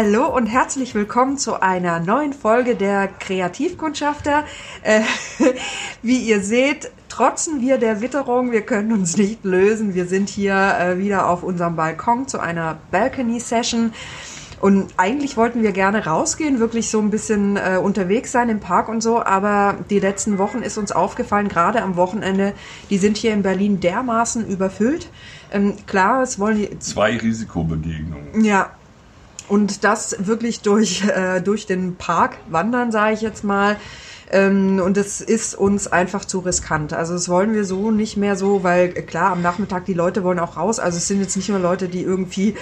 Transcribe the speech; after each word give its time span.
Hallo 0.00 0.28
und 0.28 0.46
herzlich 0.46 0.94
willkommen 0.94 1.38
zu 1.38 1.60
einer 1.60 1.98
neuen 1.98 2.32
Folge 2.32 2.76
der 2.76 3.08
Kreativkundschafter. 3.08 4.44
Äh, 4.84 5.00
wie 6.02 6.18
ihr 6.18 6.40
seht, 6.40 6.92
trotzen 7.08 7.60
wir 7.60 7.78
der 7.78 8.00
Witterung. 8.00 8.52
Wir 8.52 8.60
können 8.60 8.92
uns 8.92 9.16
nicht 9.16 9.44
lösen. 9.44 9.94
Wir 9.94 10.06
sind 10.06 10.28
hier 10.28 10.54
äh, 10.54 10.98
wieder 10.98 11.28
auf 11.28 11.42
unserem 11.42 11.74
Balkon 11.74 12.28
zu 12.28 12.38
einer 12.38 12.78
Balcony-Session. 12.92 13.92
Und 14.60 14.94
eigentlich 14.98 15.36
wollten 15.36 15.64
wir 15.64 15.72
gerne 15.72 16.06
rausgehen, 16.06 16.60
wirklich 16.60 16.90
so 16.90 17.00
ein 17.00 17.10
bisschen 17.10 17.56
äh, 17.56 17.78
unterwegs 17.82 18.30
sein 18.30 18.48
im 18.50 18.60
Park 18.60 18.88
und 18.88 19.00
so, 19.00 19.22
aber 19.22 19.78
die 19.90 20.00
letzten 20.00 20.38
Wochen 20.38 20.62
ist 20.62 20.78
uns 20.78 20.90
aufgefallen, 20.90 21.48
gerade 21.48 21.80
am 21.82 21.94
Wochenende, 21.94 22.54
die 22.90 22.98
sind 22.98 23.16
hier 23.16 23.32
in 23.32 23.42
Berlin 23.42 23.78
dermaßen 23.78 24.46
überfüllt. 24.48 25.10
Ähm, 25.52 25.74
klar, 25.86 26.22
es 26.22 26.40
wollen 26.40 26.58
die. 26.58 26.78
Zwei 26.80 27.16
Risikobegegnungen. 27.16 28.44
Ja, 28.44 28.70
und 29.48 29.84
das 29.84 30.26
wirklich 30.26 30.60
durch, 30.60 31.04
äh, 31.04 31.40
durch 31.40 31.66
den 31.66 31.96
Park 31.96 32.38
wandern, 32.48 32.92
sage 32.92 33.14
ich 33.14 33.20
jetzt 33.20 33.44
mal. 33.44 33.76
Ähm, 34.30 34.80
und 34.84 34.96
es 34.96 35.20
ist 35.20 35.54
uns 35.54 35.86
einfach 35.86 36.24
zu 36.24 36.40
riskant. 36.40 36.92
Also 36.92 37.14
das 37.14 37.28
wollen 37.28 37.54
wir 37.54 37.64
so 37.64 37.90
nicht 37.90 38.16
mehr 38.16 38.36
so, 38.36 38.62
weil 38.62 38.88
äh, 38.88 39.02
klar, 39.02 39.32
am 39.32 39.42
Nachmittag 39.42 39.86
die 39.86 39.94
Leute 39.94 40.22
wollen 40.22 40.38
auch 40.38 40.56
raus. 40.56 40.78
Also 40.78 40.98
es 40.98 41.08
sind 41.08 41.20
jetzt 41.20 41.36
nicht 41.36 41.48
nur 41.48 41.58
Leute, 41.58 41.88
die 41.88 42.02
irgendwie 42.02 42.54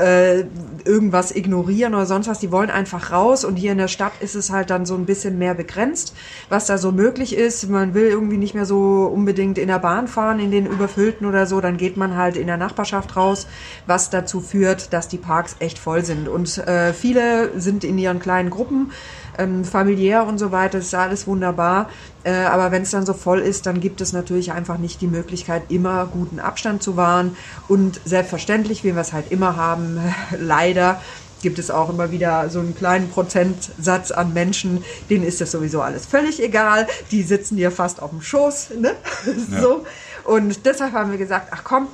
äh, 0.00 0.44
irgendwas 0.84 1.34
ignorieren 1.34 1.94
oder 1.94 2.06
sonst 2.06 2.28
was, 2.28 2.38
die 2.38 2.52
wollen 2.52 2.70
einfach 2.70 3.12
raus. 3.12 3.44
Und 3.44 3.56
hier 3.56 3.72
in 3.72 3.78
der 3.78 3.88
Stadt 3.88 4.12
ist 4.20 4.34
es 4.34 4.50
halt 4.50 4.70
dann 4.70 4.84
so 4.84 4.94
ein 4.94 5.06
bisschen 5.06 5.38
mehr 5.38 5.54
begrenzt, 5.54 6.14
was 6.48 6.66
da 6.66 6.76
so 6.76 6.92
möglich 6.92 7.34
ist. 7.34 7.68
Man 7.70 7.94
will 7.94 8.08
irgendwie 8.08 8.36
nicht 8.36 8.54
mehr 8.54 8.66
so 8.66 9.10
unbedingt 9.12 9.56
in 9.56 9.68
der 9.68 9.78
Bahn 9.78 10.08
fahren, 10.08 10.38
in 10.38 10.50
den 10.50 10.66
überfüllten 10.66 11.26
oder 11.26 11.46
so. 11.46 11.60
Dann 11.60 11.78
geht 11.78 11.96
man 11.96 12.16
halt 12.16 12.36
in 12.36 12.46
der 12.46 12.58
Nachbarschaft 12.58 13.16
raus, 13.16 13.46
was 13.86 14.10
dazu 14.10 14.40
führt, 14.40 14.92
dass 14.92 15.08
die 15.08 15.18
Parks 15.18 15.56
echt 15.60 15.78
voll 15.78 16.04
sind. 16.04 16.28
Und 16.28 16.58
äh, 16.58 16.92
viele 16.92 17.58
sind 17.58 17.84
in 17.84 17.96
ihren 17.96 18.18
kleinen 18.18 18.50
Gruppen 18.50 18.92
ähm, 19.38 19.64
familiär 19.64 20.26
und 20.26 20.38
so 20.38 20.52
weiter, 20.52 20.78
ist 20.78 20.90
alles 21.06 21.26
wunderbar. 21.26 21.88
Äh, 22.24 22.32
aber 22.32 22.70
wenn 22.72 22.82
es 22.82 22.90
dann 22.90 23.06
so 23.06 23.14
voll 23.14 23.40
ist, 23.40 23.66
dann 23.66 23.80
gibt 23.80 24.00
es 24.00 24.12
natürlich 24.12 24.52
einfach 24.52 24.78
nicht 24.78 25.00
die 25.00 25.06
Möglichkeit, 25.06 25.62
immer 25.70 26.06
guten 26.06 26.40
Abstand 26.40 26.82
zu 26.82 26.96
wahren. 26.96 27.36
Und 27.68 28.00
selbstverständlich, 28.04 28.84
wie 28.84 28.94
wir 28.94 29.00
es 29.00 29.12
halt 29.12 29.30
immer 29.30 29.56
haben, 29.56 29.98
leider 30.38 31.00
gibt 31.42 31.58
es 31.58 31.70
auch 31.70 31.90
immer 31.90 32.10
wieder 32.10 32.48
so 32.48 32.60
einen 32.60 32.74
kleinen 32.74 33.10
Prozentsatz 33.10 34.10
an 34.10 34.32
Menschen, 34.32 34.82
denen 35.10 35.24
ist 35.24 35.40
das 35.40 35.50
sowieso 35.50 35.82
alles 35.82 36.06
völlig 36.06 36.42
egal. 36.42 36.86
Die 37.10 37.22
sitzen 37.22 37.56
dir 37.56 37.70
fast 37.70 38.02
auf 38.02 38.10
dem 38.10 38.22
Schoß. 38.22 38.70
Ne? 38.80 38.94
Ja. 39.50 39.60
so. 39.60 39.86
Und 40.24 40.66
deshalb 40.66 40.92
haben 40.92 41.10
wir 41.10 41.18
gesagt, 41.18 41.48
ach 41.52 41.62
komm, 41.62 41.88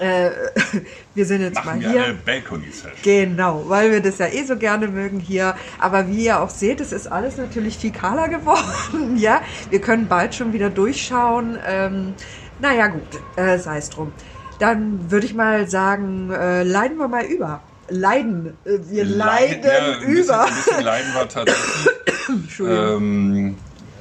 äh, 0.00 0.30
wir 1.14 1.26
sind 1.26 1.42
jetzt 1.42 1.56
Machen 1.56 1.82
mal 1.82 1.90
hier. 1.90 2.04
Eine 2.04 2.14
Balcony-Session. 2.14 2.92
Genau, 3.02 3.64
weil 3.68 3.92
wir 3.92 4.00
das 4.00 4.18
ja 4.18 4.26
eh 4.26 4.44
so 4.44 4.56
gerne 4.56 4.88
mögen 4.88 5.20
hier. 5.20 5.54
Aber 5.78 6.08
wie 6.08 6.24
ihr 6.24 6.40
auch 6.40 6.50
seht, 6.50 6.80
es 6.80 6.92
ist 6.92 7.06
alles 7.06 7.36
natürlich 7.36 7.76
viel 7.76 7.92
kahler 7.92 8.28
geworden. 8.36 9.16
ja, 9.16 9.42
wir 9.68 9.80
können 9.80 10.08
bald 10.08 10.34
schon 10.34 10.52
wieder 10.52 10.70
durchschauen. 10.70 11.58
Ähm, 11.66 12.14
naja, 12.60 12.88
gut, 12.88 13.02
äh, 13.36 13.58
sei 13.58 13.78
es 13.78 13.90
drum. 13.90 14.12
Dann 14.58 15.10
würde 15.10 15.26
ich 15.26 15.34
mal 15.34 15.68
sagen, 15.68 16.30
äh, 16.30 16.62
leiden 16.62 16.98
wir 16.98 17.08
mal 17.08 17.24
über. 17.24 17.62
Leiden. 17.88 18.54
Äh, 18.64 18.78
wir 18.88 19.04
leiden, 19.04 19.62
leiden 19.62 19.64
ja, 19.64 20.00
über. 20.00 20.16
Bisschen, 20.16 20.34
ein 20.34 20.54
bisschen 20.54 20.84
leiden 20.84 21.14
war 21.14 21.28
tatsächlich. 21.28 22.60
ähm, 22.60 23.56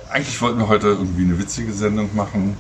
eigentlich 0.09 0.41
wollten 0.41 0.59
wir 0.59 0.67
heute 0.67 0.87
irgendwie 0.87 1.23
eine 1.23 1.37
witzige 1.37 1.71
Sendung 1.71 2.09
machen. 2.15 2.57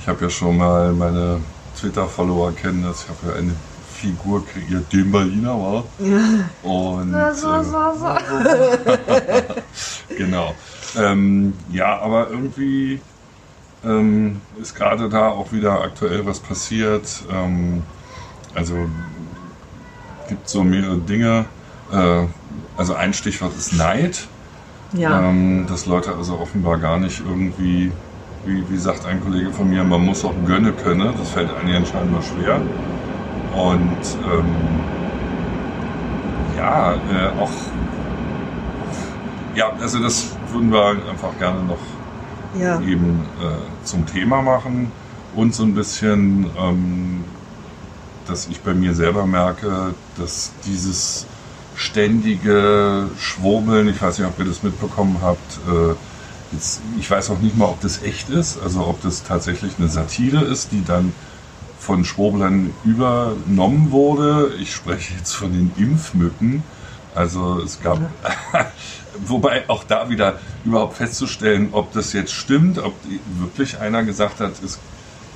Ich 0.00 0.08
habe 0.08 0.24
ja 0.24 0.30
schon 0.30 0.56
mal 0.56 0.92
meine 0.92 1.40
Twitter-Follower 1.80 2.52
kennen 2.52 2.82
das. 2.82 3.04
Ich 3.04 3.08
habe 3.08 3.32
ja 3.32 3.38
eine 3.38 3.54
Figur 3.94 4.44
kreiert, 4.46 4.92
den 4.92 5.10
Berliner 5.10 5.58
war. 5.58 5.84
Und 6.62 7.14
so, 7.34 7.62
so, 7.62 7.92
so. 7.98 8.06
Äh, 10.10 10.16
genau. 10.16 10.54
Ähm, 10.96 11.54
ja, 11.70 11.98
aber 11.98 12.30
irgendwie 12.30 13.00
ähm, 13.84 14.40
ist 14.60 14.74
gerade 14.74 15.08
da 15.08 15.28
auch 15.28 15.52
wieder 15.52 15.82
aktuell 15.82 16.26
was 16.26 16.40
passiert. 16.40 17.22
Ähm, 17.30 17.82
also 18.54 18.74
gibt 20.28 20.48
so 20.48 20.64
mehrere 20.64 20.98
Dinge. 20.98 21.46
Äh, 21.92 22.26
also 22.76 22.94
ein 22.94 23.14
Stichwort 23.14 23.56
ist 23.56 23.72
Neid. 23.74 24.26
Ja. 24.92 25.28
Ähm, 25.28 25.66
dass 25.68 25.86
Leute 25.86 26.14
also 26.14 26.38
offenbar 26.38 26.78
gar 26.78 26.98
nicht 26.98 27.20
irgendwie 27.20 27.92
wie, 28.44 28.68
wie 28.68 28.76
sagt 28.76 29.06
ein 29.06 29.20
Kollege 29.22 29.52
von 29.52 29.68
mir, 29.68 29.84
man 29.84 30.04
muss 30.04 30.24
auch 30.24 30.34
gönnen 30.46 30.74
können. 30.76 31.12
Das 31.16 31.30
fällt 31.30 31.50
einigen 31.54 31.84
scheinbar 31.84 32.22
schwer. 32.22 32.60
Und 33.54 34.18
ähm, 34.24 34.44
ja, 36.56 36.94
äh, 36.94 37.40
auch, 37.40 37.50
ja, 39.54 39.72
also 39.80 39.98
das 39.98 40.36
würden 40.52 40.72
wir 40.72 40.90
einfach 41.10 41.36
gerne 41.38 41.62
noch 41.64 41.78
ja. 42.58 42.80
eben 42.80 43.20
äh, 43.40 43.84
zum 43.84 44.06
Thema 44.06 44.42
machen 44.42 44.90
und 45.34 45.54
so 45.54 45.64
ein 45.64 45.74
bisschen, 45.74 46.46
ähm, 46.58 47.24
dass 48.26 48.48
ich 48.48 48.60
bei 48.60 48.74
mir 48.74 48.94
selber 48.94 49.26
merke, 49.26 49.94
dass 50.16 50.52
dieses 50.66 51.26
ständige 51.76 53.08
Schwurbeln, 53.18 53.88
ich 53.88 54.00
weiß 54.00 54.18
nicht, 54.18 54.28
ob 54.28 54.38
ihr 54.38 54.44
das 54.44 54.62
mitbekommen 54.62 55.18
habt, 55.22 55.58
äh, 55.68 55.94
Jetzt, 56.52 56.80
ich 56.98 57.08
weiß 57.10 57.30
auch 57.30 57.38
nicht 57.38 57.56
mal, 57.56 57.66
ob 57.66 57.80
das 57.80 58.02
echt 58.02 58.28
ist, 58.28 58.58
also 58.62 58.86
ob 58.86 59.00
das 59.02 59.22
tatsächlich 59.22 59.72
eine 59.78 59.88
Satire 59.88 60.44
ist, 60.44 60.72
die 60.72 60.84
dann 60.84 61.12
von 61.78 62.04
Schwoblern 62.04 62.72
übernommen 62.84 63.90
wurde. 63.90 64.52
Ich 64.60 64.74
spreche 64.74 65.14
jetzt 65.14 65.32
von 65.32 65.52
den 65.52 65.72
Impfmücken. 65.78 66.62
Also 67.14 67.60
es 67.60 67.80
gab, 67.80 67.98
wobei 69.26 69.68
auch 69.68 69.84
da 69.84 70.08
wieder 70.10 70.38
überhaupt 70.64 70.96
festzustellen, 70.96 71.70
ob 71.72 71.92
das 71.92 72.12
jetzt 72.12 72.32
stimmt, 72.32 72.78
ob 72.78 72.94
wirklich 73.38 73.78
einer 73.78 74.04
gesagt 74.04 74.40
hat, 74.40 74.52
es 74.62 74.78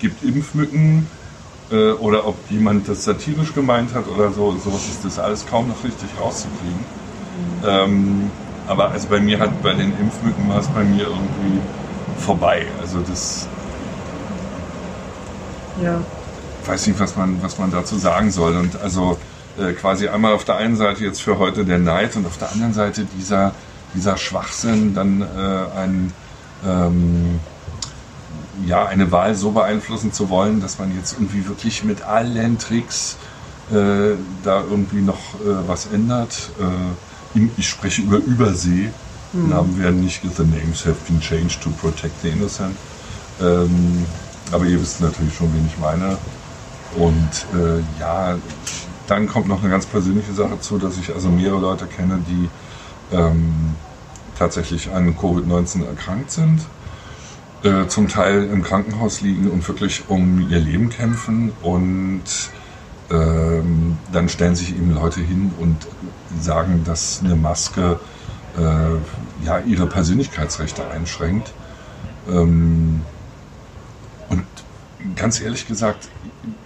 gibt 0.01 0.23
Impfmücken 0.23 1.07
äh, 1.71 1.93
oder 1.93 2.27
ob 2.27 2.37
jemand 2.51 2.89
das 2.89 3.05
satirisch 3.05 3.55
gemeint 3.55 3.95
hat 3.95 4.07
oder 4.07 4.31
so. 4.31 4.53
Sowas 4.53 4.87
ist 4.87 5.05
das 5.05 5.19
alles 5.19 5.47
kaum 5.47 5.69
noch 5.69 5.83
richtig 5.83 6.09
rauszukriegen. 6.21 6.79
Mhm. 6.79 7.69
Ähm, 7.69 8.31
aber 8.67 8.91
also 8.91 9.09
bei 9.09 9.21
mir 9.21 9.39
hat 9.39 9.63
bei 9.63 9.75
den 9.75 9.99
Impfmücken 9.99 10.49
war 10.49 10.59
es 10.59 10.69
bei 10.69 10.85
mir 10.85 11.05
irgendwie 11.05 11.61
vorbei. 12.19 12.67
Also 12.81 13.01
das. 13.01 13.47
Ja. 15.83 16.01
Weiß 16.65 16.87
nicht, 16.87 16.99
was 16.99 17.17
man, 17.17 17.43
was 17.43 17.59
man 17.59 17.71
dazu 17.71 17.99
sagen 17.99 18.31
soll. 18.31 18.57
Und 18.57 18.81
also 18.81 19.19
äh, 19.59 19.73
quasi 19.73 20.09
einmal 20.09 20.33
auf 20.33 20.45
der 20.45 20.57
einen 20.57 20.77
Seite 20.77 21.05
jetzt 21.05 21.21
für 21.21 21.39
heute 21.39 21.65
der 21.65 21.79
Neid 21.79 22.17
und 22.17 22.27
auf 22.27 22.39
der 22.39 22.53
anderen 22.53 22.73
Seite 22.73 23.07
dieser, 23.19 23.53
dieser 23.95 24.17
Schwachsinn, 24.17 24.95
dann 24.95 25.21
äh, 25.21 25.79
ein, 25.79 26.13
ähm, 26.67 27.41
ja, 28.65 28.87
eine 28.87 29.13
Wahl 29.13 29.35
so 29.35 29.51
beeinflussen 29.51 30.13
zu 30.13 30.31
wollen, 30.31 30.61
dass 30.61 30.79
man 30.79 30.97
jetzt 30.97 31.15
irgendwie 31.15 31.47
wirklich 31.47 31.85
mit 31.85 32.03
allen 32.03 32.59
Tricks 32.59 33.17
äh, 33.71 34.17
da 34.43 34.63
irgendwie 34.63 35.03
noch 35.03 35.35
äh, 35.35 35.69
was 35.69 35.87
ändert. 35.87 36.51
Äh, 36.59 36.65
ich 37.57 37.69
spreche 37.69 38.03
über 38.03 38.19
Übersee. 38.19 38.91
Mhm. 39.33 39.49
Namen 39.49 39.79
werden 39.79 40.01
nicht, 40.01 40.23
the 40.23 40.45
names 40.45 40.85
have 40.85 40.97
been 41.07 41.21
changed 41.21 41.63
to 41.63 41.71
protect 41.71 42.21
the 42.23 42.29
innocent. 42.29 42.77
Ähm, 43.41 44.05
aber 44.53 44.65
ihr 44.67 44.81
wisst 44.81 45.01
natürlich 45.01 45.35
schon, 45.35 45.53
wen 45.55 45.67
ich 45.67 45.79
meine. 45.79 46.17
Und 46.97 47.59
äh, 47.59 47.81
ja, 47.99 48.37
dann 49.07 49.27
kommt 49.27 49.49
noch 49.49 49.61
eine 49.61 49.71
ganz 49.71 49.87
persönliche 49.87 50.33
Sache 50.33 50.61
zu, 50.61 50.79
dass 50.79 50.97
ich 50.99 51.13
also 51.13 51.29
mehrere 51.29 51.61
Leute 51.61 51.87
kenne, 51.87 52.21
die 52.29 52.49
ähm, 53.15 53.75
tatsächlich 54.39 54.91
an 54.93 55.17
Covid-19 55.17 55.87
erkrankt 55.87 56.31
sind, 56.31 56.61
äh, 57.63 57.87
zum 57.89 58.09
Teil 58.09 58.45
im 58.45 58.63
Krankenhaus 58.63 59.21
liegen 59.21 59.51
und 59.51 59.67
wirklich 59.67 60.05
um 60.09 60.49
ihr 60.51 60.59
Leben 60.59 60.89
kämpfen 60.89 61.53
und 61.63 62.23
ähm, 63.11 63.99
dann 64.13 64.29
stellen 64.29 64.55
sich 64.55 64.71
eben 64.71 64.95
Leute 64.95 65.21
hin 65.21 65.53
und 65.59 65.77
sagen, 66.41 66.83
dass 66.85 67.21
eine 67.23 67.37
Maske 67.37 67.99
äh, 68.57 69.45
ja 69.47 69.59
ihre 69.61 69.87
Persönlichkeitsrechte 69.87 70.89
einschränkt. 70.91 71.53
Ähm, 72.29 73.03
und 74.29 74.45
ganz 75.17 75.41
ehrlich 75.41 75.67
gesagt, 75.67 76.09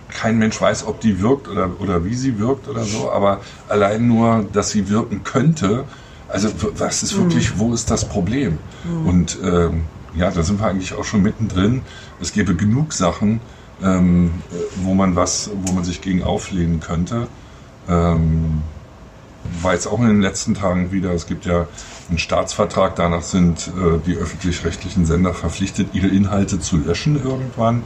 kein 0.09 0.39
Mensch 0.39 0.61
weiß, 0.61 0.87
ob 0.87 1.01
die 1.01 1.21
wirkt 1.21 1.49
oder, 1.49 1.71
oder 1.81 2.05
wie 2.05 2.15
sie 2.15 2.39
wirkt 2.39 2.69
oder 2.69 2.85
so, 2.85 3.11
aber 3.11 3.41
allein 3.69 4.07
nur, 4.07 4.47
dass 4.53 4.71
sie 4.71 4.89
wirken 4.89 5.23
könnte, 5.25 5.85
also 6.29 6.49
was 6.77 7.03
ist 7.03 7.17
wirklich, 7.17 7.55
mhm. 7.55 7.59
wo 7.59 7.75
ist 7.75 7.91
das 7.91 8.09
Problem? 8.09 8.59
Mhm. 8.85 9.07
Und 9.07 9.39
ähm, 9.43 9.85
ja, 10.15 10.31
da 10.31 10.43
sind 10.43 10.61
wir 10.61 10.67
eigentlich 10.67 10.95
auch 10.95 11.05
schon 11.05 11.23
mittendrin. 11.23 11.83
Es 12.21 12.33
gäbe 12.33 12.55
genug 12.55 12.93
Sachen, 12.93 13.41
ähm, 13.83 14.43
wo 14.83 14.95
man 14.95 15.17
was, 15.17 15.51
wo 15.63 15.73
man 15.73 15.85
sich 15.85 16.01
gegen 16.01 16.23
auflehnen 16.23 16.81
könnte. 16.81 17.29
Ähm, 17.89 18.63
war 19.63 19.73
jetzt 19.73 19.87
auch 19.87 20.01
in 20.01 20.09
den 20.09 20.21
letzten 20.21 20.55
Tagen 20.55 20.93
wieder, 20.93 21.13
es 21.13 21.27
gibt 21.27 21.47
ja 21.47 21.67
einen 22.09 22.19
Staatsvertrag, 22.19 22.97
danach 22.97 23.23
sind 23.23 23.69
äh, 23.69 23.99
die 24.05 24.17
öffentlich-rechtlichen 24.17 25.07
Sender 25.07 25.35
verpflichtet, 25.35 25.89
ihre 25.93 26.09
Inhalte 26.09 26.61
zu 26.61 26.77
löschen 26.77 27.23
irgendwann. 27.23 27.83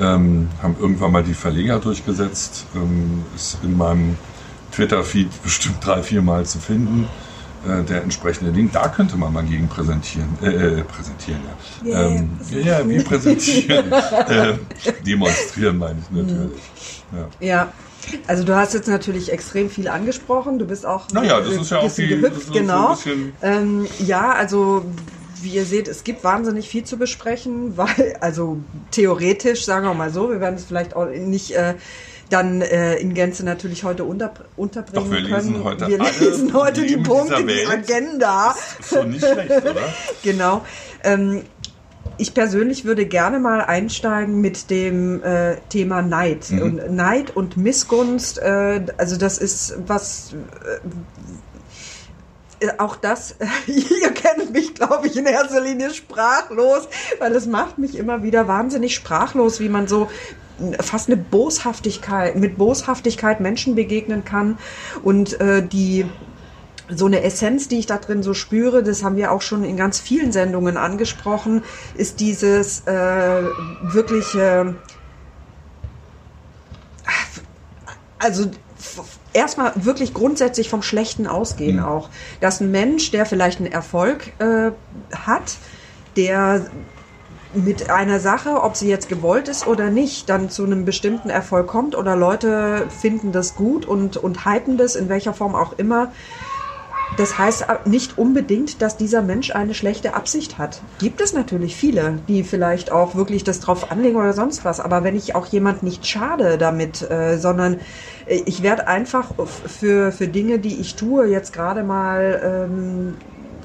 Ähm, 0.00 0.48
haben 0.62 0.76
irgendwann 0.80 1.12
mal 1.12 1.22
die 1.22 1.34
Verleger 1.34 1.78
durchgesetzt, 1.78 2.66
ähm, 2.74 3.24
ist 3.36 3.58
in 3.62 3.76
meinem 3.76 4.16
Twitter-Feed 4.72 5.42
bestimmt 5.42 5.84
drei, 5.84 6.02
vier 6.02 6.22
Mal 6.22 6.46
zu 6.46 6.58
finden. 6.58 7.08
Äh, 7.66 7.84
der 7.84 8.02
entsprechende 8.02 8.50
Link, 8.50 8.72
da 8.72 8.88
könnte 8.88 9.16
man 9.16 9.32
mal 9.32 9.44
gegen 9.44 9.68
präsentieren, 9.68 10.36
äh, 10.42 10.48
äh 10.48 10.82
präsentieren, 10.82 11.40
ja. 11.84 11.88
Yeah, 11.88 12.08
ähm, 12.08 12.30
ja, 12.50 12.88
wie 12.88 13.02
präsentieren? 13.02 13.92
äh, 14.28 14.54
demonstrieren 15.06 15.78
meine 15.78 15.98
ich 16.00 16.10
natürlich. 16.10 16.62
Ja. 17.12 17.46
ja. 17.46 17.72
Also 18.26 18.42
du 18.42 18.56
hast 18.56 18.74
jetzt 18.74 18.88
natürlich 18.88 19.30
extrem 19.30 19.70
viel 19.70 19.86
angesprochen. 19.86 20.58
Du 20.58 20.66
bist 20.66 20.84
auch 20.84 21.08
naja, 21.12 21.40
das 21.40 21.54
ist 21.54 21.70
ja 21.70 21.78
auch 21.78 21.92
die, 21.92 22.08
gehüpft, 22.08 22.52
genau. 22.52 22.94
So 22.94 23.10
ähm, 23.42 23.86
ja, 24.00 24.32
also 24.32 24.84
wie 25.40 25.50
ihr 25.50 25.64
seht, 25.64 25.88
es 25.88 26.02
gibt 26.02 26.24
wahnsinnig 26.24 26.68
viel 26.68 26.84
zu 26.84 26.96
besprechen, 26.96 27.76
weil 27.76 28.16
also 28.20 28.58
theoretisch, 28.90 29.64
sagen 29.64 29.86
wir 29.86 29.94
mal 29.94 30.10
so, 30.10 30.30
wir 30.30 30.40
werden 30.40 30.56
es 30.56 30.64
vielleicht 30.64 30.96
auch 30.96 31.06
nicht 31.06 31.52
äh, 31.52 31.74
dann 32.32 32.62
äh, 32.62 32.96
in 32.96 33.14
Gänze 33.14 33.44
natürlich 33.44 33.84
heute 33.84 34.04
unter, 34.04 34.32
unterbringen 34.56 35.04
Doch, 35.04 35.10
wir 35.10 35.22
können. 35.22 35.52
Lesen 35.52 35.64
heute 35.64 35.88
wir 35.88 35.98
lesen 35.98 36.54
heute 36.54 36.86
die 36.86 36.96
Punkte, 36.96 37.44
die 37.44 37.66
Agenda. 37.66 38.54
Ist 38.78 38.90
so 38.90 39.02
nicht 39.02 39.24
schlecht, 39.24 39.50
oder? 39.50 39.80
genau. 40.22 40.64
Ähm, 41.04 41.42
ich 42.16 42.34
persönlich 42.34 42.84
würde 42.84 43.06
gerne 43.06 43.38
mal 43.38 43.60
einsteigen 43.60 44.40
mit 44.40 44.70
dem 44.70 45.22
äh, 45.22 45.56
Thema 45.68 46.02
Neid. 46.02 46.50
Mhm. 46.50 46.62
Und 46.62 46.90
Neid 46.92 47.36
und 47.36 47.56
Missgunst, 47.56 48.38
äh, 48.38 48.86
also 48.96 49.16
das 49.16 49.38
ist 49.38 49.76
was. 49.86 50.34
Äh, 52.60 52.68
auch 52.78 52.94
das, 52.94 53.34
ihr 53.66 54.10
kennt 54.12 54.52
mich, 54.52 54.74
glaube 54.74 55.08
ich, 55.08 55.16
in 55.16 55.26
erster 55.26 55.60
Linie 55.60 55.92
sprachlos, 55.92 56.88
weil 57.18 57.34
es 57.34 57.46
macht 57.46 57.78
mich 57.78 57.96
immer 57.96 58.22
wieder 58.22 58.46
wahnsinnig 58.46 58.94
sprachlos, 58.94 59.58
wie 59.58 59.68
man 59.68 59.88
so 59.88 60.08
fast 60.80 61.08
eine 61.08 61.16
Boshaftigkeit, 61.16 62.36
mit 62.36 62.58
Boshaftigkeit 62.58 63.40
Menschen 63.40 63.74
begegnen 63.74 64.24
kann 64.24 64.58
und 65.02 65.40
äh, 65.40 65.66
die 65.66 66.06
so 66.88 67.06
eine 67.06 67.22
Essenz, 67.22 67.68
die 67.68 67.78
ich 67.78 67.86
da 67.86 67.98
drin 67.98 68.22
so 68.22 68.34
spüre, 68.34 68.82
das 68.82 69.02
haben 69.02 69.16
wir 69.16 69.32
auch 69.32 69.42
schon 69.42 69.64
in 69.64 69.76
ganz 69.76 69.98
vielen 69.98 70.32
Sendungen 70.32 70.76
angesprochen, 70.76 71.62
ist 71.94 72.20
dieses 72.20 72.80
äh, 72.86 73.42
wirkliche, 73.82 74.74
also 78.18 78.50
erstmal 79.32 79.72
wirklich 79.76 80.14
grundsätzlich 80.14 80.68
vom 80.68 80.82
Schlechten 80.82 81.26
ausgehen 81.26 81.76
mhm. 81.76 81.84
auch, 81.84 82.10
dass 82.40 82.60
ein 82.60 82.70
Mensch, 82.70 83.10
der 83.10 83.26
vielleicht 83.26 83.58
einen 83.58 83.72
Erfolg 83.72 84.32
äh, 84.38 84.72
hat, 85.14 85.56
der 86.16 86.66
mit 87.54 87.90
einer 87.90 88.20
Sache, 88.20 88.62
ob 88.62 88.76
sie 88.76 88.88
jetzt 88.88 89.08
gewollt 89.08 89.48
ist 89.48 89.66
oder 89.66 89.90
nicht, 89.90 90.28
dann 90.28 90.50
zu 90.50 90.64
einem 90.64 90.84
bestimmten 90.84 91.30
Erfolg 91.30 91.66
kommt 91.66 91.94
oder 91.94 92.16
Leute 92.16 92.86
finden 92.88 93.32
das 93.32 93.54
gut 93.54 93.84
und, 93.84 94.16
und 94.16 94.46
hypen 94.46 94.76
das 94.76 94.96
in 94.96 95.08
welcher 95.08 95.34
Form 95.34 95.54
auch 95.54 95.74
immer. 95.78 96.12
Das 97.18 97.36
heißt 97.36 97.66
nicht 97.84 98.16
unbedingt, 98.16 98.80
dass 98.80 98.96
dieser 98.96 99.20
Mensch 99.20 99.50
eine 99.54 99.74
schlechte 99.74 100.14
Absicht 100.14 100.56
hat. 100.56 100.80
Gibt 100.98 101.20
es 101.20 101.34
natürlich 101.34 101.76
viele, 101.76 102.20
die 102.26 102.42
vielleicht 102.42 102.90
auch 102.90 103.14
wirklich 103.14 103.44
das 103.44 103.60
drauf 103.60 103.90
anlegen 103.90 104.16
oder 104.16 104.32
sonst 104.32 104.64
was. 104.64 104.80
Aber 104.80 105.04
wenn 105.04 105.14
ich 105.14 105.34
auch 105.34 105.44
jemand 105.46 105.82
nicht 105.82 106.06
schade 106.06 106.56
damit, 106.56 107.02
äh, 107.10 107.36
sondern 107.36 107.80
ich 108.26 108.62
werde 108.62 108.88
einfach 108.88 109.32
für, 109.46 110.10
für 110.10 110.26
Dinge, 110.26 110.58
die 110.58 110.80
ich 110.80 110.94
tue, 110.94 111.26
jetzt 111.26 111.52
gerade 111.52 111.82
mal 111.82 112.68
ähm, 112.70 113.16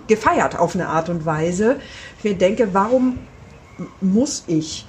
gefeiert 0.07 0.59
auf 0.59 0.75
eine 0.75 0.89
Art 0.89 1.07
und 1.07 1.25
Weise. 1.25 1.77
Ich 2.23 2.37
denke, 2.37 2.69
warum 2.73 3.19
muss 4.01 4.43
ich 4.47 4.87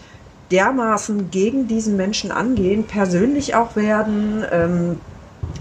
dermaßen 0.51 1.31
gegen 1.31 1.67
diesen 1.69 1.97
Menschen 1.97 2.31
angehen, 2.33 2.87
persönlich 2.87 3.55
auch 3.55 3.77
werden, 3.77 4.45
ähm, 4.51 5.01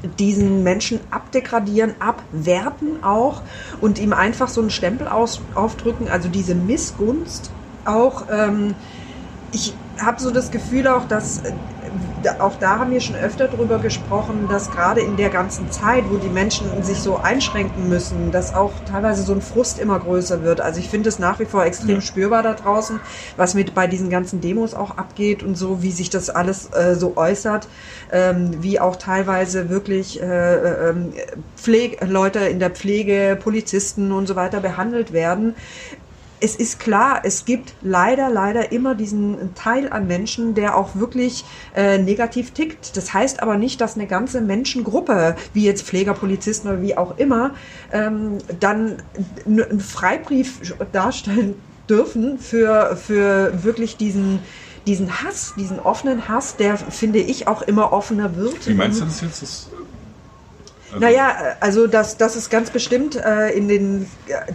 diesen 0.03 0.63
Menschen 0.63 0.99
abdegradieren, 1.11 1.95
abwerten 1.99 3.03
auch 3.03 3.43
und 3.79 3.99
ihm 3.99 4.13
einfach 4.13 4.47
so 4.47 4.61
einen 4.61 4.69
Stempel 4.69 5.07
aus, 5.07 5.47
aufdrücken, 5.53 6.07
also 6.07 6.29
diese 6.29 6.55
Missgunst 6.55 7.51
auch. 7.83 8.27
Ähm, 8.29 8.75
ich 9.51 9.81
habe 9.99 10.21
so 10.21 10.31
das 10.31 10.51
Gefühl 10.51 10.87
auch, 10.87 11.05
dass 11.05 11.41
auch 12.39 12.55
da 12.59 12.79
haben 12.79 12.91
wir 12.91 13.01
schon 13.01 13.15
öfter 13.15 13.47
darüber 13.47 13.79
gesprochen, 13.79 14.47
dass 14.49 14.71
gerade 14.71 15.01
in 15.01 15.17
der 15.17 15.29
ganzen 15.29 15.71
Zeit, 15.71 16.05
wo 16.09 16.17
die 16.17 16.29
Menschen 16.29 16.83
sich 16.83 16.99
so 16.99 17.17
einschränken 17.17 17.89
müssen, 17.89 18.31
dass 18.31 18.53
auch 18.53 18.71
teilweise 18.89 19.23
so 19.23 19.33
ein 19.33 19.41
Frust 19.41 19.79
immer 19.79 19.99
größer 19.99 20.43
wird. 20.43 20.61
Also 20.61 20.79
ich 20.79 20.89
finde 20.89 21.09
es 21.09 21.19
nach 21.19 21.39
wie 21.39 21.45
vor 21.45 21.65
extrem 21.65 21.95
ja. 21.95 22.01
spürbar 22.01 22.43
da 22.43 22.53
draußen, 22.53 22.99
was 23.35 23.53
mit 23.53 23.73
bei 23.73 23.87
diesen 23.87 24.09
ganzen 24.09 24.41
Demos 24.41 24.73
auch 24.73 24.97
abgeht 24.97 25.43
und 25.43 25.55
so, 25.55 25.81
wie 25.81 25.91
sich 25.91 26.09
das 26.09 26.29
alles 26.29 26.69
äh, 26.73 26.95
so 26.95 27.15
äußert, 27.15 27.67
ähm, 28.11 28.61
wie 28.61 28.79
auch 28.79 28.95
teilweise 28.95 29.69
wirklich 29.69 30.21
äh, 30.21 30.89
äh, 30.89 30.93
Pflege, 31.55 32.05
Leute 32.05 32.39
in 32.39 32.59
der 32.59 32.71
Pflege, 32.71 33.37
Polizisten 33.41 34.11
und 34.11 34.27
so 34.27 34.35
weiter 34.35 34.59
behandelt 34.59 35.13
werden 35.13 35.55
es 36.39 36.55
ist 36.55 36.79
klar, 36.79 37.21
es 37.23 37.45
gibt 37.45 37.73
leider, 37.81 38.29
leider 38.29 38.71
immer 38.71 38.95
diesen 38.95 39.55
Teil 39.55 39.89
an 39.89 40.07
Menschen, 40.07 40.53
der 40.53 40.77
auch 40.77 40.95
wirklich 40.95 41.45
äh, 41.75 41.97
negativ 41.97 42.51
tickt. 42.51 42.95
Das 42.95 43.13
heißt 43.13 43.41
aber 43.41 43.57
nicht, 43.57 43.81
dass 43.81 43.95
eine 43.95 44.07
ganze 44.07 44.41
Menschengruppe, 44.41 45.35
wie 45.53 45.65
jetzt 45.65 45.83
Pfleger, 45.83 46.13
Polizisten 46.13 46.67
oder 46.67 46.81
wie 46.81 46.97
auch 46.97 47.17
immer, 47.17 47.55
ähm, 47.91 48.37
dann 48.59 48.97
einen 49.45 49.79
Freibrief 49.79 50.75
darstellen 50.91 51.55
dürfen 51.89 52.37
für, 52.37 52.95
für 52.97 53.63
wirklich 53.63 53.97
diesen, 53.97 54.39
diesen 54.85 55.23
Hass, 55.23 55.53
diesen 55.57 55.79
offenen 55.79 56.27
Hass, 56.27 56.55
der, 56.55 56.77
finde 56.77 57.19
ich, 57.19 57.47
auch 57.47 57.61
immer 57.61 57.93
offener 57.93 58.35
wird. 58.35 58.67
Wie 58.67 58.73
meinst 58.73 59.01
du 59.01 59.05
das 59.05 59.21
jetzt? 59.21 59.41
Das 59.41 59.69
also 60.91 61.05
naja, 61.05 61.35
also 61.59 61.87
das, 61.87 62.17
das 62.17 62.35
ist 62.35 62.49
ganz 62.49 62.69
bestimmt 62.69 63.15
äh, 63.15 63.49
in 63.49 63.67
den, 63.67 64.07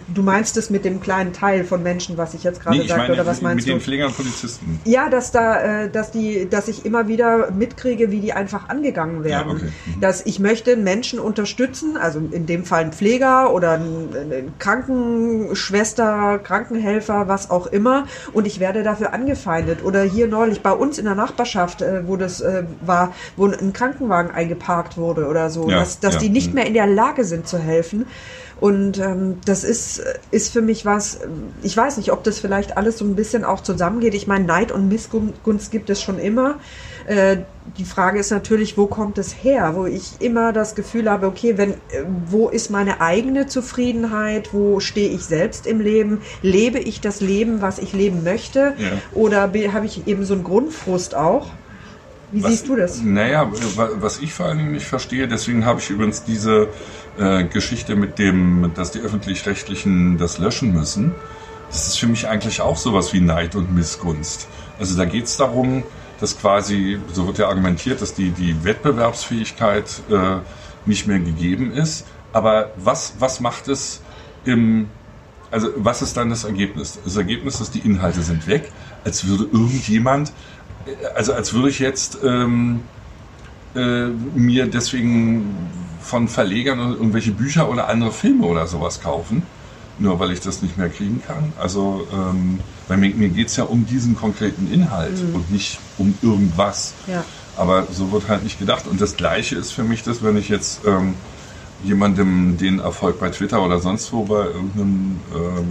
du 0.07 0.23
meinst 0.23 0.57
es 0.57 0.71
mit 0.71 0.83
dem 0.83 0.99
kleinen 0.99 1.31
Teil 1.31 1.63
von 1.63 1.83
Menschen, 1.83 2.17
was 2.17 2.33
ich 2.33 2.43
jetzt 2.43 2.61
gerade 2.61 2.77
nee, 2.77 2.87
sagte, 2.87 3.13
oder 3.13 3.25
was 3.25 3.41
meinst 3.41 3.67
mit 3.67 3.67
du? 3.67 3.73
Mit 3.73 3.81
den 3.81 3.85
Pflegern 3.85 4.07
und 4.07 4.17
Polizisten. 4.17 4.79
Ja, 4.85 5.09
dass 5.09 5.31
da, 5.31 5.83
äh, 5.83 5.89
dass 5.89 6.11
die, 6.11 6.49
dass 6.49 6.67
ich 6.67 6.85
immer 6.85 7.07
wieder 7.07 7.51
mitkriege, 7.51 8.09
wie 8.09 8.19
die 8.19 8.33
einfach 8.33 8.69
angegangen 8.69 9.23
werden. 9.23 9.49
Ja, 9.49 9.55
okay. 9.55 9.71
mhm. 9.85 10.01
Dass 10.01 10.25
ich 10.25 10.39
möchte 10.39 10.75
Menschen 10.75 11.19
unterstützen, 11.19 11.97
also 11.97 12.19
in 12.19 12.47
dem 12.47 12.65
Fall 12.65 12.85
ein 12.85 12.93
Pfleger 12.93 13.53
oder 13.53 13.73
eine 13.73 14.45
Krankenschwester, 14.57 16.39
Krankenhelfer, 16.43 17.27
was 17.27 17.51
auch 17.51 17.67
immer, 17.67 18.07
und 18.33 18.47
ich 18.47 18.59
werde 18.59 18.81
dafür 18.81 19.13
angefeindet. 19.13 19.83
Oder 19.83 20.01
hier 20.01 20.27
neulich 20.27 20.61
bei 20.61 20.71
uns 20.71 20.97
in 20.97 21.05
der 21.05 21.15
Nachbarschaft, 21.15 21.83
äh, 21.83 22.07
wo 22.07 22.17
das 22.17 22.41
äh, 22.41 22.63
war, 22.81 23.13
wo 23.35 23.45
ein 23.45 23.71
Krankenwagen 23.73 24.31
eingeparkt 24.31 24.97
wurde 24.97 25.27
oder 25.27 25.51
so, 25.51 25.69
ja, 25.69 25.79
dass, 25.79 25.99
dass 25.99 26.15
ja 26.15 26.22
die 26.23 26.29
nicht 26.29 26.49
mhm. 26.49 26.55
mehr 26.55 26.65
in 26.65 26.73
der 26.73 26.87
Lage 26.87 27.25
sind 27.25 27.47
zu 27.47 27.59
helfen. 27.59 28.05
Und 28.59 28.97
ähm, 28.97 29.39
das 29.45 29.65
ist, 29.65 30.01
ist 30.31 30.53
für 30.53 30.61
mich 30.61 30.85
was, 30.85 31.19
ich 31.63 31.75
weiß 31.75 31.97
nicht, 31.97 32.13
ob 32.13 32.23
das 32.23 32.39
vielleicht 32.39 32.77
alles 32.77 32.97
so 32.97 33.03
ein 33.03 33.15
bisschen 33.15 33.43
auch 33.43 33.61
zusammengeht. 33.61 34.13
Ich 34.13 34.25
meine, 34.25 34.45
Neid 34.45 34.71
und 34.71 34.87
Missgunst 34.87 35.69
gibt 35.69 35.89
es 35.89 36.01
schon 36.01 36.17
immer. 36.17 36.59
Äh, 37.05 37.37
die 37.77 37.83
Frage 37.83 38.19
ist 38.19 38.31
natürlich, 38.31 38.77
wo 38.77 38.85
kommt 38.85 39.17
es 39.17 39.43
her? 39.43 39.73
Wo 39.75 39.85
ich 39.85 40.13
immer 40.19 40.53
das 40.53 40.75
Gefühl 40.75 41.09
habe, 41.09 41.27
okay, 41.27 41.57
wenn, 41.57 41.71
äh, 41.71 42.05
wo 42.29 42.47
ist 42.47 42.69
meine 42.69 43.01
eigene 43.01 43.47
Zufriedenheit? 43.47 44.53
Wo 44.53 44.79
stehe 44.79 45.09
ich 45.09 45.25
selbst 45.25 45.67
im 45.67 45.81
Leben? 45.81 46.21
Lebe 46.41 46.79
ich 46.79 47.01
das 47.01 47.19
Leben, 47.19 47.61
was 47.61 47.79
ich 47.79 47.91
leben 47.91 48.23
möchte? 48.23 48.75
Ja. 48.77 48.91
Oder 49.13 49.41
habe 49.41 49.85
ich 49.85 50.07
eben 50.07 50.23
so 50.23 50.35
einen 50.35 50.43
Grundfrust 50.43 51.15
auch? 51.15 51.47
Wie 52.33 52.43
was, 52.43 52.51
siehst 52.51 52.67
du 52.67 52.75
das? 52.75 53.01
Naja, 53.03 53.49
was 53.99 54.19
ich 54.19 54.33
vor 54.33 54.47
allen 54.47 54.57
Dingen 54.57 54.71
nicht 54.71 54.87
verstehe, 54.87 55.27
deswegen 55.27 55.65
habe 55.65 55.79
ich 55.79 55.91
übrigens 55.91 56.23
diese 56.23 56.67
äh, 57.19 57.43
Geschichte 57.43 57.95
mit 57.95 58.17
dem, 58.17 58.71
dass 58.73 58.89
die 58.89 58.99
öffentlich-rechtlichen 58.99 60.17
das 60.17 60.39
löschen 60.39 60.73
müssen. 60.73 61.13
Das 61.69 61.87
ist 61.87 61.99
für 61.99 62.07
mich 62.07 62.27
eigentlich 62.27 62.61
auch 62.61 62.77
sowas 62.77 63.13
wie 63.13 63.21
Neid 63.21 63.55
und 63.55 63.73
Missgunst. 63.73 64.47
Also 64.79 64.97
da 64.97 65.05
geht 65.05 65.25
es 65.25 65.37
darum, 65.37 65.83
dass 66.19 66.39
quasi, 66.39 66.97
so 67.11 67.27
wird 67.27 67.37
ja 67.37 67.49
argumentiert, 67.49 68.01
dass 68.01 68.15
die, 68.15 68.31
die 68.31 68.63
Wettbewerbsfähigkeit 68.63 70.01
äh, 70.09 70.37
nicht 70.85 71.05
mehr 71.05 71.19
gegeben 71.19 71.71
ist. 71.71 72.05
Aber 72.31 72.71
was, 72.77 73.13
was 73.19 73.41
macht 73.41 73.67
es 73.67 74.01
im, 74.43 74.87
also 75.51 75.67
was 75.75 76.01
ist 76.01 76.17
dann 76.17 76.31
das 76.31 76.45
Ergebnis? 76.45 76.97
Das 77.03 77.15
Ergebnis 77.15 77.61
ist, 77.61 77.75
die 77.75 77.79
Inhalte 77.79 78.23
sind 78.23 78.47
weg, 78.47 78.71
als 79.03 79.27
würde 79.27 79.43
irgendjemand 79.43 80.33
also 81.15 81.33
als 81.33 81.53
würde 81.53 81.69
ich 81.69 81.79
jetzt 81.79 82.19
ähm, 82.23 82.81
äh, 83.75 84.07
mir 84.35 84.67
deswegen 84.67 85.55
von 86.01 86.27
Verlegern 86.27 86.79
irgendwelche 86.79 87.31
Bücher 87.31 87.69
oder 87.69 87.87
andere 87.87 88.11
Filme 88.11 88.45
oder 88.45 88.67
sowas 88.67 89.01
kaufen, 89.01 89.43
nur 89.99 90.19
weil 90.19 90.31
ich 90.31 90.41
das 90.41 90.61
nicht 90.61 90.77
mehr 90.77 90.89
kriegen 90.89 91.21
kann. 91.25 91.53
Also 91.59 92.07
ähm, 92.13 92.59
bei 92.87 92.97
mir, 92.97 93.13
mir 93.15 93.29
geht 93.29 93.47
es 93.47 93.55
ja 93.55 93.63
um 93.63 93.85
diesen 93.85 94.15
konkreten 94.15 94.71
Inhalt 94.71 95.23
mhm. 95.23 95.35
und 95.35 95.51
nicht 95.51 95.79
um 95.97 96.13
irgendwas. 96.21 96.93
Ja. 97.07 97.23
Aber 97.55 97.87
so 97.91 98.11
wird 98.11 98.27
halt 98.27 98.43
nicht 98.43 98.59
gedacht. 98.59 98.87
Und 98.87 98.99
das 98.99 99.15
Gleiche 99.15 99.55
ist 99.55 99.71
für 99.71 99.83
mich 99.83 100.03
das, 100.03 100.23
wenn 100.23 100.37
ich 100.37 100.49
jetzt 100.49 100.81
ähm, 100.85 101.13
jemandem 101.83 102.57
den 102.57 102.79
Erfolg 102.79 103.19
bei 103.19 103.29
Twitter 103.29 103.63
oder 103.63 103.79
sonst 103.79 104.11
wo 104.11 104.23
bei 104.23 104.45
irgendeinem 104.45 105.19
ähm. 105.35 105.67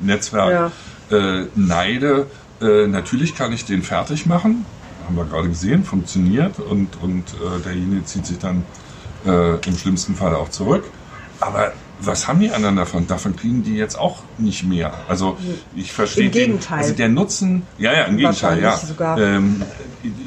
Netzwerk 0.00 0.72
ja. 1.10 1.16
äh, 1.16 1.46
neide, 1.54 2.26
äh, 2.62 2.86
natürlich 2.86 3.34
kann 3.34 3.52
ich 3.52 3.64
den 3.64 3.82
fertig 3.82 4.26
machen. 4.26 4.64
Haben 5.06 5.16
wir 5.16 5.24
gerade 5.24 5.48
gesehen, 5.48 5.84
funktioniert 5.84 6.58
und, 6.58 7.02
und 7.02 7.24
äh, 7.34 7.60
derjenige 7.64 8.04
zieht 8.04 8.26
sich 8.26 8.38
dann 8.38 8.64
äh, 9.26 9.56
im 9.66 9.76
schlimmsten 9.76 10.14
Fall 10.14 10.34
auch 10.34 10.48
zurück. 10.48 10.84
Aber 11.40 11.72
was 12.00 12.28
haben 12.28 12.40
die 12.40 12.50
anderen 12.50 12.76
davon? 12.76 13.06
Davon 13.06 13.36
kriegen 13.36 13.62
die 13.62 13.74
jetzt 13.74 13.98
auch 13.98 14.22
nicht 14.38 14.64
mehr. 14.64 14.92
Also 15.08 15.36
ich 15.74 15.92
verstehe. 15.92 16.26
Im 16.26 16.30
Gegenteil. 16.30 16.78
Den, 16.78 16.84
also 16.84 16.94
der 16.94 17.08
Nutzen, 17.08 17.62
ja, 17.78 17.92
ja, 17.92 18.04
im 18.04 18.16
Gegenteil, 18.16 18.60
ja. 18.60 18.78
Ähm, 19.18 19.62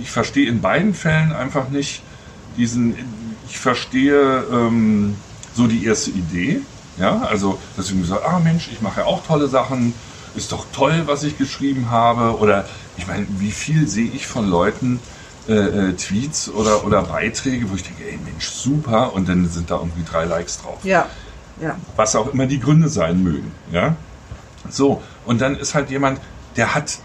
ich 0.02 0.12
verstehe 0.12 0.48
in 0.48 0.62
beiden 0.62 0.94
Fällen 0.94 1.32
einfach 1.32 1.70
nicht 1.70 2.02
diesen, 2.58 2.96
ich 3.50 3.60
verstehe 3.60 4.44
ähm, 4.52 5.16
so 5.54 5.68
die 5.68 5.86
erste 5.86 6.12
Idee, 6.12 6.62
ja, 6.98 7.22
also 7.24 7.60
dass 7.76 7.88
ich 7.90 7.96
mir 7.96 8.06
sage, 8.06 8.26
ah 8.26 8.40
Mensch, 8.40 8.70
ich 8.72 8.82
mache 8.82 9.02
ja 9.02 9.06
auch 9.06 9.26
tolle 9.26 9.48
Sachen, 9.48 9.94
ist 10.36 10.52
doch 10.52 10.66
toll, 10.72 11.04
was 11.06 11.24
ich 11.24 11.38
geschrieben 11.38 11.90
habe. 11.90 12.38
Oder 12.40 12.68
ich 12.98 13.08
meine, 13.08 13.26
wie 13.38 13.52
viel 13.52 13.88
sehe 13.88 14.10
ich 14.10 14.28
von 14.28 14.48
Leuten, 14.50 15.00
äh, 15.48 15.54
äh, 15.54 15.94
Tweets 15.94 16.50
oder, 16.50 16.86
oder 16.86 17.04
Beiträge, 17.04 17.70
wo 17.70 17.76
ich 17.76 17.84
denke, 17.84 18.04
ey 18.04 18.18
Mensch, 18.24 18.50
super, 18.50 19.14
und 19.14 19.30
dann 19.30 19.48
sind 19.48 19.70
da 19.70 19.76
irgendwie 19.78 20.04
drei 20.04 20.26
Likes 20.26 20.60
drauf. 20.60 20.80
Ja, 20.84 21.08
ja. 21.62 21.78
Was 21.96 22.16
auch 22.16 22.34
immer 22.34 22.48
die 22.48 22.60
Gründe 22.60 22.90
sein 22.90 23.24
mögen. 23.24 23.52
Ja? 23.72 23.96
So, 24.70 25.04
und 25.26 25.42
dann 25.42 25.56
ist 25.56 25.76
halt 25.76 25.92
jemand, 25.92 26.20
der 26.56 26.74
hat 26.74 26.98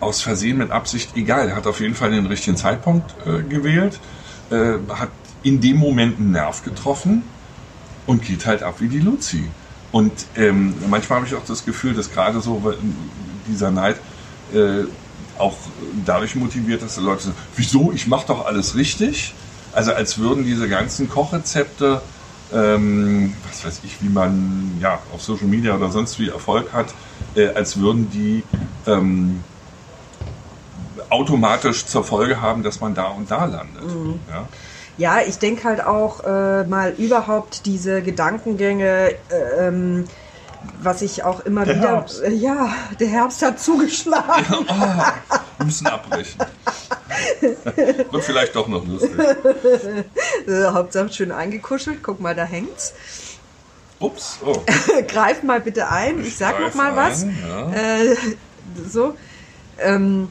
aus 0.00 0.20
Versehen 0.20 0.58
mit 0.58 0.70
Absicht, 0.70 1.16
egal, 1.16 1.54
hat 1.54 1.66
auf 1.66 1.80
jeden 1.80 1.94
Fall 1.94 2.10
den 2.10 2.26
richtigen 2.26 2.56
Zeitpunkt 2.56 3.14
äh, 3.24 3.42
gewählt, 3.42 4.00
äh, 4.50 4.74
hat 4.92 5.10
in 5.42 5.60
dem 5.60 5.76
Moment 5.76 6.18
einen 6.18 6.32
Nerv 6.32 6.64
getroffen 6.64 7.22
und 8.06 8.24
geht 8.24 8.46
halt 8.46 8.62
ab 8.62 8.76
wie 8.80 8.88
die 8.88 8.98
Luzi. 8.98 9.44
Und 9.92 10.12
ähm, 10.36 10.74
manchmal 10.88 11.18
habe 11.18 11.26
ich 11.26 11.34
auch 11.34 11.44
das 11.44 11.64
Gefühl, 11.64 11.94
dass 11.94 12.10
gerade 12.10 12.40
so 12.40 12.74
dieser 13.46 13.70
Neid 13.70 13.96
äh, 14.52 14.84
auch 15.38 15.56
dadurch 16.04 16.34
motiviert, 16.34 16.82
dass 16.82 16.96
die 16.96 17.00
Leute 17.00 17.24
sagen, 17.24 17.36
wieso, 17.54 17.92
ich 17.92 18.06
mache 18.06 18.26
doch 18.26 18.46
alles 18.46 18.74
richtig. 18.74 19.34
Also 19.72 19.92
als 19.92 20.18
würden 20.18 20.44
diese 20.44 20.68
ganzen 20.68 21.08
Kochrezepte, 21.08 22.00
ähm, 22.52 23.34
was 23.46 23.64
weiß 23.64 23.80
ich, 23.84 24.02
wie 24.02 24.08
man 24.08 24.78
ja 24.80 25.00
auf 25.12 25.22
Social 25.22 25.46
Media 25.46 25.74
oder 25.74 25.90
sonst 25.90 26.18
wie 26.18 26.28
Erfolg 26.28 26.72
hat, 26.72 26.94
äh, 27.34 27.48
als 27.48 27.78
würden 27.78 28.10
die 28.10 28.42
ähm, 28.86 29.42
automatisch 31.10 31.86
zur 31.86 32.04
Folge 32.04 32.40
haben, 32.40 32.62
dass 32.62 32.80
man 32.80 32.94
da 32.94 33.08
und 33.08 33.30
da 33.30 33.44
landet. 33.44 33.84
Mhm. 33.84 34.20
Ja? 34.28 34.48
Ja, 34.98 35.20
ich 35.20 35.38
denke 35.38 35.64
halt 35.64 35.84
auch 35.84 36.24
äh, 36.24 36.64
mal 36.64 36.94
überhaupt 36.96 37.66
diese 37.66 38.02
Gedankengänge, 38.02 39.10
äh, 39.28 39.66
ähm, 39.66 40.04
was 40.80 41.02
ich 41.02 41.22
auch 41.22 41.40
immer 41.40 41.64
Der 41.64 41.76
wieder. 41.76 41.88
Herbst. 41.88 42.22
Äh, 42.22 42.32
ja, 42.32 42.72
der 42.98 43.08
Herbst 43.08 43.42
hat 43.42 43.60
zugeschlagen. 43.60 44.66
Ja, 44.68 45.14
oh, 45.30 45.36
wir 45.58 45.66
müssen 45.66 45.86
abbrechen. 45.86 46.40
Wird 48.10 48.24
vielleicht 48.24 48.56
doch 48.56 48.68
noch 48.68 48.86
lustig. 48.86 49.12
Äh, 50.46 50.64
Hauptsache 50.66 51.12
schön 51.12 51.32
eingekuschelt. 51.32 52.02
Guck 52.02 52.20
mal, 52.20 52.34
da 52.34 52.44
hängt's. 52.44 52.94
Ups, 53.98 54.38
oh. 54.44 54.62
Greif 55.08 55.42
mal 55.42 55.60
bitte 55.60 55.88
ein. 55.88 56.20
Ich, 56.20 56.36
sag 56.36 56.60
noch 56.60 56.74
mal 56.74 56.94
was. 56.94 57.22
ein, 57.22 57.38
ja. 57.48 57.72
Äh, 57.72 58.16
so. 58.88 59.16
Ähm, 59.78 60.28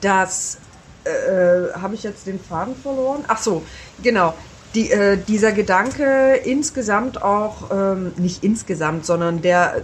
das 0.00 0.58
äh, 1.04 1.72
habe 1.78 1.94
ich 1.94 2.02
jetzt 2.02 2.26
den 2.26 2.40
Faden 2.40 2.74
verloren? 2.76 3.24
Ach 3.28 3.38
so, 3.38 3.62
genau. 4.02 4.34
Die, 4.74 4.90
äh, 4.90 5.18
dieser 5.18 5.52
Gedanke 5.52 6.34
insgesamt 6.44 7.22
auch, 7.22 7.70
ähm, 7.70 8.12
nicht 8.16 8.42
insgesamt, 8.42 9.04
sondern 9.04 9.42
der 9.42 9.82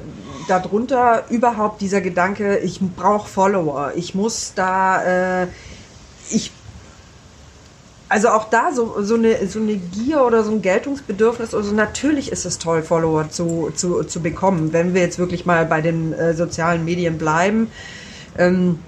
darunter 0.48 1.24
überhaupt 1.28 1.82
dieser 1.82 2.00
Gedanke, 2.00 2.58
ich 2.58 2.80
brauche 2.80 3.28
Follower, 3.28 3.92
ich 3.96 4.14
muss 4.14 4.54
da, 4.54 5.42
äh, 5.42 5.46
ich 6.30 6.52
also 8.08 8.28
auch 8.28 8.48
da 8.48 8.72
so, 8.72 9.02
so, 9.02 9.16
eine, 9.16 9.46
so 9.46 9.60
eine 9.60 9.76
Gier 9.76 10.24
oder 10.24 10.42
so 10.42 10.50
ein 10.52 10.62
Geltungsbedürfnis, 10.62 11.54
also 11.54 11.74
natürlich 11.74 12.32
ist 12.32 12.46
es 12.46 12.58
toll, 12.58 12.82
Follower 12.82 13.28
zu, 13.28 13.70
zu, 13.74 14.02
zu 14.04 14.20
bekommen, 14.20 14.72
wenn 14.72 14.94
wir 14.94 15.02
jetzt 15.02 15.18
wirklich 15.18 15.44
mal 15.44 15.66
bei 15.66 15.82
den 15.82 16.14
äh, 16.14 16.34
sozialen 16.34 16.84
Medien 16.86 17.18
bleiben. 17.18 17.70
Ähm, 18.38 18.78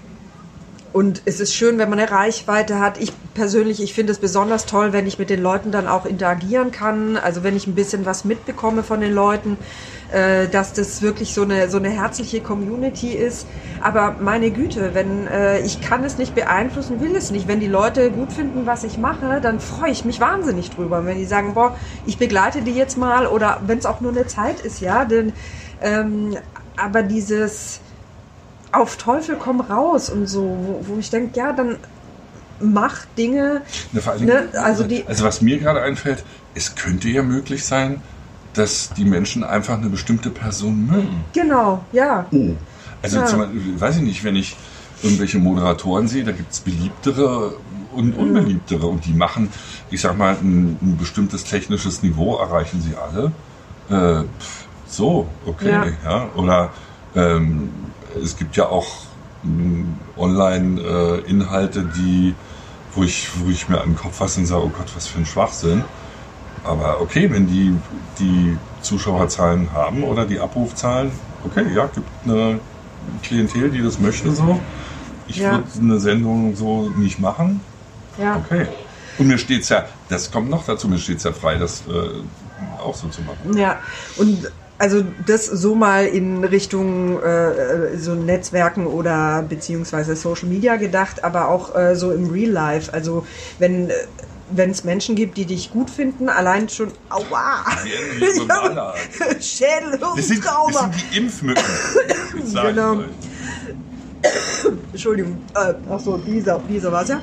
und 0.92 1.22
es 1.24 1.38
ist 1.38 1.54
schön, 1.54 1.78
wenn 1.78 1.88
man 1.88 2.00
eine 2.00 2.10
Reichweite 2.10 2.80
hat. 2.80 3.00
Ich 3.00 3.12
persönlich, 3.34 3.80
ich 3.80 3.94
finde 3.94 4.12
es 4.12 4.18
besonders 4.18 4.66
toll, 4.66 4.92
wenn 4.92 5.06
ich 5.06 5.20
mit 5.20 5.30
den 5.30 5.40
Leuten 5.40 5.70
dann 5.70 5.86
auch 5.86 6.04
interagieren 6.04 6.72
kann. 6.72 7.16
Also 7.16 7.44
wenn 7.44 7.54
ich 7.54 7.68
ein 7.68 7.76
bisschen 7.76 8.04
was 8.06 8.24
mitbekomme 8.24 8.82
von 8.82 9.00
den 9.00 9.12
Leuten, 9.12 9.56
äh, 10.12 10.48
dass 10.48 10.72
das 10.72 11.00
wirklich 11.00 11.32
so 11.32 11.42
eine, 11.42 11.70
so 11.70 11.78
eine 11.78 11.90
herzliche 11.90 12.40
Community 12.40 13.12
ist. 13.12 13.46
Aber 13.80 14.16
meine 14.20 14.50
Güte, 14.50 14.92
wenn 14.92 15.28
äh, 15.28 15.60
ich 15.60 15.80
kann 15.80 16.02
es 16.02 16.18
nicht 16.18 16.34
beeinflussen, 16.34 17.00
will 17.00 17.14
es 17.14 17.30
nicht. 17.30 17.46
Wenn 17.46 17.60
die 17.60 17.68
Leute 17.68 18.10
gut 18.10 18.32
finden, 18.32 18.66
was 18.66 18.82
ich 18.82 18.98
mache, 18.98 19.40
dann 19.40 19.60
freue 19.60 19.92
ich 19.92 20.04
mich 20.04 20.18
wahnsinnig 20.20 20.70
drüber. 20.70 21.06
Wenn 21.06 21.18
die 21.18 21.24
sagen, 21.24 21.54
boah, 21.54 21.76
ich 22.04 22.18
begleite 22.18 22.62
die 22.62 22.74
jetzt 22.74 22.98
mal 22.98 23.28
oder 23.28 23.60
wenn 23.64 23.78
es 23.78 23.86
auch 23.86 24.00
nur 24.00 24.10
eine 24.10 24.26
Zeit 24.26 24.58
ist, 24.60 24.80
ja. 24.80 25.04
Denn, 25.04 25.34
ähm, 25.82 26.36
aber 26.76 27.04
dieses 27.04 27.80
auf 28.72 28.96
Teufel 28.96 29.36
komm 29.36 29.60
raus 29.60 30.10
und 30.10 30.26
so, 30.26 30.42
wo, 30.42 30.80
wo 30.86 30.98
ich 30.98 31.10
denke, 31.10 31.38
ja, 31.38 31.52
dann 31.52 31.78
mach 32.60 33.06
Dinge. 33.16 33.62
Ne, 33.92 34.00
vor 34.00 34.12
allen 34.12 34.24
Ne, 34.26 34.42
Dingen, 34.42 34.56
also 34.56 34.84
die- 34.84 35.06
also 35.06 35.24
was 35.24 35.40
mir 35.40 35.58
gerade 35.58 35.82
einfällt, 35.82 36.24
es 36.54 36.74
könnte 36.74 37.08
ja 37.08 37.22
möglich 37.22 37.64
sein, 37.64 38.02
dass 38.54 38.92
die 38.94 39.04
Menschen 39.04 39.44
einfach 39.44 39.78
eine 39.78 39.88
bestimmte 39.88 40.30
Person 40.30 40.86
mögen. 40.86 41.24
Genau, 41.32 41.86
ja. 41.92 42.26
Oh. 42.32 42.56
Also 43.02 43.18
Ja. 43.18 43.26
zum 43.26 43.38
Beispiel, 43.40 43.80
weiß 43.80 43.96
ich 43.96 44.02
nicht, 44.02 44.24
wenn 44.24 44.36
ich 44.36 44.56
irgendwelche 45.02 45.38
Moderatoren 45.38 46.06
sehe, 46.08 46.24
da 46.24 46.32
gibt 46.32 46.52
es 46.52 46.60
beliebtere 46.60 47.54
und 47.94 48.08
Mhm. 48.16 48.22
unbeliebtere 48.22 48.86
und 48.86 49.04
die 49.06 49.14
machen, 49.14 49.50
ich 49.90 50.00
sag 50.00 50.18
mal, 50.18 50.36
ein, 50.40 50.78
ein 50.82 50.96
bestimmtes 50.98 51.44
technisches 51.44 52.02
Niveau 52.02 52.36
erreichen 52.36 52.82
sie 52.82 52.94
alle. 52.96 53.32
Äh, 53.88 54.24
so, 54.86 55.28
okay, 55.46 55.70
Ja. 55.70 55.86
ja. 56.04 56.30
Oder 56.34 56.72
ähm, 57.14 57.89
es 58.16 58.36
gibt 58.36 58.56
ja 58.56 58.68
auch 58.68 59.06
Online-Inhalte, 60.16 61.84
die, 61.84 62.34
wo 62.92 63.02
ich, 63.04 63.28
wo 63.38 63.48
ich 63.50 63.68
mir 63.68 63.80
an 63.80 63.90
den 63.90 63.96
Kopf 63.96 64.16
fasse 64.16 64.40
und 64.40 64.46
sage, 64.46 64.64
oh 64.64 64.70
Gott, 64.70 64.94
was 64.94 65.06
für 65.06 65.18
ein 65.18 65.26
Schwachsinn. 65.26 65.84
Aber 66.62 67.00
okay, 67.00 67.30
wenn 67.32 67.46
die 67.46 67.80
die 68.18 68.58
Zuschauerzahlen 68.80 69.72
haben 69.72 70.04
oder 70.04 70.26
die 70.26 70.40
Abrufzahlen, 70.40 71.12
okay, 71.42 71.72
ja, 71.74 71.86
gibt 71.88 72.10
eine 72.24 72.60
Klientel, 73.22 73.70
die 73.70 73.82
das 73.82 73.98
möchte 73.98 74.30
so. 74.32 74.60
Ich 75.26 75.38
Ja. 75.38 75.52
würde 75.52 75.70
eine 75.78 76.00
Sendung 76.00 76.54
so 76.56 76.90
nicht 76.90 77.18
machen. 77.18 77.62
ja. 78.16 78.36
Okay. 78.36 78.66
Und 79.16 79.26
mir 79.26 79.38
steht's 79.38 79.68
ja, 79.68 79.86
das 80.08 80.30
kommt 80.30 80.50
noch 80.50 80.64
dazu, 80.64 80.88
mir 80.88 80.98
steht's 80.98 81.24
ja 81.24 81.32
frei, 81.32 81.56
das 81.58 81.86
äh, 81.86 82.24
auch 82.78 82.94
so 82.94 83.08
zu 83.08 83.22
machen. 83.22 83.56
Ja, 83.56 83.80
und 84.16 84.50
also 84.80 85.04
das 85.26 85.44
so 85.44 85.74
mal 85.74 86.06
in 86.06 86.42
Richtung 86.42 87.22
äh, 87.22 87.98
so 87.98 88.14
Netzwerken 88.14 88.86
oder 88.86 89.44
beziehungsweise 89.46 90.16
Social 90.16 90.48
Media 90.48 90.76
gedacht, 90.76 91.22
aber 91.22 91.48
auch 91.48 91.76
äh, 91.76 91.94
so 91.96 92.12
im 92.12 92.30
Real 92.30 92.50
Life. 92.50 92.92
Also 92.92 93.26
wenn 93.58 93.92
wenn 94.52 94.70
es 94.70 94.82
Menschen 94.82 95.14
gibt, 95.14 95.36
die 95.36 95.44
dich 95.44 95.70
gut 95.70 95.90
finden, 95.90 96.28
allein 96.28 96.68
schon, 96.68 96.90
aua, 97.10 97.62
so 98.34 98.44
Maler. 98.46 98.94
Das 100.16 100.28
sind, 100.28 100.42
das 100.42 100.88
sind 100.88 101.12
die 101.12 101.18
Impfmücken. 101.18 101.64
Genau. 102.52 103.04
Entschuldigung, 104.92 105.38
äh, 105.54 105.74
ach 105.88 106.00
so, 106.00 106.16
dieser, 106.16 106.58
dieser 106.68 106.90
war's 106.90 107.10
ja. 107.10 107.20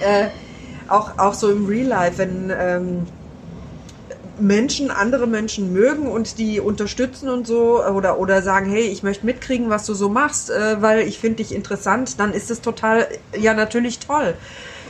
Äh, 0.00 0.28
auch, 0.88 1.16
auch 1.18 1.34
so 1.34 1.50
im 1.50 1.66
Real 1.66 1.86
Life, 1.86 2.18
wenn 2.18 2.50
ähm, 2.58 3.06
Menschen 4.40 4.90
andere 4.90 5.26
Menschen 5.26 5.72
mögen 5.72 6.08
und 6.08 6.38
die 6.38 6.60
unterstützen 6.60 7.28
und 7.28 7.46
so 7.46 7.84
oder, 7.84 8.18
oder 8.18 8.42
sagen, 8.42 8.70
hey, 8.70 8.82
ich 8.82 9.02
möchte 9.02 9.26
mitkriegen, 9.26 9.70
was 9.70 9.86
du 9.86 9.94
so 9.94 10.08
machst, 10.08 10.50
äh, 10.50 10.80
weil 10.80 11.06
ich 11.06 11.18
finde 11.18 11.36
dich 11.36 11.54
interessant, 11.54 12.18
dann 12.18 12.32
ist 12.32 12.50
es 12.50 12.60
total, 12.60 13.06
ja 13.38 13.54
natürlich 13.54 13.98
toll. 13.98 14.34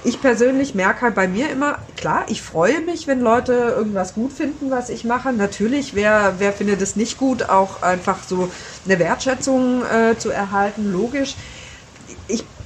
Ich 0.02 0.23
persönlich 0.23 0.75
merke 0.75 1.02
halt 1.02 1.14
bei 1.14 1.28
mir 1.28 1.50
immer, 1.50 1.78
klar, 1.97 2.25
ich 2.28 2.40
freue 2.40 2.80
mich, 2.80 3.07
wenn 3.07 3.21
Leute 3.21 3.52
irgendwas 3.52 4.14
gut 4.14 4.33
finden, 4.33 4.71
was 4.71 4.88
ich 4.88 5.04
mache. 5.04 5.30
Natürlich, 5.33 5.95
wer, 5.95 6.37
wer 6.38 6.54
findet 6.54 6.80
es 6.80 6.97
nicht 6.97 7.19
gut, 7.19 7.50
auch 7.50 7.83
einfach 7.83 8.23
so 8.26 8.50
eine 8.87 8.99
Wertschätzung 8.99 9.83
äh, 9.85 10.16
zu 10.16 10.30
erhalten, 10.30 10.90
logisch 10.90 11.37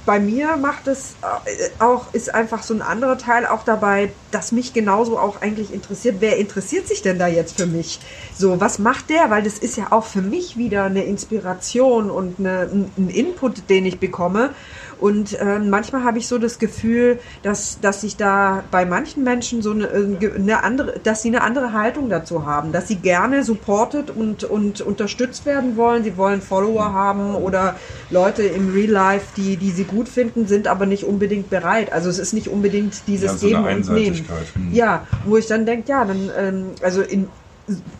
bei 0.05 0.19
mir 0.19 0.57
macht 0.57 0.87
es 0.87 1.15
äh, 1.45 1.69
auch 1.79 2.13
ist 2.13 2.33
einfach 2.33 2.63
so 2.63 2.73
ein 2.73 2.81
anderer 2.81 3.17
Teil 3.17 3.45
auch 3.45 3.63
dabei, 3.63 4.11
dass 4.31 4.51
mich 4.51 4.73
genauso 4.73 5.17
auch 5.17 5.41
eigentlich 5.41 5.73
interessiert. 5.73 6.17
Wer 6.19 6.37
interessiert 6.37 6.87
sich 6.87 7.01
denn 7.01 7.19
da 7.19 7.27
jetzt 7.27 7.57
für 7.57 7.65
mich? 7.65 7.99
So, 8.37 8.59
was 8.59 8.79
macht 8.79 9.09
der? 9.09 9.29
Weil 9.29 9.43
das 9.43 9.57
ist 9.57 9.77
ja 9.77 9.91
auch 9.91 10.05
für 10.05 10.21
mich 10.21 10.57
wieder 10.57 10.85
eine 10.85 11.03
Inspiration 11.03 12.09
und 12.09 12.39
eine, 12.39 12.69
ein 12.71 12.91
ein 12.97 13.09
Input, 13.09 13.69
den 13.69 13.85
ich 13.85 13.99
bekomme. 13.99 14.51
Und 14.99 15.39
äh, 15.39 15.59
manchmal 15.59 16.03
habe 16.03 16.17
ich 16.17 16.27
so 16.27 16.37
das 16.37 16.59
Gefühl, 16.59 17.19
dass, 17.43 17.79
dass 17.81 18.01
sich 18.01 18.17
da 18.17 18.63
bei 18.71 18.85
manchen 18.85 19.23
Menschen 19.23 19.61
so 19.61 19.71
eine, 19.71 19.85
äh, 19.85 20.31
eine 20.35 20.63
andere, 20.63 20.99
dass 20.99 21.21
sie 21.21 21.29
eine 21.29 21.41
andere 21.41 21.73
Haltung 21.73 22.09
dazu 22.09 22.45
haben, 22.45 22.71
dass 22.71 22.87
sie 22.87 22.95
gerne 22.95 23.43
supported 23.43 24.09
und, 24.09 24.43
und 24.43 24.81
unterstützt 24.81 25.45
werden 25.45 25.77
wollen. 25.77 26.03
Sie 26.03 26.17
wollen 26.17 26.41
Follower 26.41 26.93
haben 26.93 27.35
oder 27.35 27.75
Leute 28.09 28.43
im 28.43 28.73
Real 28.73 28.91
Life, 28.91 29.27
die, 29.35 29.57
die 29.57 29.71
sie 29.71 29.83
gut 29.83 30.07
finden, 30.07 30.47
sind 30.47 30.67
aber 30.67 30.85
nicht 30.85 31.03
unbedingt 31.03 31.49
bereit. 31.49 31.91
Also 31.91 32.09
es 32.09 32.19
ist 32.19 32.33
nicht 32.33 32.47
unbedingt 32.47 33.07
dieses 33.07 33.31
Ja, 33.31 33.37
so 33.37 33.47
Geben 33.47 33.65
und 33.65 33.89
Nehmen. 33.89 34.25
Hm. 34.53 34.73
Ja, 34.73 35.07
wo 35.25 35.37
ich 35.37 35.47
dann 35.47 35.65
denke, 35.65 35.89
ja, 35.89 36.05
dann, 36.05 36.29
ähm, 36.37 36.65
also 36.81 37.01
in, 37.01 37.27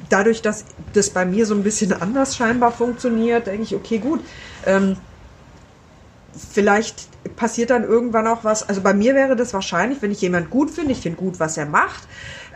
dadurch, 0.09 0.41
dass 0.41 0.65
das 0.93 1.09
bei 1.09 1.25
mir 1.25 1.45
so 1.45 1.55
ein 1.55 1.63
bisschen 1.63 1.93
anders 2.01 2.35
scheinbar 2.35 2.71
funktioniert, 2.71 3.47
denke 3.47 3.63
ich, 3.63 3.75
okay, 3.75 3.97
gut. 3.97 4.21
Ähm, 4.65 4.97
vielleicht 6.37 7.09
passiert 7.35 7.69
dann 7.69 7.83
irgendwann 7.83 8.27
auch 8.27 8.43
was. 8.43 8.67
Also 8.67 8.81
bei 8.81 8.93
mir 8.93 9.15
wäre 9.15 9.35
das 9.35 9.53
wahrscheinlich, 9.53 10.01
wenn 10.01 10.11
ich 10.11 10.21
jemand 10.21 10.49
gut 10.49 10.71
finde, 10.71 10.91
ich 10.91 11.01
finde 11.01 11.17
gut, 11.17 11.39
was 11.39 11.57
er 11.57 11.65
macht 11.65 12.07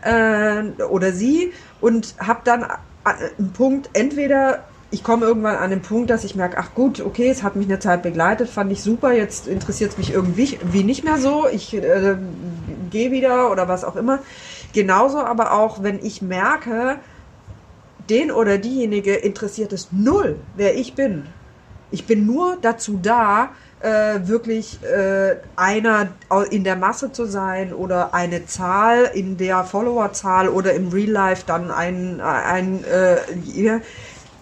äh, 0.02 0.82
oder 0.84 1.12
sie 1.12 1.52
und 1.78 2.14
habe 2.18 2.40
dann 2.44 2.64
a- 2.64 2.78
einen 3.04 3.52
Punkt, 3.52 3.90
entweder 3.94 4.66
ich 4.92 5.04
komme 5.04 5.24
irgendwann 5.24 5.56
an 5.56 5.70
den 5.70 5.82
Punkt, 5.82 6.10
dass 6.10 6.24
ich 6.24 6.34
merke, 6.34 6.58
ach 6.58 6.74
gut, 6.74 7.00
okay, 7.00 7.28
es 7.30 7.44
hat 7.44 7.54
mich 7.54 7.66
eine 7.68 7.78
Zeit 7.78 8.02
begleitet, 8.02 8.48
fand 8.50 8.72
ich 8.72 8.82
super, 8.82 9.12
jetzt 9.12 9.46
interessiert 9.46 9.92
es 9.92 9.98
mich 9.98 10.10
irgendwie 10.12 10.58
wie 10.64 10.82
nicht 10.82 11.04
mehr 11.04 11.18
so, 11.18 11.46
ich 11.48 11.72
äh, 11.74 12.16
gehe 12.90 13.12
wieder 13.12 13.52
oder 13.52 13.68
was 13.68 13.84
auch 13.84 13.94
immer. 13.94 14.20
Genauso 14.72 15.18
aber 15.18 15.52
auch, 15.52 15.82
wenn 15.84 16.00
ich 16.00 16.22
merke, 16.22 16.98
den 17.98 18.30
oder 18.32 18.58
diejenige 18.58 19.14
interessiert 19.14 19.72
es 19.72 19.92
null, 19.92 20.46
wer 20.52 20.76
ich 20.76 20.94
bin. 20.94 21.34
Ich 21.90 22.06
bin 22.06 22.24
nur 22.24 22.58
dazu 22.62 22.98
da, 22.98 23.52
äh, 23.80 24.26
wirklich 24.28 24.78
äh, 24.82 25.36
einer 25.56 26.08
in 26.50 26.64
der 26.64 26.76
Masse 26.76 27.12
zu 27.12 27.24
sein 27.24 27.72
oder 27.72 28.14
eine 28.14 28.46
Zahl 28.46 29.10
in 29.14 29.36
der 29.36 29.64
Followerzahl 29.64 30.48
oder 30.48 30.74
im 30.74 30.88
Real 30.88 31.10
Life 31.10 31.44
dann 31.46 31.70
ein, 31.70 32.20
ein 32.20 32.84
äh, 32.84 33.80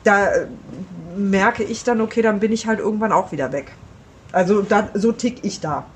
da 0.05 0.29
merke 1.17 1.63
ich 1.63 1.85
dann, 1.85 2.01
okay, 2.01 2.23
dann 2.23 2.41
bin 2.41 2.53
ich 2.53 2.67
halt 2.67 2.81
irgendwann 2.81 3.13
auch 3.13 3.33
wieder 3.33 3.53
weg. 3.53 3.73
Also 4.33 4.63
da, 4.63 4.89
so 4.95 5.13
tick 5.13 5.45
ich 5.45 5.61
da. 5.61 5.87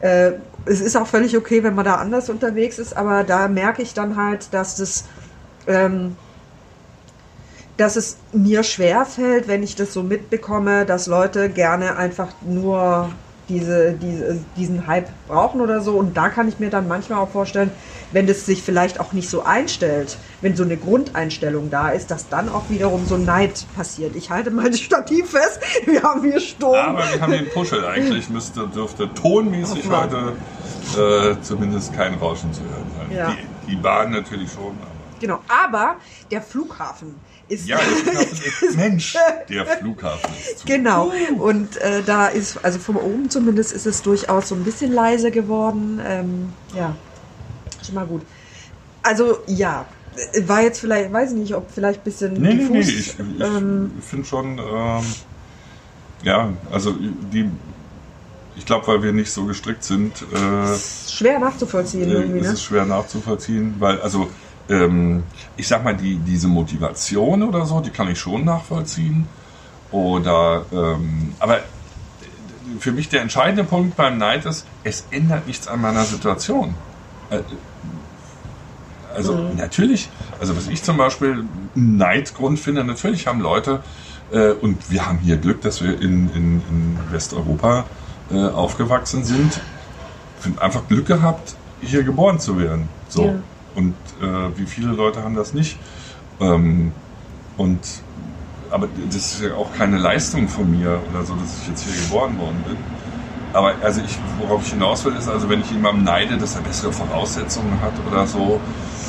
Äh, 0.00 0.32
es 0.66 0.80
ist 0.80 0.96
auch 0.96 1.06
völlig 1.06 1.36
okay, 1.36 1.62
wenn 1.62 1.74
man 1.74 1.84
da 1.84 1.96
anders 1.96 2.28
unterwegs 2.28 2.78
ist, 2.78 2.96
aber 2.96 3.24
da 3.24 3.48
merke 3.48 3.82
ich 3.82 3.94
dann 3.94 4.16
halt, 4.16 4.52
dass 4.52 4.76
das 4.76 5.04
ähm, 5.66 6.16
dass 7.80 7.96
es 7.96 8.18
mir 8.32 8.62
schwer 8.62 9.06
fällt, 9.06 9.48
wenn 9.48 9.62
ich 9.62 9.74
das 9.74 9.94
so 9.94 10.02
mitbekomme, 10.02 10.84
dass 10.84 11.06
Leute 11.06 11.48
gerne 11.48 11.96
einfach 11.96 12.28
nur 12.42 13.08
diese, 13.48 13.92
diese, 13.94 14.38
diesen 14.56 14.86
Hype 14.86 15.08
brauchen 15.26 15.62
oder 15.62 15.80
so. 15.80 15.96
Und 15.96 16.14
da 16.14 16.28
kann 16.28 16.46
ich 16.46 16.58
mir 16.58 16.68
dann 16.68 16.86
manchmal 16.86 17.18
auch 17.20 17.30
vorstellen, 17.30 17.70
wenn 18.12 18.26
das 18.26 18.44
sich 18.44 18.62
vielleicht 18.62 19.00
auch 19.00 19.14
nicht 19.14 19.30
so 19.30 19.44
einstellt, 19.44 20.18
wenn 20.42 20.56
so 20.56 20.62
eine 20.62 20.76
Grundeinstellung 20.76 21.70
da 21.70 21.88
ist, 21.88 22.10
dass 22.10 22.28
dann 22.28 22.50
auch 22.50 22.68
wiederum 22.68 23.06
so 23.06 23.16
Neid 23.16 23.64
passiert. 23.74 24.14
Ich 24.14 24.28
halte 24.28 24.50
mal 24.50 24.68
das 24.68 24.80
Stativ 24.80 25.30
fest, 25.30 25.60
wir 25.86 26.02
haben 26.02 26.22
hier 26.22 26.38
Sturm. 26.38 26.74
Aber 26.74 27.02
wir 27.10 27.20
haben 27.20 27.32
den 27.32 27.48
Puschel. 27.48 27.86
Eigentlich 27.86 28.28
müsste, 28.28 28.68
dürfte 28.68 29.08
tonmäßig 29.14 29.88
heute 29.88 30.34
äh, 30.98 31.40
zumindest 31.40 31.94
kein 31.94 32.14
Rauschen 32.14 32.52
zu 32.52 32.60
hören 32.60 32.90
sein. 32.98 33.16
Ja. 33.16 33.30
Die, 33.66 33.70
die 33.70 33.76
Bahn 33.76 34.10
natürlich 34.10 34.52
schon. 34.52 34.76
Aber 34.82 34.99
Genau, 35.20 35.40
aber 35.48 35.96
der 36.30 36.42
Flughafen 36.42 37.14
ist 37.48 37.68
ja, 37.68 37.76
der 37.76 37.86
Flughafen 37.86 38.68
ist, 38.68 38.76
Mensch, 38.76 39.16
der 39.48 39.66
Flughafen 39.66 40.30
ist 40.38 40.60
zu. 40.60 40.66
Genau. 40.66 41.12
Und 41.38 41.76
äh, 41.76 42.02
da 42.04 42.28
ist, 42.28 42.64
also 42.64 42.78
von 42.78 42.96
oben 42.96 43.30
zumindest 43.30 43.72
ist 43.72 43.86
es 43.86 44.02
durchaus 44.02 44.48
so 44.48 44.54
ein 44.54 44.64
bisschen 44.64 44.92
leise 44.92 45.30
geworden. 45.30 46.00
Ähm, 46.04 46.52
ja, 46.74 46.96
schon 47.84 47.94
mal 47.94 48.06
gut. 48.06 48.22
Also 49.02 49.38
ja, 49.46 49.86
war 50.42 50.62
jetzt 50.62 50.80
vielleicht, 50.80 51.12
weiß 51.12 51.32
ich 51.32 51.38
nicht, 51.38 51.54
ob 51.54 51.70
vielleicht 51.70 52.00
ein 52.00 52.04
bisschen 52.04 52.34
Nee, 52.34 52.54
nee, 52.54 52.64
nee, 52.64 52.78
diffus. 52.80 52.88
ich, 52.88 53.18
ich 53.18 53.40
ähm, 53.40 53.92
finde 54.00 54.26
schon, 54.26 54.58
ähm, 54.58 55.04
ja, 56.22 56.52
also 56.70 56.94
die, 57.32 57.50
ich 58.56 58.66
glaube, 58.66 58.86
weil 58.88 59.02
wir 59.02 59.12
nicht 59.12 59.32
so 59.32 59.44
gestrickt 59.44 59.84
sind, 59.84 60.12
äh, 60.32 61.08
schwer 61.08 61.38
nachzuvollziehen 61.38 62.10
irgendwie, 62.10 62.38
äh, 62.38 62.42
ist 62.42 62.46
ne? 62.48 62.52
es 62.54 62.62
schwer 62.62 62.84
nachzuvollziehen, 62.84 63.76
weil, 63.78 64.00
also, 64.00 64.28
ähm, 64.70 65.24
ich 65.56 65.68
sag 65.68 65.84
mal, 65.84 65.96
die, 65.96 66.16
diese 66.16 66.48
Motivation 66.48 67.42
oder 67.42 67.66
so, 67.66 67.80
die 67.80 67.90
kann 67.90 68.08
ich 68.08 68.18
schon 68.18 68.44
nachvollziehen. 68.44 69.26
Oder, 69.90 70.64
ähm, 70.72 71.34
aber 71.40 71.58
für 72.78 72.92
mich 72.92 73.08
der 73.08 73.20
entscheidende 73.22 73.64
Punkt 73.64 73.96
beim 73.96 74.16
Neid 74.16 74.46
ist, 74.46 74.64
es 74.84 75.04
ändert 75.10 75.46
nichts 75.46 75.66
an 75.68 75.80
meiner 75.80 76.04
Situation. 76.04 76.74
Äh, 77.30 77.40
Also 79.12 79.50
natürlich, 79.56 80.08
also 80.38 80.56
was 80.56 80.68
ich 80.68 80.84
zum 80.84 80.96
Beispiel 80.96 81.44
einen 81.74 81.96
Neidgrund 81.96 82.60
finde, 82.60 82.84
natürlich 82.84 83.26
haben 83.26 83.40
Leute, 83.40 83.82
äh, 84.30 84.52
und 84.52 84.88
wir 84.88 85.04
haben 85.04 85.18
hier 85.18 85.36
Glück, 85.36 85.62
dass 85.62 85.82
wir 85.82 86.00
in, 86.00 86.30
in, 86.32 86.62
in 86.70 86.98
Westeuropa 87.10 87.86
äh, 88.30 88.36
aufgewachsen 88.36 89.24
sind, 89.24 89.60
sind 90.38 90.62
einfach 90.62 90.86
Glück 90.86 91.06
gehabt, 91.06 91.56
hier 91.82 92.04
geboren 92.04 92.38
zu 92.38 92.56
werden. 92.60 92.88
So. 93.08 93.26
Ja. 93.26 93.34
Und 93.74 93.94
äh, 94.20 94.58
wie 94.58 94.66
viele 94.66 94.92
Leute 94.92 95.22
haben 95.22 95.34
das 95.34 95.52
nicht? 95.52 95.76
Ähm, 96.40 96.92
und 97.56 97.80
aber 98.70 98.88
das 98.88 99.16
ist 99.16 99.42
ja 99.42 99.54
auch 99.54 99.72
keine 99.76 99.98
Leistung 99.98 100.48
von 100.48 100.70
mir 100.70 101.00
oder 101.10 101.24
so, 101.24 101.34
dass 101.34 101.60
ich 101.60 101.68
jetzt 101.68 101.82
hier 101.82 102.02
geboren 102.02 102.38
worden 102.38 102.62
bin. 102.66 102.76
Aber 103.52 103.74
also 103.82 104.00
ich, 104.00 104.16
worauf 104.38 104.62
ich 104.64 104.70
hinaus 104.70 105.04
will, 105.04 105.16
ist 105.16 105.28
also, 105.28 105.48
wenn 105.48 105.60
ich 105.60 105.70
jemandem 105.70 106.04
neide, 106.04 106.38
dass 106.38 106.54
er 106.54 106.62
bessere 106.62 106.92
Voraussetzungen 106.92 107.80
hat 107.80 107.92
oder 108.06 108.26
so, 108.26 108.60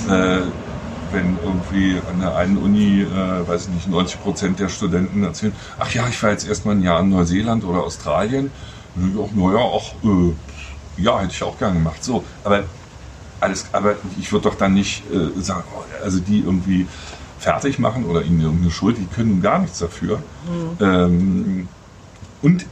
äh, 0.09 0.41
wenn 1.11 1.37
irgendwie 1.37 2.01
an 2.09 2.19
der 2.19 2.35
einen 2.35 2.57
Uni, 2.57 3.01
äh, 3.01 3.47
weiß 3.47 3.67
ich 3.67 3.73
nicht, 3.73 3.87
90 3.87 4.19
Prozent 4.21 4.59
der 4.59 4.69
Studenten 4.69 5.23
erzählen, 5.23 5.55
ach 5.77 5.93
ja, 5.93 6.07
ich 6.07 6.21
war 6.23 6.31
jetzt 6.31 6.47
erstmal 6.47 6.75
ein 6.75 6.81
Jahr 6.81 7.01
in 7.01 7.09
Neuseeland 7.09 7.63
oder 7.63 7.83
Australien, 7.83 8.51
denke 8.95 9.11
ich 9.11 9.19
auch, 9.19 9.31
naja, 9.33 9.59
auch, 9.59 9.93
äh, 10.03 10.35
ja, 10.95 11.19
hätte 11.19 11.33
ich 11.33 11.43
auch 11.43 11.57
gern 11.57 11.75
gemacht. 11.75 12.03
So, 12.03 12.25
aber 12.43 12.63
alles, 13.41 13.65
aber 13.71 13.95
ich 14.19 14.31
würde 14.31 14.49
doch 14.49 14.55
dann 14.55 14.73
nicht 14.73 15.03
äh, 15.11 15.39
sagen, 15.41 15.63
oh, 15.75 15.83
also 16.03 16.19
die 16.19 16.39
irgendwie 16.39 16.87
fertig 17.39 17.79
machen 17.79 18.05
oder 18.05 18.21
ihnen 18.21 18.41
irgendeine 18.41 18.71
Schuld, 18.71 18.97
die 18.97 19.07
können 19.07 19.41
gar 19.41 19.59
nichts 19.59 19.79
dafür. 19.79 20.21
Ähm, 20.79 21.67
und 22.41 22.65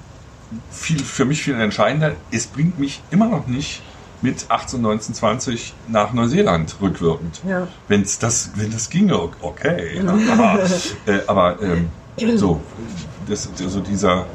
viel, 0.71 0.99
für 0.99 1.25
mich 1.25 1.41
viel 1.41 1.59
entscheidender, 1.59 2.13
es 2.31 2.47
bringt 2.47 2.79
mich 2.79 3.01
immer 3.11 3.27
noch 3.27 3.47
nicht 3.47 3.81
mit 4.21 4.45
18, 4.49 4.81
19, 4.81 5.15
20 5.15 5.73
nach 5.87 6.13
Neuseeland 6.13 6.75
rückwirkend. 6.81 7.41
Ja. 7.47 7.67
Wenn's 7.87 8.19
das, 8.19 8.51
wenn 8.55 8.71
das 8.71 8.89
ginge, 8.89 9.19
okay. 9.41 10.01
aber 10.31 10.59
äh, 11.05 11.19
aber 11.27 11.57
ähm, 11.61 11.89
so, 12.35 12.61
das, 13.27 13.49
also 13.61 13.79
dieser, 13.79 14.25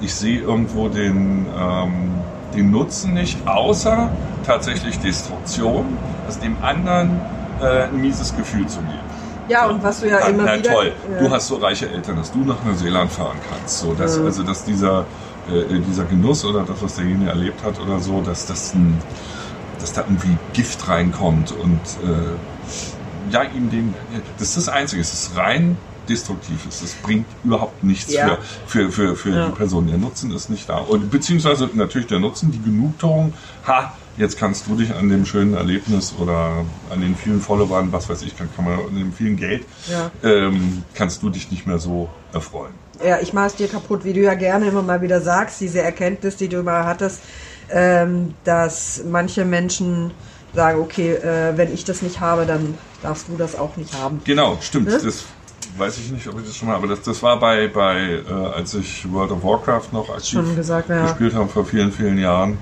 ich 0.00 0.14
sehe 0.14 0.40
irgendwo 0.40 0.88
den, 0.88 1.46
ähm, 1.56 2.11
den 2.54 2.70
Nutzen 2.70 3.14
nicht, 3.14 3.46
außer 3.46 4.10
tatsächlich 4.46 4.98
Destruktion, 4.98 5.98
also 6.26 6.40
dem 6.40 6.56
anderen 6.62 7.20
äh, 7.60 7.84
ein 7.84 8.00
mieses 8.00 8.34
Gefühl 8.36 8.66
zu 8.66 8.80
geben. 8.80 8.98
Ja, 9.48 9.66
und 9.66 9.82
was 9.82 10.00
du 10.00 10.08
ja 10.08 10.18
Na, 10.20 10.28
immer 10.28 10.44
na 10.44 10.56
wieder... 10.58 10.72
toll, 10.72 10.92
Ja. 11.12 11.18
du 11.18 11.30
hast 11.30 11.48
so 11.48 11.56
reiche 11.56 11.88
Eltern, 11.90 12.16
dass 12.16 12.30
du 12.32 12.38
nach 12.44 12.62
Neuseeland 12.62 13.10
fahren 13.10 13.38
kannst. 13.48 13.78
So, 13.80 13.94
dass, 13.94 14.18
Mhm. 14.18 14.26
Also 14.26 14.42
dass 14.44 14.64
dieser, 14.64 15.06
äh, 15.48 15.80
dieser 15.80 16.04
Genuss 16.04 16.44
oder 16.44 16.62
das, 16.62 16.80
was 16.82 16.94
derjenige 16.96 17.30
erlebt 17.30 17.62
hat 17.64 17.80
oder 17.80 17.98
so, 17.98 18.20
dass 18.22 18.46
das 18.46 18.74
ein, 18.74 19.02
dass 19.80 19.92
da 19.92 20.02
irgendwie 20.02 20.38
Gift 20.52 20.88
reinkommt 20.88 21.52
und 21.52 21.80
äh, 22.04 23.32
ja, 23.32 23.42
ihm 23.42 23.68
den, 23.70 23.94
das 24.38 24.48
ist 24.56 24.68
das 24.68 24.68
Einzige, 24.68 25.00
es 25.02 25.12
ist 25.12 25.36
rein 25.36 25.76
destruktiv, 26.08 26.66
es 26.66 26.80
es 26.82 26.94
bringt 26.94 27.26
überhaupt 27.42 27.82
nichts 27.82 28.12
Ja. 28.12 28.38
für, 28.66 28.90
für, 28.90 28.92
für, 28.92 29.16
für 29.16 29.30
Ja. 29.30 29.46
die 29.46 29.52
Person. 29.52 29.86
Der 29.86 29.98
Nutzen 29.98 30.30
ist 30.32 30.48
nicht 30.50 30.68
da. 30.68 30.78
Und 30.78 31.10
beziehungsweise 31.10 31.68
natürlich 31.74 32.08
der 32.08 32.18
Nutzen, 32.20 32.50
die 32.50 32.60
Genugtuung, 32.62 33.34
ha, 33.66 33.92
jetzt 34.16 34.36
kannst 34.38 34.66
du 34.66 34.76
dich 34.76 34.94
an 34.94 35.08
dem 35.08 35.24
schönen 35.24 35.54
Erlebnis 35.54 36.12
oder 36.18 36.64
an 36.90 37.00
den 37.00 37.16
vielen 37.16 37.40
Followern, 37.40 37.92
was 37.92 38.08
weiß 38.08 38.22
ich, 38.22 38.36
kann, 38.36 38.48
kann 38.54 38.64
man 38.64 38.78
an 38.78 38.94
dem 38.94 39.12
vielen 39.12 39.36
Geld, 39.36 39.64
Ja. 39.90 40.10
ähm, 40.22 40.84
kannst 40.94 41.22
du 41.22 41.30
dich 41.30 41.50
nicht 41.50 41.66
mehr 41.66 41.78
so 41.78 42.08
erfreuen. 42.32 42.74
Ja, 43.04 43.18
ich 43.20 43.32
mach's 43.32 43.54
dir 43.56 43.68
kaputt, 43.68 44.04
wie 44.04 44.12
du 44.12 44.20
ja 44.20 44.34
gerne 44.34 44.68
immer 44.68 44.82
mal 44.82 45.00
wieder 45.02 45.20
sagst, 45.20 45.60
diese 45.60 45.80
Erkenntnis, 45.80 46.36
die 46.36 46.48
du 46.48 46.58
immer 46.58 46.84
hattest, 46.84 47.20
ähm, 47.70 48.34
dass 48.44 49.02
manche 49.08 49.44
Menschen 49.44 50.12
sagen, 50.54 50.80
okay, 50.80 51.14
äh, 51.14 51.56
wenn 51.56 51.72
ich 51.72 51.84
das 51.84 52.02
nicht 52.02 52.20
habe, 52.20 52.44
dann 52.44 52.74
darfst 53.02 53.28
du 53.28 53.36
das 53.36 53.56
auch 53.56 53.76
nicht 53.76 53.94
haben. 53.94 54.20
Genau, 54.24 54.58
stimmt. 54.60 54.88
Ne? 54.88 55.00
Das 55.02 55.24
weiß 55.76 55.98
ich 55.98 56.10
nicht, 56.10 56.26
ob 56.26 56.38
ich 56.38 56.46
das 56.46 56.56
schon 56.56 56.68
mal, 56.68 56.76
aber 56.76 56.86
das, 56.86 57.02
das 57.02 57.22
war 57.22 57.38
bei, 57.38 57.68
bei 57.68 58.22
äh, 58.28 58.32
als 58.32 58.74
ich 58.74 59.10
World 59.10 59.30
of 59.30 59.42
Warcraft 59.42 59.92
noch 59.92 60.08
aktiv 60.10 60.54
gesagt, 60.54 60.88
ja. 60.88 61.02
gespielt 61.02 61.34
habe 61.34 61.48
vor 61.48 61.64
vielen, 61.64 61.92
vielen 61.92 62.18
Jahren, 62.18 62.58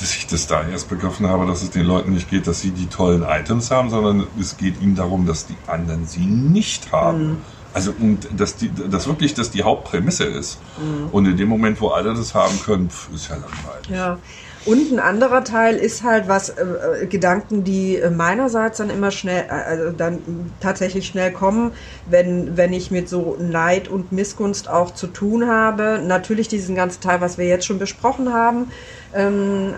dass 0.00 0.14
ich 0.14 0.26
das 0.26 0.46
da 0.46 0.66
erst 0.66 0.88
begriffen 0.88 1.28
habe, 1.28 1.46
dass 1.46 1.62
es 1.62 1.70
den 1.70 1.86
Leuten 1.86 2.12
nicht 2.12 2.28
geht, 2.30 2.46
dass 2.46 2.60
sie 2.60 2.70
die 2.70 2.86
tollen 2.86 3.22
Items 3.22 3.70
haben, 3.70 3.90
sondern 3.90 4.26
es 4.40 4.56
geht 4.56 4.80
ihnen 4.80 4.96
darum, 4.96 5.26
dass 5.26 5.46
die 5.46 5.56
anderen 5.66 6.06
sie 6.06 6.26
nicht 6.26 6.92
haben. 6.92 7.38
Also 7.72 7.92
und 7.98 8.28
dass 8.36 8.56
die, 8.56 8.70
das 8.72 9.06
wirklich 9.08 9.34
das 9.34 9.50
die 9.50 9.64
Hauptprämisse 9.64 10.24
ist. 10.24 10.60
Mhm. 10.78 11.08
Und 11.10 11.26
in 11.26 11.36
dem 11.36 11.48
Moment, 11.48 11.80
wo 11.80 11.88
alle 11.88 12.14
das 12.14 12.34
haben 12.34 12.60
können, 12.64 12.88
ist 13.12 13.28
ja 13.28 13.34
langweilig. 13.34 13.88
Ja. 13.90 14.18
Und 14.66 14.92
ein 14.92 14.98
anderer 14.98 15.44
Teil 15.44 15.76
ist 15.76 16.02
halt 16.02 16.26
was 16.26 16.48
äh, 16.48 16.64
äh 17.02 17.06
Gedanken, 17.06 17.64
die 17.64 17.96
äh, 17.96 18.10
meinerseits 18.10 18.78
dann 18.78 18.88
immer 18.88 19.10
schnell, 19.10 19.44
äh, 19.48 19.50
also 19.50 19.90
dann 19.90 20.20
tatsächlich 20.60 21.06
schnell 21.06 21.32
kommen, 21.32 21.72
wenn 22.08 22.56
wenn 22.56 22.72
ich 22.72 22.90
mit 22.90 23.08
so 23.08 23.36
Neid 23.38 23.88
und 23.88 24.12
Missgunst 24.12 24.68
auch 24.68 24.94
zu 24.94 25.06
tun 25.06 25.46
habe. 25.48 26.00
Natürlich 26.02 26.48
diesen 26.48 26.74
ganzen 26.74 27.02
Teil, 27.02 27.20
was 27.20 27.36
wir 27.36 27.46
jetzt 27.46 27.66
schon 27.66 27.78
besprochen 27.78 28.32
haben. 28.32 28.70
Ähm, 29.14 29.74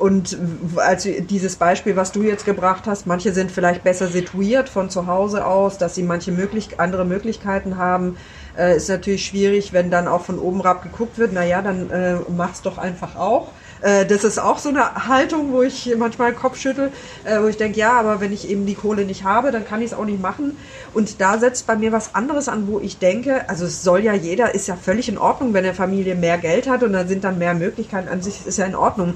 und 0.00 0.38
also 0.76 1.10
dieses 1.20 1.56
Beispiel, 1.56 1.94
was 1.94 2.10
du 2.10 2.22
jetzt 2.22 2.46
gebracht 2.46 2.84
hast, 2.86 3.06
manche 3.06 3.34
sind 3.34 3.50
vielleicht 3.50 3.84
besser 3.84 4.06
situiert 4.06 4.70
von 4.70 4.88
zu 4.88 5.06
Hause 5.06 5.44
aus, 5.44 5.76
dass 5.76 5.94
sie 5.94 6.02
manche 6.02 6.32
möglich 6.32 6.80
andere 6.80 7.04
Möglichkeiten 7.04 7.76
haben. 7.76 8.16
Äh, 8.58 8.76
ist 8.76 8.88
natürlich 8.88 9.26
schwierig, 9.26 9.72
wenn 9.72 9.90
dann 9.90 10.08
auch 10.08 10.22
von 10.22 10.38
oben 10.38 10.62
herab 10.62 10.82
geguckt 10.82 11.18
wird, 11.18 11.32
naja, 11.32 11.62
dann 11.62 11.90
äh, 11.90 12.16
mach's 12.28 12.62
doch 12.62 12.78
einfach 12.78 13.16
auch. 13.16 13.48
Äh, 13.82 14.06
das 14.06 14.24
ist 14.24 14.38
auch 14.38 14.58
so 14.58 14.68
eine 14.68 15.08
Haltung, 15.08 15.52
wo 15.52 15.62
ich 15.62 15.94
manchmal 15.96 16.32
Kopf 16.32 16.58
schüttel, 16.58 16.92
äh, 17.24 17.40
wo 17.40 17.46
ich 17.46 17.56
denke, 17.56 17.78
ja, 17.78 17.92
aber 17.92 18.20
wenn 18.20 18.32
ich 18.32 18.48
eben 18.48 18.66
die 18.66 18.74
Kohle 18.74 19.04
nicht 19.04 19.24
habe, 19.24 19.50
dann 19.50 19.64
kann 19.64 19.80
ich 19.80 19.92
es 19.92 19.94
auch 19.94 20.04
nicht 20.04 20.20
machen. 20.20 20.56
Und 20.92 21.20
da 21.20 21.38
setzt 21.38 21.66
bei 21.66 21.76
mir 21.76 21.92
was 21.92 22.14
anderes 22.14 22.48
an, 22.48 22.66
wo 22.68 22.80
ich 22.80 22.98
denke, 22.98 23.48
also 23.48 23.64
es 23.64 23.82
soll 23.82 24.00
ja 24.00 24.14
jeder, 24.14 24.54
ist 24.54 24.68
ja 24.68 24.76
völlig 24.76 25.08
in 25.08 25.18
Ordnung, 25.18 25.54
wenn 25.54 25.64
eine 25.64 25.74
Familie 25.74 26.14
mehr 26.14 26.38
Geld 26.38 26.68
hat 26.68 26.82
und 26.82 26.92
dann 26.92 27.08
sind 27.08 27.24
dann 27.24 27.38
mehr 27.38 27.54
Möglichkeiten 27.54 28.08
an 28.08 28.22
sich, 28.22 28.46
ist 28.46 28.58
ja 28.58 28.66
in 28.66 28.74
Ordnung. 28.74 29.14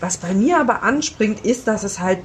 Was 0.00 0.18
bei 0.18 0.34
mir 0.34 0.60
aber 0.60 0.82
anspringt, 0.82 1.44
ist, 1.44 1.66
dass 1.66 1.82
es 1.82 2.00
halt 2.00 2.18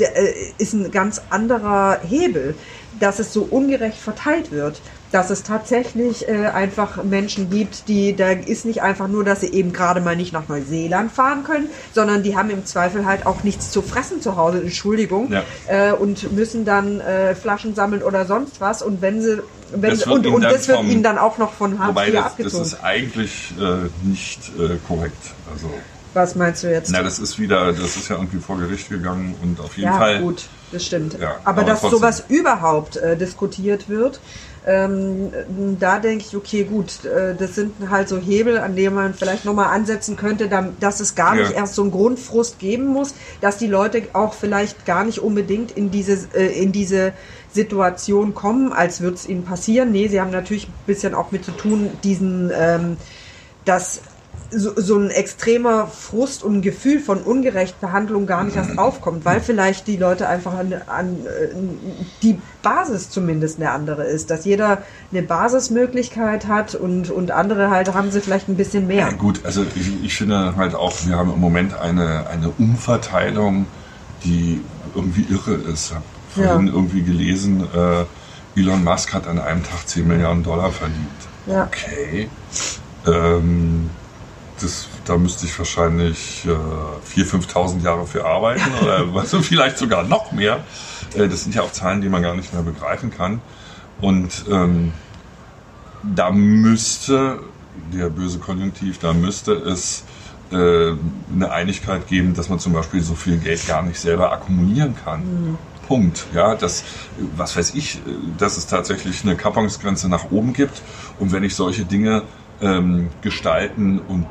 äh, 0.00 0.32
ist 0.58 0.72
ein 0.72 0.90
ganz 0.90 1.20
anderer 1.30 2.00
Hebel, 2.02 2.54
dass 3.00 3.18
es 3.18 3.32
so 3.32 3.42
ungerecht 3.42 3.98
verteilt 3.98 4.50
wird. 4.50 4.80
Dass 5.14 5.30
es 5.30 5.44
tatsächlich 5.44 6.26
äh, 6.26 6.46
einfach 6.46 7.04
Menschen 7.04 7.48
gibt, 7.48 7.86
die, 7.86 8.16
da 8.16 8.30
ist 8.30 8.64
nicht 8.64 8.82
einfach 8.82 9.06
nur, 9.06 9.22
dass 9.22 9.42
sie 9.42 9.52
eben 9.52 9.72
gerade 9.72 10.00
mal 10.00 10.16
nicht 10.16 10.32
nach 10.32 10.48
Neuseeland 10.48 11.12
fahren 11.12 11.44
können, 11.44 11.68
sondern 11.92 12.24
die 12.24 12.36
haben 12.36 12.50
im 12.50 12.66
Zweifel 12.66 13.06
halt 13.06 13.24
auch 13.24 13.44
nichts 13.44 13.70
zu 13.70 13.80
fressen 13.80 14.20
zu 14.20 14.34
Hause, 14.34 14.62
Entschuldigung, 14.62 15.30
ja. 15.30 15.44
äh, 15.68 15.92
und 15.92 16.32
müssen 16.32 16.64
dann 16.64 16.98
äh, 16.98 17.36
Flaschen 17.36 17.76
sammeln 17.76 18.02
oder 18.02 18.26
sonst 18.26 18.60
was. 18.60 18.82
Und 18.82 19.02
wenn 19.02 19.22
sie 19.22 19.40
wenn, 19.72 19.96
und, 20.02 20.26
und 20.26 20.42
das 20.42 20.66
wird 20.66 20.78
vom, 20.78 20.90
ihnen 20.90 21.04
dann 21.04 21.18
auch 21.18 21.38
noch 21.38 21.52
von 21.52 21.78
Hartz 21.78 22.08
IV 22.08 22.16
abgezogen. 22.16 22.58
Das 22.64 22.72
ist 22.72 22.82
eigentlich 22.82 23.54
äh, 23.60 23.88
nicht 24.02 24.40
äh, 24.58 24.78
korrekt. 24.88 25.32
Also 25.52 25.70
was 26.14 26.36
meinst 26.36 26.62
du 26.62 26.70
jetzt? 26.70 26.90
Na, 26.92 27.02
das 27.02 27.18
ist 27.18 27.40
wieder, 27.40 27.72
das 27.72 27.96
ist 27.96 28.08
ja 28.08 28.16
irgendwie 28.16 28.38
vor 28.38 28.56
Gericht 28.58 28.88
gegangen 28.88 29.34
und 29.42 29.60
auf 29.60 29.76
jeden 29.76 29.90
ja, 29.90 29.98
Fall. 29.98 30.14
Ja, 30.14 30.20
gut, 30.20 30.44
das 30.70 30.86
stimmt. 30.86 31.18
Ja, 31.20 31.36
aber, 31.42 31.62
aber, 31.62 31.64
dass 31.64 31.80
trotzdem. 31.80 31.98
sowas 31.98 32.24
überhaupt 32.28 32.96
äh, 32.96 33.16
diskutiert 33.16 33.88
wird, 33.88 34.20
ähm, 34.66 35.30
da 35.78 35.98
denke 35.98 36.24
ich, 36.26 36.34
okay, 36.34 36.64
gut, 36.64 37.04
äh, 37.04 37.34
das 37.34 37.54
sind 37.54 37.90
halt 37.90 38.08
so 38.08 38.18
Hebel, 38.18 38.58
an 38.58 38.76
denen 38.76 38.94
man 38.94 39.12
vielleicht 39.12 39.44
nochmal 39.44 39.74
ansetzen 39.74 40.16
könnte, 40.16 40.48
dass 40.80 41.00
es 41.00 41.14
gar 41.14 41.34
nicht 41.34 41.52
erst 41.52 41.74
so 41.74 41.82
einen 41.82 41.90
Grundfrust 41.90 42.58
geben 42.58 42.86
muss, 42.86 43.14
dass 43.42 43.58
die 43.58 43.66
Leute 43.66 44.02
auch 44.14 44.32
vielleicht 44.32 44.86
gar 44.86 45.04
nicht 45.04 45.18
unbedingt 45.18 45.72
in 45.72 45.90
diese, 45.90 46.28
äh, 46.34 46.46
in 46.46 46.72
diese 46.72 47.12
Situation 47.52 48.34
kommen, 48.34 48.72
als 48.72 49.02
würde 49.02 49.16
es 49.16 49.28
ihnen 49.28 49.44
passieren. 49.44 49.92
Nee, 49.92 50.08
sie 50.08 50.20
haben 50.20 50.30
natürlich 50.30 50.66
ein 50.66 50.74
bisschen 50.86 51.14
auch 51.14 51.30
mit 51.30 51.44
zu 51.44 51.52
tun, 51.52 51.90
diesen, 52.02 52.50
ähm, 52.54 52.96
dass 53.66 54.00
so, 54.56 54.72
so 54.76 54.96
ein 54.96 55.10
extremer 55.10 55.86
Frust 55.86 56.42
und 56.42 56.56
ein 56.56 56.62
Gefühl 56.62 57.00
von 57.00 57.18
Ungerechtbehandlung 57.22 58.26
gar 58.26 58.44
nicht 58.44 58.56
erst 58.56 58.78
aufkommt, 58.78 59.24
weil 59.24 59.40
vielleicht 59.40 59.86
die 59.86 59.96
Leute 59.96 60.28
einfach 60.28 60.54
an, 60.54 60.74
an 60.86 61.18
die 62.22 62.40
Basis 62.62 63.10
zumindest 63.10 63.58
eine 63.58 63.70
andere 63.70 64.04
ist, 64.04 64.30
dass 64.30 64.44
jeder 64.44 64.82
eine 65.10 65.22
Basismöglichkeit 65.22 66.46
hat 66.46 66.74
und, 66.74 67.10
und 67.10 67.30
andere 67.30 67.70
halt 67.70 67.92
haben 67.94 68.10
sie 68.10 68.20
vielleicht 68.20 68.48
ein 68.48 68.56
bisschen 68.56 68.86
mehr. 68.86 69.08
Ja, 69.08 69.12
gut, 69.12 69.40
also 69.44 69.64
ich, 69.74 70.04
ich 70.04 70.14
finde 70.16 70.56
halt 70.56 70.74
auch, 70.74 70.94
wir 71.06 71.16
haben 71.16 71.32
im 71.32 71.40
Moment 71.40 71.78
eine, 71.78 72.26
eine 72.28 72.50
Umverteilung, 72.58 73.66
die 74.24 74.60
irgendwie 74.94 75.26
irre 75.28 75.54
ist. 75.54 75.90
Ich 75.90 75.94
habe 75.94 76.04
vorhin 76.48 76.66
ja. 76.68 76.72
irgendwie 76.72 77.02
gelesen, 77.02 77.66
äh, 77.74 78.04
Elon 78.56 78.84
Musk 78.84 79.12
hat 79.12 79.26
an 79.26 79.38
einem 79.38 79.62
Tag 79.64 79.86
10 79.86 80.06
Milliarden 80.06 80.42
Dollar 80.42 80.70
verdient. 80.70 81.08
Ja. 81.46 81.64
Okay. 81.64 82.28
Ähm, 83.06 83.90
das, 84.60 84.88
da 85.04 85.16
müsste 85.16 85.46
ich 85.46 85.58
wahrscheinlich 85.58 86.44
äh, 86.46 87.20
4.000, 87.20 87.48
5.000 87.48 87.82
Jahre 87.82 88.06
für 88.06 88.24
arbeiten 88.24 88.62
oder 88.82 89.04
also 89.14 89.42
vielleicht 89.42 89.78
sogar 89.78 90.04
noch 90.04 90.32
mehr. 90.32 90.64
Äh, 91.14 91.28
das 91.28 91.44
sind 91.44 91.54
ja 91.54 91.62
auch 91.62 91.72
Zahlen, 91.72 92.00
die 92.00 92.08
man 92.08 92.22
gar 92.22 92.34
nicht 92.34 92.52
mehr 92.52 92.62
begreifen 92.62 93.10
kann. 93.10 93.40
Und 94.00 94.44
ähm, 94.50 94.92
da 96.02 96.30
müsste, 96.30 97.40
der 97.92 98.10
böse 98.10 98.38
Konjunktiv, 98.38 98.98
da 98.98 99.12
müsste 99.12 99.52
es 99.52 100.04
äh, 100.52 100.92
eine 101.34 101.50
Einigkeit 101.50 102.06
geben, 102.06 102.34
dass 102.34 102.48
man 102.48 102.58
zum 102.58 102.72
Beispiel 102.72 103.02
so 103.02 103.14
viel 103.14 103.38
Geld 103.38 103.66
gar 103.66 103.82
nicht 103.82 103.98
selber 103.98 104.32
akkumulieren 104.32 104.94
kann. 105.02 105.20
Mhm. 105.20 105.58
Punkt. 105.86 106.26
Ja, 106.34 106.54
das, 106.54 106.82
was 107.36 107.56
weiß 107.56 107.74
ich, 107.74 107.98
dass 108.38 108.56
es 108.56 108.66
tatsächlich 108.66 109.22
eine 109.22 109.36
Kappungsgrenze 109.36 110.08
nach 110.08 110.30
oben 110.30 110.54
gibt. 110.54 110.80
Und 111.18 111.32
wenn 111.32 111.44
ich 111.44 111.54
solche 111.54 111.84
Dinge 111.84 112.22
ähm, 112.62 113.10
gestalten 113.20 113.98
und 113.98 114.26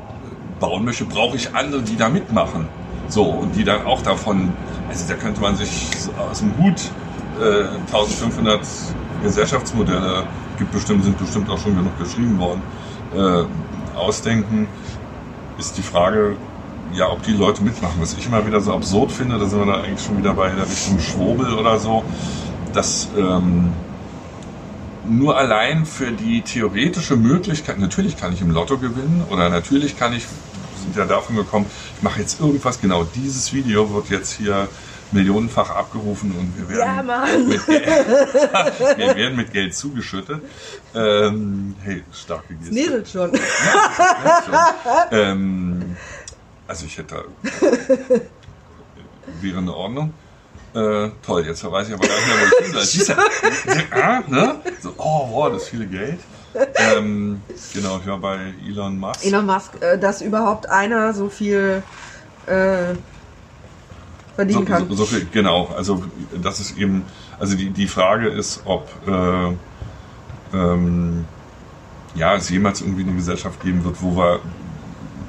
bauen 0.60 0.84
möchte, 0.84 1.04
brauche 1.04 1.36
ich 1.36 1.54
andere, 1.54 1.82
die 1.82 1.96
da 1.96 2.08
mitmachen. 2.08 2.68
So, 3.08 3.24
und 3.24 3.54
die 3.54 3.64
dann 3.64 3.84
auch 3.84 4.02
davon, 4.02 4.52
also 4.88 5.04
da 5.06 5.14
könnte 5.14 5.40
man 5.40 5.56
sich 5.56 5.88
aus 6.30 6.38
dem 6.38 6.56
Hut 6.58 6.80
äh, 7.40 7.64
1500 7.92 8.60
Gesellschaftsmodelle, 9.22 10.24
gibt 10.58 10.72
bestimmt, 10.72 11.04
sind 11.04 11.18
bestimmt 11.18 11.50
auch 11.50 11.58
schon 11.58 11.76
genug 11.76 11.98
geschrieben 11.98 12.38
worden, 12.38 12.62
äh, 13.14 13.96
ausdenken, 13.96 14.68
ist 15.58 15.76
die 15.76 15.82
Frage, 15.82 16.36
ja, 16.94 17.10
ob 17.10 17.22
die 17.22 17.32
Leute 17.32 17.62
mitmachen. 17.62 17.96
Was 18.00 18.14
ich 18.14 18.26
immer 18.26 18.46
wieder 18.46 18.60
so 18.60 18.72
absurd 18.72 19.12
finde, 19.12 19.38
da 19.38 19.46
sind 19.46 19.58
wir 19.58 19.66
da 19.66 19.80
eigentlich 19.80 20.04
schon 20.04 20.18
wieder 20.18 20.34
bei 20.34 20.48
der 20.50 20.64
Richtung 20.64 20.98
Schwurbel 20.98 21.54
oder 21.54 21.78
so, 21.78 22.04
dass 22.72 23.08
ähm, 23.16 23.72
nur 25.06 25.36
allein 25.36 25.86
für 25.86 26.12
die 26.12 26.42
theoretische 26.42 27.16
Möglichkeit, 27.16 27.78
natürlich 27.78 28.16
kann 28.16 28.32
ich 28.32 28.40
im 28.40 28.50
Lotto 28.50 28.78
gewinnen 28.78 29.24
oder 29.30 29.48
natürlich 29.48 29.98
kann 29.98 30.12
ich 30.12 30.24
sind 30.84 30.96
ja 30.96 31.06
davon 31.06 31.36
gekommen, 31.36 31.66
ich 31.96 32.02
mache 32.02 32.20
jetzt 32.20 32.40
irgendwas, 32.40 32.80
genau 32.80 33.04
dieses 33.04 33.52
Video 33.52 33.92
wird 33.92 34.10
jetzt 34.10 34.32
hier 34.32 34.68
millionenfach 35.12 35.70
abgerufen 35.70 36.32
und 36.32 36.58
wir 36.58 36.68
werden, 36.76 37.08
ja, 37.08 37.26
mit, 37.38 37.66
Geld, 37.66 37.86
wir 38.96 39.16
werden 39.16 39.36
mit 39.36 39.52
Geld 39.52 39.74
zugeschüttet. 39.74 40.42
Ähm, 40.94 41.76
hey, 41.82 42.02
starke 42.12 42.54
Geste. 42.54 42.74
Näselt 42.74 43.08
schon. 43.08 43.32
Ja, 43.32 44.42
schon. 44.44 45.18
Ähm, 45.18 45.96
also 46.66 46.86
ich 46.86 46.98
hätte, 46.98 47.24
wäre 49.40 49.58
in 49.58 49.68
Ordnung. 49.68 50.12
Äh, 50.74 51.10
toll, 51.24 51.46
jetzt 51.46 51.64
weiß 51.64 51.88
ich 51.88 51.94
aber 51.94 52.06
gar 52.06 52.16
nicht 52.16 52.26
mehr, 52.26 52.36
wo 52.36 52.64
ich 52.64 52.72
bin. 52.72 52.80
Siehst 52.82 53.08
du, 53.08 53.14
ah, 53.92 54.22
ne? 54.26 54.60
So, 54.82 54.92
oh, 54.98 55.28
wow, 55.30 55.52
das 55.52 55.68
viele 55.68 55.86
Geld 55.86 56.18
ähm, 56.76 57.40
genau, 57.72 57.98
ich 57.98 58.06
war 58.06 58.18
bei 58.18 58.54
Elon 58.66 58.98
Musk. 58.98 59.24
Elon 59.24 59.46
Musk, 59.46 59.82
äh, 59.82 59.98
dass 59.98 60.22
überhaupt 60.22 60.68
einer 60.68 61.12
so 61.12 61.28
viel 61.28 61.82
äh, 62.46 62.94
verdienen 64.34 64.60
so, 64.60 64.64
kann. 64.64 64.88
So, 64.88 64.94
so, 64.94 65.04
viel, 65.06 65.26
genau, 65.32 65.72
also 65.76 66.04
das 66.42 66.60
ist 66.60 66.76
eben, 66.78 67.04
also 67.38 67.56
die, 67.56 67.70
die 67.70 67.88
Frage 67.88 68.28
ist, 68.28 68.62
ob 68.64 68.88
äh, 69.06 69.52
ähm, 70.56 71.24
ja, 72.14 72.36
es 72.36 72.48
jemals 72.50 72.80
irgendwie 72.80 73.02
eine 73.02 73.14
Gesellschaft 73.14 73.60
geben 73.62 73.84
wird, 73.84 74.00
wo 74.00 74.16
wir 74.16 74.40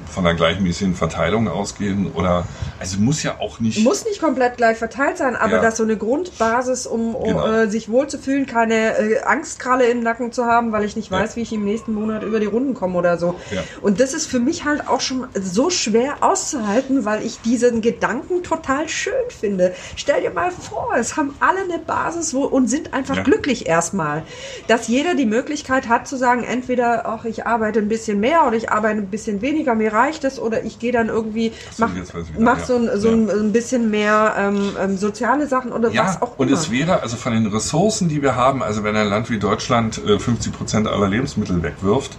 von 0.08 0.26
einer 0.26 0.36
gleichmäßigen 0.36 0.94
Verteilung 0.94 1.48
ausgehen 1.48 2.12
oder 2.12 2.46
also 2.78 2.98
muss 2.98 3.22
ja 3.22 3.40
auch 3.40 3.60
nicht 3.60 3.84
muss 3.84 4.04
nicht 4.04 4.20
komplett 4.20 4.56
gleich 4.56 4.76
verteilt 4.76 5.18
sein, 5.18 5.36
aber 5.36 5.56
ja. 5.56 5.62
dass 5.62 5.76
so 5.76 5.82
eine 5.82 5.96
Grundbasis, 5.96 6.86
um, 6.86 7.14
um 7.14 7.28
genau. 7.28 7.46
äh, 7.46 7.68
sich 7.70 7.88
wohlzufühlen, 7.88 8.46
keine 8.46 8.98
äh, 8.98 9.22
Angstkralle 9.22 9.86
im 9.86 10.00
Nacken 10.00 10.32
zu 10.32 10.44
haben, 10.44 10.72
weil 10.72 10.84
ich 10.84 10.96
nicht 10.96 11.10
weiß, 11.10 11.30
ja. 11.30 11.36
wie 11.36 11.40
ich 11.42 11.52
im 11.52 11.64
nächsten 11.64 11.94
Monat 11.94 12.22
über 12.22 12.40
die 12.40 12.46
Runden 12.46 12.74
komme 12.74 12.98
oder 12.98 13.18
so. 13.18 13.36
Ja. 13.50 13.62
Und 13.80 14.00
das 14.00 14.14
ist 14.14 14.26
für 14.26 14.40
mich 14.40 14.64
halt 14.64 14.88
auch 14.88 15.00
schon 15.00 15.26
so 15.34 15.70
schwer 15.70 16.16
auszuhalten, 16.20 17.04
weil 17.04 17.24
ich 17.24 17.40
diesen 17.40 17.80
Gedanken 17.80 18.42
total 18.42 18.88
schön 18.88 19.12
finde. 19.28 19.74
Stell 19.96 20.22
dir 20.22 20.30
mal 20.30 20.50
vor, 20.50 20.94
es 20.98 21.16
haben 21.16 21.34
alle 21.40 21.60
eine 21.60 21.78
Basis 21.78 22.34
wo, 22.34 22.44
und 22.44 22.68
sind 22.68 22.92
einfach 22.92 23.24
glücklich 23.24 23.66
erstmal, 23.66 24.22
dass 24.68 24.88
jeder 24.88 25.14
die 25.14 25.26
Möglichkeit 25.26 25.88
hat 25.88 26.06
zu 26.06 26.16
sagen, 26.16 26.44
entweder 26.44 27.06
ach 27.06 27.24
ich 27.24 27.46
arbeite 27.46 27.78
ein 27.78 27.88
bisschen 27.88 28.20
mehr 28.20 28.46
oder 28.46 28.56
ich 28.56 28.70
arbeite 28.70 28.98
ein 28.98 29.10
bisschen 29.10 29.40
weniger, 29.40 29.74
mir 29.74 29.92
reicht 29.96 30.06
reicht 30.06 30.24
es 30.24 30.38
oder 30.38 30.64
ich 30.64 30.78
gehe 30.78 30.92
dann 30.92 31.08
irgendwie, 31.08 31.52
mach, 31.78 31.90
mach 32.38 32.64
so, 32.64 32.76
ein, 32.76 32.90
so 32.96 33.10
ja. 33.10 33.14
ein 33.14 33.52
bisschen 33.52 33.90
mehr 33.90 34.34
ähm, 34.38 34.70
ähm, 34.80 34.96
soziale 34.96 35.46
Sachen 35.46 35.72
oder 35.72 35.92
was 35.94 36.22
auch 36.22 36.38
und 36.38 36.48
immer. 36.48 36.56
Und 36.56 36.62
es 36.62 36.70
wäre 36.70 37.02
also 37.02 37.16
von 37.16 37.32
den 37.32 37.46
Ressourcen, 37.46 38.08
die 38.08 38.22
wir 38.22 38.36
haben, 38.36 38.62
also 38.62 38.82
wenn 38.84 38.96
ein 38.96 39.08
Land 39.08 39.30
wie 39.30 39.38
Deutschland 39.38 40.00
äh, 40.04 40.18
50 40.18 40.52
Prozent 40.52 40.88
aller 40.88 41.08
Lebensmittel 41.08 41.62
wegwirft, 41.62 42.16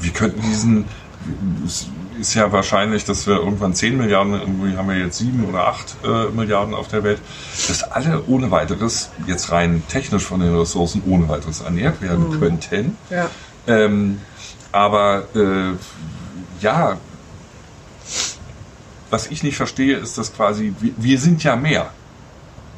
wir 0.00 0.12
könnten 0.12 0.40
diesen 0.42 0.84
ist 2.20 2.34
ja 2.34 2.50
wahrscheinlich, 2.52 3.04
dass 3.04 3.26
wir 3.26 3.34
irgendwann 3.34 3.74
10 3.74 3.98
Milliarden, 3.98 4.34
irgendwie 4.34 4.76
haben 4.76 4.88
wir 4.88 4.96
jetzt 4.96 5.18
7 5.18 5.44
oder 5.44 5.66
8 5.66 5.96
äh, 6.04 6.08
Milliarden 6.30 6.72
auf 6.72 6.88
der 6.88 7.02
Welt, 7.02 7.18
dass 7.68 7.82
alle 7.82 8.22
ohne 8.26 8.50
weiteres, 8.50 9.10
jetzt 9.26 9.50
rein 9.50 9.82
technisch 9.88 10.24
von 10.24 10.40
den 10.40 10.56
Ressourcen, 10.56 11.02
ohne 11.06 11.28
weiteres 11.28 11.60
ernährt 11.60 12.00
werden 12.00 12.30
mhm. 12.30 12.40
könnten. 12.40 12.96
Ja. 13.10 13.28
Ähm, 13.66 14.20
aber 14.72 15.24
äh, 15.34 15.74
ja, 16.60 16.96
was 19.10 19.28
ich 19.28 19.42
nicht 19.42 19.56
verstehe, 19.56 19.96
ist, 19.96 20.18
dass 20.18 20.34
quasi, 20.34 20.74
wir, 20.80 20.92
wir 20.96 21.18
sind 21.18 21.42
ja 21.44 21.56
mehr. 21.56 21.90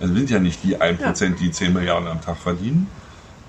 Also 0.01 0.15
wir 0.15 0.21
sind 0.21 0.31
ja 0.31 0.39
nicht 0.39 0.63
die 0.63 0.77
1%, 0.77 1.01
ja. 1.01 1.31
die 1.31 1.51
10 1.51 1.73
Milliarden 1.73 2.09
am 2.09 2.21
Tag 2.21 2.37
verdienen. 2.37 2.89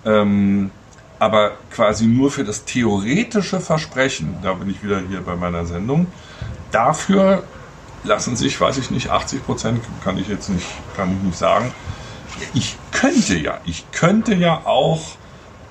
Ähm, 0.05 0.71
aber 1.19 1.51
quasi 1.71 2.05
nur 2.05 2.31
für 2.31 2.43
das 2.43 2.63
theoretische 2.63 3.59
Versprechen, 3.59 4.37
da 4.41 4.53
bin 4.53 4.69
ich 4.69 4.81
wieder 4.83 5.01
hier 5.01 5.21
bei 5.21 5.35
meiner 5.35 5.65
Sendung, 5.65 6.07
dafür 6.71 7.43
lassen 8.03 8.37
sich, 8.37 8.59
weiß 8.59 8.77
ich 8.77 8.89
nicht, 8.91 9.09
80 9.09 9.45
Prozent 9.45 9.83
kann 10.03 10.17
ich 10.17 10.29
jetzt 10.29 10.49
nicht, 10.49 10.65
kann 10.95 11.11
ich 11.15 11.21
nicht 11.21 11.37
sagen. 11.37 11.73
Ich 12.53 12.77
könnte 12.91 13.35
ja, 13.35 13.59
ich 13.65 13.91
könnte 13.91 14.33
ja 14.33 14.61
auch 14.65 15.01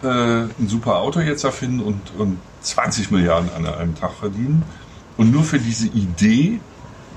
äh, 0.03 0.07
ein 0.07 0.68
super 0.68 0.97
Auto 0.97 1.21
jetzt 1.21 1.44
erfinden 1.44 1.81
und, 1.81 2.12
und 2.18 2.38
20 2.61 3.11
Milliarden 3.11 3.51
an 3.57 3.66
einem 3.66 3.94
Tag 3.94 4.12
verdienen. 4.12 4.62
Und 5.16 5.33
nur 5.33 5.44
für 5.44 5.59
diese 5.59 5.87
Idee 5.87 6.61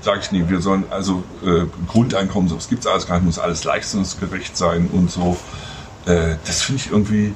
sage 0.02 0.20
ich 0.22 0.32
nie, 0.32 0.48
wir 0.48 0.60
sollen 0.60 0.84
also 0.90 1.22
äh, 1.44 1.66
Grundeinkommen, 1.88 2.48
so, 2.48 2.56
es 2.56 2.68
gibt 2.68 2.86
alles 2.86 3.06
gar 3.06 3.16
nicht, 3.16 3.24
muss 3.24 3.38
alles 3.38 3.64
leistungsgerecht 3.64 4.56
sein 4.56 4.88
und 4.92 5.10
so. 5.10 5.36
Äh, 6.06 6.36
das 6.44 6.62
finde 6.62 6.82
ich 6.84 6.90
irgendwie, 6.90 7.34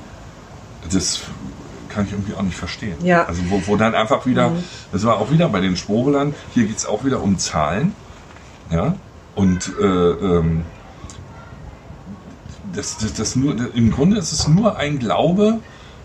das 0.93 1.23
kann 1.89 2.05
ich 2.05 2.13
irgendwie 2.13 2.35
auch 2.35 2.43
nicht 2.43 2.57
verstehen. 2.57 2.97
Ja. 3.03 3.25
Also 3.25 3.43
wo, 3.49 3.63
wo 3.67 3.77
dann 3.77 3.95
einfach 3.95 4.27
wieder, 4.27 4.51
mhm. 4.51 4.65
das 4.93 5.05
war 5.05 5.19
auch 5.19 5.31
wieder 5.31 5.49
bei 5.49 5.61
den 5.61 5.77
Schwurbelern, 5.77 6.35
hier 6.55 6.67
geht 6.67 6.77
es 6.77 6.87
auch 6.87 7.05
wieder 7.05 7.23
um 7.23 7.39
Zahlen. 7.39 7.95
Ja. 8.71 8.97
Und 9.35 9.73
äh, 9.81 9.85
ähm, 9.85 10.65
das, 12.75 12.99
das, 12.99 13.15
das 13.15 13.37
nur, 13.37 13.57
im 13.75 13.91
Grunde 13.91 14.19
ist 14.19 14.33
es 14.33 14.49
nur 14.49 14.77
ein 14.77 14.99
Glaube, 14.99 15.61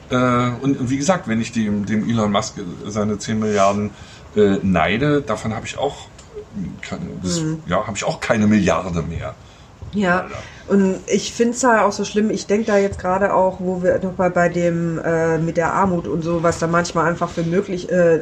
äh, 0.10 0.15
und 0.62 0.89
wie 0.89 0.97
gesagt, 0.97 1.28
wenn 1.28 1.41
ich 1.41 1.52
dem, 1.52 1.86
dem 1.86 2.08
Elon 2.08 2.32
Musk 2.32 2.56
seine 2.86 3.17
10 3.17 3.39
Milliarden 3.39 3.91
äh, 4.36 4.58
neide, 4.62 5.21
davon 5.21 5.56
habe 5.56 5.65
ich 5.65 5.78
auch 5.78 6.08
keine, 6.82 7.06
das, 7.24 7.40
mhm. 7.40 7.64
ja, 7.68 7.86
habe 7.86 7.96
ich 7.96 8.04
auch 8.04 8.20
keine 8.20 8.48
Milliarde 8.48 9.02
mehr. 9.04 9.36
Ja, 9.94 10.28
und 10.68 11.00
ich 11.08 11.34
finde 11.34 11.54
es 11.54 11.62
ja 11.62 11.86
auch 11.86 11.92
so 11.92 12.06
schlimm. 12.06 12.30
Ich 12.30 12.48
denke 12.48 12.66
da 12.68 12.78
jetzt 12.78 13.00
gerade 13.00 13.34
auch, 13.34 13.60
wo 13.60 13.84
wir 13.84 14.00
noch 14.00 14.14
bei, 14.14 14.30
bei 14.30 14.48
dem 14.48 15.00
äh, 15.00 15.38
mit 15.38 15.58
der 15.58 15.74
Armut 15.74 16.08
und 16.08 16.22
so, 16.22 16.44
was 16.44 16.60
da 16.60 16.68
manchmal 16.68 17.10
einfach 17.10 17.30
für 17.30 17.44
möglich, 17.44 17.92
äh, 17.92 18.22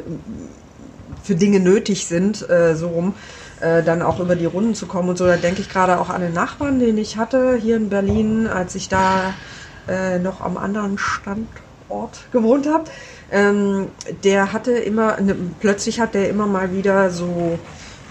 für 1.22 1.36
Dinge 1.36 1.60
nötig 1.60 2.06
sind, 2.06 2.48
äh, 2.50 2.74
so 2.74 2.88
rum, 2.88 3.14
äh, 3.60 3.82
dann 3.84 4.02
auch 4.02 4.18
über 4.18 4.34
die 4.34 4.46
Runden 4.46 4.74
zu 4.74 4.86
kommen 4.86 5.10
und 5.10 5.16
so. 5.16 5.26
Da 5.26 5.36
denke 5.36 5.60
ich 5.60 5.68
gerade 5.68 6.00
auch 6.00 6.10
an 6.10 6.22
den 6.22 6.32
Nachbarn, 6.32 6.80
den 6.80 6.98
ich 6.98 7.16
hatte 7.16 7.56
hier 7.56 7.76
in 7.76 7.88
Berlin, 7.88 8.48
als 8.48 8.74
ich 8.74 8.88
da 8.88 9.34
äh, 9.88 10.18
noch 10.18 10.40
am 10.40 10.56
anderen 10.56 10.98
Standort 10.98 12.26
gewohnt 12.32 12.66
habe. 12.66 12.84
Ähm, 13.30 13.88
der 14.24 14.52
hatte 14.52 14.72
immer, 14.72 15.20
ne, 15.20 15.36
plötzlich 15.60 16.00
hat 16.00 16.14
der 16.14 16.28
immer 16.28 16.48
mal 16.48 16.72
wieder 16.72 17.10
so 17.10 17.60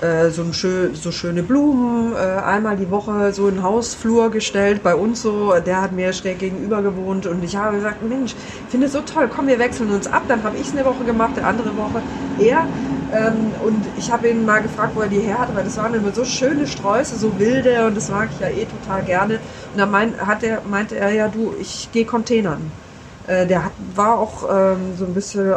äh, 0.02 0.30
so, 0.30 0.52
schön, 0.54 0.96
so 0.96 1.12
schöne 1.12 1.44
Blumen, 1.44 2.14
äh, 2.14 2.18
einmal 2.18 2.78
die 2.78 2.90
Woche 2.90 3.34
so 3.34 3.48
in 3.48 3.64
Hausflur 3.64 4.32
gestellt, 4.32 4.84
bei 4.84 4.96
uns 4.96 5.22
so, 5.22 5.54
der 5.60 5.82
hat 5.82 5.92
mir 5.92 6.14
schräg 6.14 6.40
gegenüber 6.40 6.82
gewohnt 6.82 7.26
und 7.26 7.44
ich 7.44 7.56
habe 7.56 7.78
gesagt, 7.78 8.02
Mensch, 8.02 8.36
ich 8.36 8.72
finde 8.72 8.88
es 8.88 8.94
so 8.94 9.02
toll, 9.02 9.30
komm, 9.30 9.48
wir 9.48 9.60
wechseln 9.60 9.92
uns 9.92 10.08
ab, 10.08 10.24
dann 10.28 10.44
habe 10.44 10.58
ich 10.58 10.68
es 10.68 10.74
eine 10.76 10.86
Woche 10.86 11.04
gemacht, 11.06 11.38
der 11.38 11.48
andere 11.48 11.76
Woche 11.76 12.04
er. 12.38 12.68
Ähm, 13.12 13.56
und 13.64 13.88
ich 13.98 14.12
habe 14.12 14.30
ihn 14.30 14.46
mal 14.46 14.62
gefragt, 14.62 14.96
wo 14.96 15.02
er 15.02 15.08
die 15.10 15.20
her 15.20 15.40
hat, 15.40 15.56
weil 15.56 15.64
das 15.64 15.78
waren 15.78 15.94
immer 15.96 16.14
so 16.14 16.26
schöne 16.26 16.68
Sträuße, 16.68 17.18
so 17.18 17.40
wilde 17.40 17.88
und 17.88 17.98
das 17.98 18.10
mag 18.10 18.30
ich 18.32 18.40
ja 18.40 18.50
eh 18.50 18.66
total 18.66 19.04
gerne. 19.04 19.36
Und 19.74 19.80
dann 19.80 19.90
mein, 19.92 20.16
hat 20.28 20.44
er, 20.44 20.62
meinte 20.64 20.96
er, 20.96 21.12
ja 21.12 21.28
du, 21.28 21.54
ich 21.60 21.90
gehe 21.92 22.06
Containern. 22.06 22.72
Äh, 23.28 23.48
der 23.48 23.66
hat, 23.66 23.74
war 23.78 24.20
auch 24.20 24.48
ähm, 24.52 24.96
so 24.96 25.06
ein 25.06 25.14
bisschen 25.14 25.54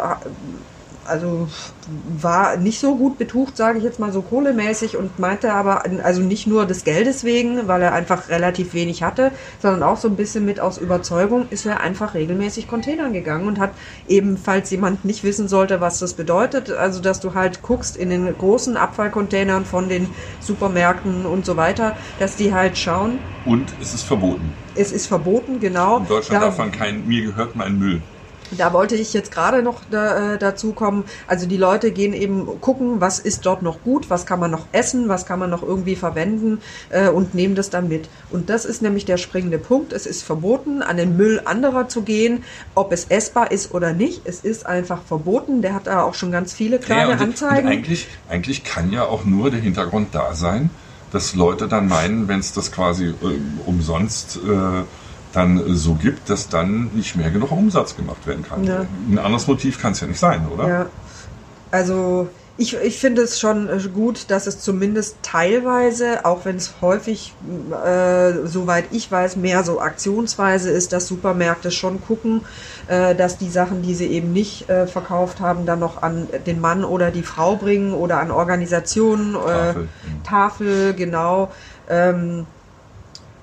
also 1.04 1.48
war 1.86 2.56
nicht 2.56 2.80
so 2.80 2.96
gut 2.96 3.18
betucht, 3.18 3.56
sage 3.56 3.78
ich 3.78 3.84
jetzt 3.84 3.98
mal 3.98 4.12
so 4.12 4.22
kohlemäßig 4.22 4.96
und 4.96 5.18
meinte 5.18 5.52
aber, 5.52 5.84
also 6.02 6.22
nicht 6.22 6.46
nur 6.46 6.66
des 6.66 6.84
Geldes 6.84 7.24
wegen, 7.24 7.66
weil 7.68 7.82
er 7.82 7.92
einfach 7.92 8.28
relativ 8.28 8.74
wenig 8.74 9.02
hatte, 9.02 9.32
sondern 9.60 9.82
auch 9.82 9.96
so 9.96 10.08
ein 10.08 10.16
bisschen 10.16 10.44
mit 10.44 10.60
aus 10.60 10.78
Überzeugung 10.78 11.48
ist 11.50 11.66
er 11.66 11.80
einfach 11.80 12.14
regelmäßig 12.14 12.68
Containern 12.68 13.12
gegangen 13.12 13.48
und 13.48 13.58
hat 13.58 13.72
eben, 14.06 14.36
falls 14.36 14.70
jemand 14.70 15.04
nicht 15.04 15.24
wissen 15.24 15.48
sollte, 15.48 15.80
was 15.80 15.98
das 15.98 16.14
bedeutet, 16.14 16.70
also 16.70 17.00
dass 17.00 17.20
du 17.20 17.34
halt 17.34 17.62
guckst 17.62 17.96
in 17.96 18.10
den 18.10 18.36
großen 18.36 18.76
Abfallcontainern 18.76 19.64
von 19.64 19.88
den 19.88 20.08
Supermärkten 20.40 21.26
und 21.26 21.44
so 21.44 21.56
weiter, 21.56 21.96
dass 22.18 22.36
die 22.36 22.54
halt 22.54 22.78
schauen. 22.78 23.18
Und 23.44 23.74
es 23.80 23.92
ist 23.92 24.04
verboten. 24.04 24.52
Es 24.74 24.92
ist 24.92 25.06
verboten, 25.06 25.58
genau. 25.58 25.98
In 25.98 26.06
Deutschland 26.06 26.42
da, 26.42 26.46
darf 26.46 26.58
man 26.58 26.70
kein, 26.70 27.06
mir 27.06 27.22
gehört 27.22 27.56
mein 27.56 27.76
Müll. 27.78 28.02
Da 28.58 28.72
wollte 28.72 28.96
ich 28.96 29.12
jetzt 29.12 29.30
gerade 29.32 29.62
noch 29.62 29.82
da, 29.90 30.34
äh, 30.34 30.38
dazu 30.38 30.72
kommen. 30.72 31.04
Also 31.26 31.46
die 31.46 31.56
Leute 31.56 31.90
gehen 31.90 32.12
eben 32.12 32.60
gucken, 32.60 33.00
was 33.00 33.18
ist 33.18 33.46
dort 33.46 33.62
noch 33.62 33.82
gut, 33.82 34.10
was 34.10 34.26
kann 34.26 34.40
man 34.40 34.50
noch 34.50 34.66
essen, 34.72 35.08
was 35.08 35.26
kann 35.26 35.38
man 35.38 35.50
noch 35.50 35.62
irgendwie 35.62 35.96
verwenden 35.96 36.60
äh, 36.90 37.08
und 37.08 37.34
nehmen 37.34 37.54
das 37.54 37.70
dann 37.70 37.88
mit. 37.88 38.08
Und 38.30 38.50
das 38.50 38.64
ist 38.64 38.82
nämlich 38.82 39.04
der 39.04 39.16
springende 39.16 39.58
Punkt. 39.58 39.92
Es 39.92 40.06
ist 40.06 40.22
verboten, 40.22 40.82
an 40.82 40.96
den 40.96 41.16
Müll 41.16 41.40
anderer 41.44 41.88
zu 41.88 42.02
gehen, 42.02 42.44
ob 42.74 42.92
es 42.92 43.06
essbar 43.06 43.50
ist 43.50 43.74
oder 43.74 43.92
nicht. 43.92 44.22
Es 44.24 44.40
ist 44.40 44.66
einfach 44.66 45.02
verboten. 45.02 45.62
Der 45.62 45.74
hat 45.74 45.86
da 45.86 46.02
auch 46.02 46.14
schon 46.14 46.30
ganz 46.30 46.52
viele 46.52 46.78
kleine 46.78 47.10
ja, 47.10 47.16
und, 47.16 47.22
Anzeigen. 47.22 47.66
Und 47.66 47.72
eigentlich, 47.72 48.08
eigentlich 48.28 48.64
kann 48.64 48.92
ja 48.92 49.04
auch 49.04 49.24
nur 49.24 49.50
der 49.50 49.60
Hintergrund 49.60 50.08
da 50.12 50.34
sein, 50.34 50.70
dass 51.12 51.34
Leute 51.34 51.68
dann 51.68 51.88
meinen, 51.88 52.28
wenn 52.28 52.40
es 52.40 52.52
das 52.52 52.72
quasi 52.72 53.08
äh, 53.08 53.14
umsonst 53.66 54.36
äh, 54.36 54.82
dann 55.32 55.62
so 55.74 55.94
gibt, 55.94 56.28
dass 56.30 56.48
dann 56.48 56.90
nicht 56.94 57.16
mehr 57.16 57.30
genug 57.30 57.52
Umsatz 57.52 57.96
gemacht 57.96 58.26
werden 58.26 58.44
kann. 58.46 58.64
Ja. 58.64 58.86
Ein 59.10 59.18
anderes 59.18 59.46
Motiv 59.46 59.80
kann 59.80 59.92
es 59.92 60.00
ja 60.00 60.06
nicht 60.06 60.20
sein, 60.20 60.46
oder? 60.48 60.68
Ja. 60.68 60.86
Also 61.70 62.28
ich, 62.58 62.76
ich 62.76 62.98
finde 62.98 63.22
es 63.22 63.40
schon 63.40 63.68
äh, 63.68 63.80
gut, 63.92 64.30
dass 64.30 64.46
es 64.46 64.60
zumindest 64.60 65.16
teilweise, 65.22 66.24
auch 66.26 66.44
wenn 66.44 66.56
es 66.56 66.74
häufig, 66.82 67.34
äh, 67.84 68.46
soweit 68.46 68.84
ich 68.90 69.10
weiß, 69.10 69.36
mehr 69.36 69.64
so 69.64 69.80
aktionsweise 69.80 70.70
ist, 70.70 70.92
dass 70.92 71.06
Supermärkte 71.06 71.70
schon 71.70 72.02
gucken, 72.04 72.42
äh, 72.88 73.14
dass 73.14 73.38
die 73.38 73.48
Sachen, 73.48 73.82
die 73.82 73.94
sie 73.94 74.06
eben 74.06 74.32
nicht 74.32 74.68
äh, 74.68 74.86
verkauft 74.86 75.40
haben, 75.40 75.64
dann 75.64 75.78
noch 75.78 76.02
an 76.02 76.28
den 76.46 76.60
Mann 76.60 76.84
oder 76.84 77.10
die 77.10 77.22
Frau 77.22 77.56
bringen 77.56 77.94
oder 77.94 78.20
an 78.20 78.30
Organisationen, 78.30 79.34
äh, 79.34 79.38
Tafel, 79.38 79.88
Tafel 80.22 80.94
genau. 80.94 81.50
Ähm, 81.88 82.46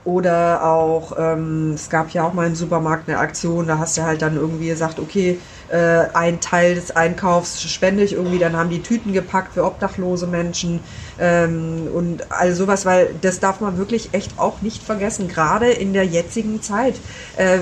oder 0.04 0.64
auch, 0.64 1.14
ähm, 1.18 1.74
es 1.74 1.90
gab 1.90 2.12
ja 2.12 2.24
auch 2.24 2.34
mal 2.34 2.48
im 2.48 2.56
Supermarkt 2.56 3.10
eine 3.10 3.20
Aktion, 3.20 3.68
da 3.68 3.78
hast 3.78 3.98
du 3.98 4.04
halt 4.04 4.22
dann 4.22 4.38
irgendwie 4.38 4.68
gesagt, 4.68 5.00
okay, 5.00 5.40
äh, 5.68 6.06
ein 6.14 6.40
Teil 6.42 6.76
des 6.76 6.92
Einkaufs 6.92 7.62
spende 7.62 8.04
ich 8.04 8.14
irgendwie, 8.14 8.40
dann 8.40 8.56
haben 8.56 8.70
die 8.70 8.82
Tüten 8.82 9.14
gepackt 9.14 9.54
für 9.54 9.64
obdachlose 9.66 10.26
Menschen 10.26 10.80
ähm, 11.18 11.88
und 11.94 12.32
all 12.32 12.54
sowas, 12.54 12.86
weil 12.86 13.14
das 13.22 13.40
darf 13.40 13.60
man 13.60 13.78
wirklich 13.78 14.14
echt 14.14 14.40
auch 14.40 14.62
nicht 14.62 14.84
vergessen, 14.84 15.28
gerade 15.28 15.70
in 15.70 15.94
der 15.94 16.06
jetzigen 16.06 16.62
Zeit. 16.62 17.02
Äh, 17.36 17.60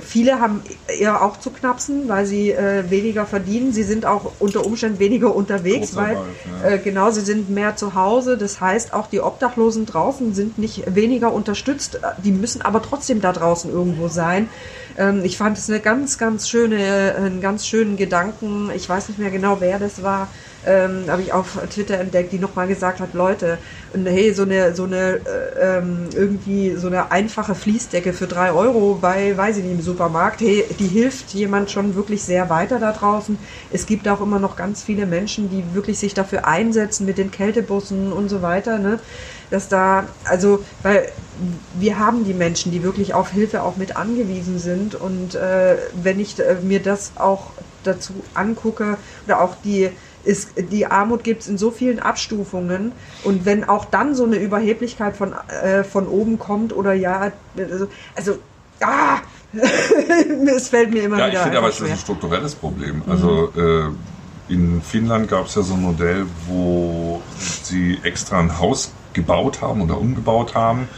viele 0.00 0.40
haben 0.40 0.62
eher 0.86 1.22
auch 1.22 1.38
zu 1.38 1.50
knapsen, 1.50 2.08
weil 2.08 2.26
sie 2.26 2.50
äh, 2.50 2.90
weniger 2.90 3.26
verdienen. 3.26 3.72
Sie 3.72 3.82
sind 3.82 4.06
auch 4.06 4.32
unter 4.38 4.64
Umständen 4.64 4.98
weniger 4.98 5.34
unterwegs, 5.34 5.96
weil 5.96 6.16
ja. 6.62 6.68
äh, 6.68 6.78
genau, 6.78 7.10
sie 7.10 7.20
sind 7.20 7.50
mehr 7.50 7.76
zu 7.76 7.94
Hause. 7.94 8.36
Das 8.36 8.60
heißt, 8.60 8.92
auch 8.92 9.06
die 9.06 9.20
Obdachlosen 9.20 9.86
draußen 9.86 10.34
sind 10.34 10.58
nicht 10.58 10.94
weniger 10.94 11.32
unterstützt. 11.32 12.00
Die 12.22 12.32
müssen 12.32 12.62
aber 12.62 12.82
trotzdem 12.82 13.20
da 13.20 13.32
draußen 13.32 13.70
irgendwo 13.70 14.08
sein. 14.08 14.48
Ähm, 14.96 15.24
ich 15.24 15.36
fand 15.38 15.56
es 15.58 15.70
eine 15.70 15.80
ganz, 15.80 16.18
ganz 16.18 16.48
schöne, 16.48 17.14
einen 17.16 17.40
ganz 17.40 17.66
schönen 17.66 17.96
Gedanken. 17.96 18.70
Ich 18.74 18.88
weiß 18.88 19.08
nicht 19.08 19.18
mehr 19.18 19.30
genau, 19.30 19.60
wer 19.60 19.78
das 19.78 20.02
war 20.02 20.28
ähm, 20.68 21.04
habe 21.08 21.22
ich 21.22 21.32
auf 21.32 21.58
Twitter 21.70 21.98
entdeckt, 21.98 22.32
die 22.32 22.38
nochmal 22.38 22.68
gesagt 22.68 23.00
hat, 23.00 23.14
Leute, 23.14 23.58
hey, 24.04 24.34
so 24.34 24.42
eine, 24.42 24.74
so 24.74 24.84
eine, 24.84 25.20
äh, 25.24 25.78
ähm, 25.78 26.10
irgendwie 26.14 26.76
so 26.76 26.88
eine 26.88 27.10
einfache 27.10 27.54
Fließdecke 27.54 28.12
für 28.12 28.26
drei 28.26 28.52
Euro 28.52 28.96
bei, 29.00 29.36
weiß 29.36 29.56
ich 29.56 29.64
nicht, 29.64 29.72
im 29.72 29.80
Supermarkt, 29.80 30.42
hey, 30.42 30.64
die 30.78 30.86
hilft 30.86 31.32
jemand 31.32 31.70
schon 31.70 31.94
wirklich 31.94 32.22
sehr 32.24 32.50
weiter 32.50 32.78
da 32.78 32.92
draußen. 32.92 33.38
Es 33.70 33.86
gibt 33.86 34.06
auch 34.08 34.20
immer 34.20 34.38
noch 34.38 34.56
ganz 34.56 34.82
viele 34.82 35.06
Menschen, 35.06 35.48
die 35.48 35.74
wirklich 35.74 35.98
sich 35.98 36.12
dafür 36.12 36.46
einsetzen 36.46 37.06
mit 37.06 37.16
den 37.16 37.30
Kältebussen 37.30 38.12
und 38.12 38.28
so 38.28 38.42
weiter, 38.42 38.78
ne? 38.78 39.00
Dass 39.50 39.68
da, 39.68 40.08
also, 40.24 40.64
weil 40.82 41.08
wir 41.72 41.98
haben 41.98 42.24
die 42.24 42.34
Menschen, 42.34 42.72
die 42.72 42.82
wirklich 42.82 43.14
auf 43.14 43.30
Hilfe 43.30 43.62
auch 43.62 43.76
mit 43.76 43.96
angewiesen 43.96 44.58
sind 44.58 44.94
und 44.94 45.34
äh, 45.34 45.76
wenn 45.94 46.18
ich 46.20 46.38
äh, 46.38 46.56
mir 46.62 46.82
das 46.82 47.12
auch 47.16 47.54
dazu 47.82 48.28
angucke 48.34 48.98
oder 49.24 49.40
auch 49.40 49.54
die 49.54 49.90
ist, 50.28 50.50
die 50.70 50.86
Armut 50.86 51.24
gibt 51.24 51.42
es 51.42 51.48
in 51.48 51.56
so 51.56 51.70
vielen 51.70 52.00
Abstufungen 52.00 52.92
und 53.24 53.46
wenn 53.46 53.64
auch 53.64 53.86
dann 53.86 54.14
so 54.14 54.24
eine 54.24 54.36
Überheblichkeit 54.36 55.16
von, 55.16 55.32
äh, 55.62 55.84
von 55.84 56.06
oben 56.06 56.38
kommt 56.38 56.76
oder 56.76 56.92
ja, 56.92 57.32
also, 57.56 57.88
also 58.14 58.38
ah, 58.80 59.18
es 60.54 60.68
fällt 60.68 60.92
mir 60.92 61.04
immer 61.04 61.18
ja, 61.18 61.28
wieder 61.28 61.38
ich 61.38 61.42
finde 61.42 61.58
aber, 61.58 61.68
es 61.68 61.80
ist 61.80 61.90
ein 61.90 61.96
strukturelles 61.96 62.54
Problem. 62.54 63.02
Also 63.08 63.50
mhm. 63.54 63.96
äh, 64.48 64.52
in 64.52 64.82
Finnland 64.82 65.28
gab 65.28 65.46
es 65.46 65.54
ja 65.54 65.62
so 65.62 65.74
ein 65.74 65.82
Modell, 65.82 66.26
wo 66.46 67.22
sie 67.62 67.98
extra 68.02 68.38
ein 68.38 68.58
Haus 68.58 68.92
gebaut 69.14 69.62
haben 69.62 69.80
oder 69.80 69.98
umgebaut 69.98 70.54
haben 70.54 70.88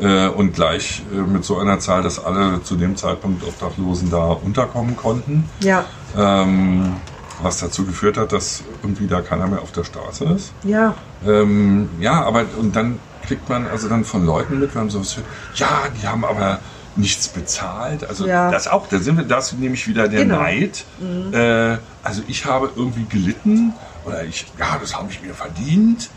äh, 0.00 0.28
und 0.28 0.52
gleich 0.52 1.02
äh, 1.12 1.16
mit 1.16 1.46
so 1.46 1.56
einer 1.56 1.78
Zahl, 1.78 2.02
dass 2.02 2.22
alle 2.22 2.62
zu 2.62 2.76
dem 2.76 2.94
Zeitpunkt 2.96 3.42
Obdachlosen 3.42 4.10
da 4.10 4.26
unterkommen 4.32 4.96
konnten. 4.96 5.48
Ja. 5.60 5.86
Ähm, 6.14 6.96
was 7.42 7.58
dazu 7.60 7.84
geführt 7.84 8.16
hat, 8.16 8.32
dass 8.32 8.62
irgendwie 8.82 9.06
da 9.06 9.20
keiner 9.20 9.46
mehr 9.46 9.62
auf 9.62 9.72
der 9.72 9.84
Straße 9.84 10.24
ist. 10.24 10.52
Ja. 10.64 10.94
Ähm, 11.24 11.88
ja, 12.00 12.22
aber 12.24 12.44
und 12.58 12.74
dann 12.76 12.98
kriegt 13.26 13.48
man 13.48 13.66
also 13.66 13.88
dann 13.88 14.04
von 14.04 14.24
Leuten 14.24 14.58
mit, 14.60 14.74
wenn 14.74 14.82
man 14.82 14.90
sowas 14.90 15.16
hört, 15.16 15.26
ja, 15.54 15.68
die 16.00 16.06
haben 16.06 16.24
aber 16.24 16.60
nichts 16.94 17.28
bezahlt. 17.28 18.08
Also 18.08 18.26
Ja. 18.26 18.50
das 18.50 18.68
auch, 18.68 18.86
da 18.88 18.98
sind 18.98 19.16
wir, 19.18 19.24
das 19.24 19.52
nämlich 19.52 19.86
wieder 19.86 20.08
der 20.08 20.22
Genau. 20.24 20.40
Neid. 20.40 20.84
Äh, 21.32 21.78
also 22.02 22.22
ich 22.26 22.44
habe 22.46 22.70
irgendwie 22.74 23.04
gelitten 23.04 23.74
oder 24.04 24.24
ich, 24.24 24.46
ja, 24.58 24.78
das 24.80 24.96
habe 24.96 25.10
ich 25.10 25.20
mir 25.20 25.34
verdient. 25.34 26.08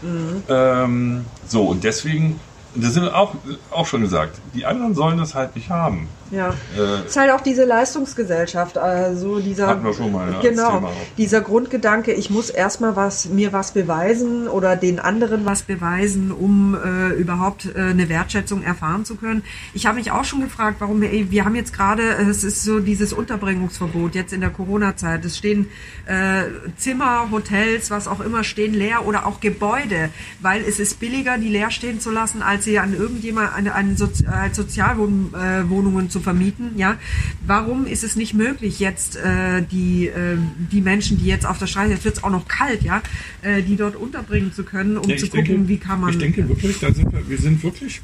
Ähm, 0.48 1.26
so, 1.48 1.64
und 1.66 1.84
deswegen, 1.84 2.40
das 2.76 2.94
sind 2.94 3.04
wir 3.04 3.16
auch, 3.18 3.36
auch 3.72 3.88
schon 3.88 4.02
gesagt, 4.02 4.40
die 4.54 4.66
anderen 4.66 4.94
sollen 4.94 5.18
das 5.18 5.36
halt 5.36 5.56
nicht 5.56 5.70
haben. 5.70 6.08
Ja. 6.32 6.54
Äh, 6.78 7.06
ist 7.06 7.18
halt 7.18 7.32
auch 7.32 7.42
diese 7.42 7.65
Leistungsgesellschaft, 7.65 8.78
also 8.78 9.39
dieser 9.39 9.68
Hatten 9.68 9.84
wir 9.84 9.94
schon 9.94 10.12
mal, 10.12 10.34
als 10.34 10.44
genau, 10.44 10.92
dieser 11.18 11.42
Grundgedanke, 11.42 12.13
ich 12.13 12.30
muss 12.30 12.50
erstmal 12.50 12.96
was 12.96 13.30
mir 13.30 13.52
was 13.54 13.72
beweisen 13.72 14.48
oder 14.48 14.76
den 14.76 15.00
anderen 15.00 15.46
was 15.46 15.63
beweisen, 15.63 16.32
um 16.32 16.76
äh, 16.76 17.10
überhaupt 17.13 17.65
äh, 17.76 17.80
eine 17.80 18.10
Wertschätzung 18.10 18.63
erfahren 18.63 19.06
zu 19.06 19.15
können. 19.15 19.44
Ich 19.74 19.86
habe 19.86 19.98
mich 19.98 20.12
auch 20.12 20.24
schon 20.24 20.42
gefragt, 20.42 20.78
warum 20.80 21.02
wir, 21.02 21.32
wir 21.32 21.46
haben 21.46 21.56
jetzt 21.56 21.74
gerade, 21.74 22.04
äh, 22.04 22.24
es 22.30 22.44
ist 22.44 22.63
so 22.63 22.80
dieses 22.80 23.12
Unterbringungsverbot 23.12 24.13
jetzt 24.13 24.34
in 24.34 24.42
der 24.42 24.52
Corona-Zeit. 24.52 25.26
Es 25.26 25.38
stehen 25.38 25.68
äh, 26.06 26.44
Zimmer, 26.78 27.30
Hotels, 27.32 27.89
was 27.89 28.08
auch 28.08 28.20
immer 28.20 28.44
stehen 28.44 28.74
leer 28.74 29.06
oder 29.08 29.26
auch 29.26 29.39
Gebäude, 29.39 30.10
weil 30.42 30.62
es 30.62 30.80
ist 30.80 31.00
billiger, 31.00 31.38
die 31.38 31.50
leer 31.50 31.72
stehen 31.72 32.00
zu 32.00 32.12
lassen, 32.12 32.42
als 32.42 32.65
sie 32.65 32.78
an 32.78 32.94
irgendjemand 32.94 33.56
an, 33.56 33.68
an 33.68 33.98
Sozi 33.98 34.26
als 34.28 34.56
Sozialwohnungen 34.58 35.34
äh, 35.34 35.70
Wohnungen 35.70 36.10
zu 36.20 36.24
vermieten. 36.24 36.72
Ja, 36.78 36.98
warum 37.46 37.86
ist 37.86 38.04
es 38.04 38.16
nicht 38.16 38.34
möglich 38.34 38.80
jetzt 38.80 39.16
äh, 39.16 39.62
die 39.72 40.08
äh, 40.08 40.38
die 40.72 40.82
Menschen, 40.82 41.18
die 41.18 41.26
jetzt 41.26 41.46
auf 41.46 41.58
der 41.58 41.68
Straße, 41.68 41.92
jetzt 41.92 42.06
wird 42.06 42.18
es 42.18 42.24
auch 42.24 42.30
noch 42.30 42.48
kalt, 42.48 42.82
ja, 42.84 43.02
äh, 43.42 43.62
die 43.62 43.76
dort 43.78 43.96
unterbringen 43.96 44.52
zu 44.54 44.64
können, 44.64 44.98
um 44.98 45.10
Ja, 45.10 45.18
zu 45.18 45.28
gucken, 45.30 45.46
denke- 45.46 45.68
wie 45.70 45.78
kann 45.78 46.02
man. 46.02 46.12
Ich 46.12 46.18
denke 46.18 46.48
wirklich, 46.48 46.80
da 46.80 46.94
sind 46.94 47.12
wir, 47.14 47.28
wir 47.30 47.38
sind 47.38 47.64
wirklich, 47.64 48.02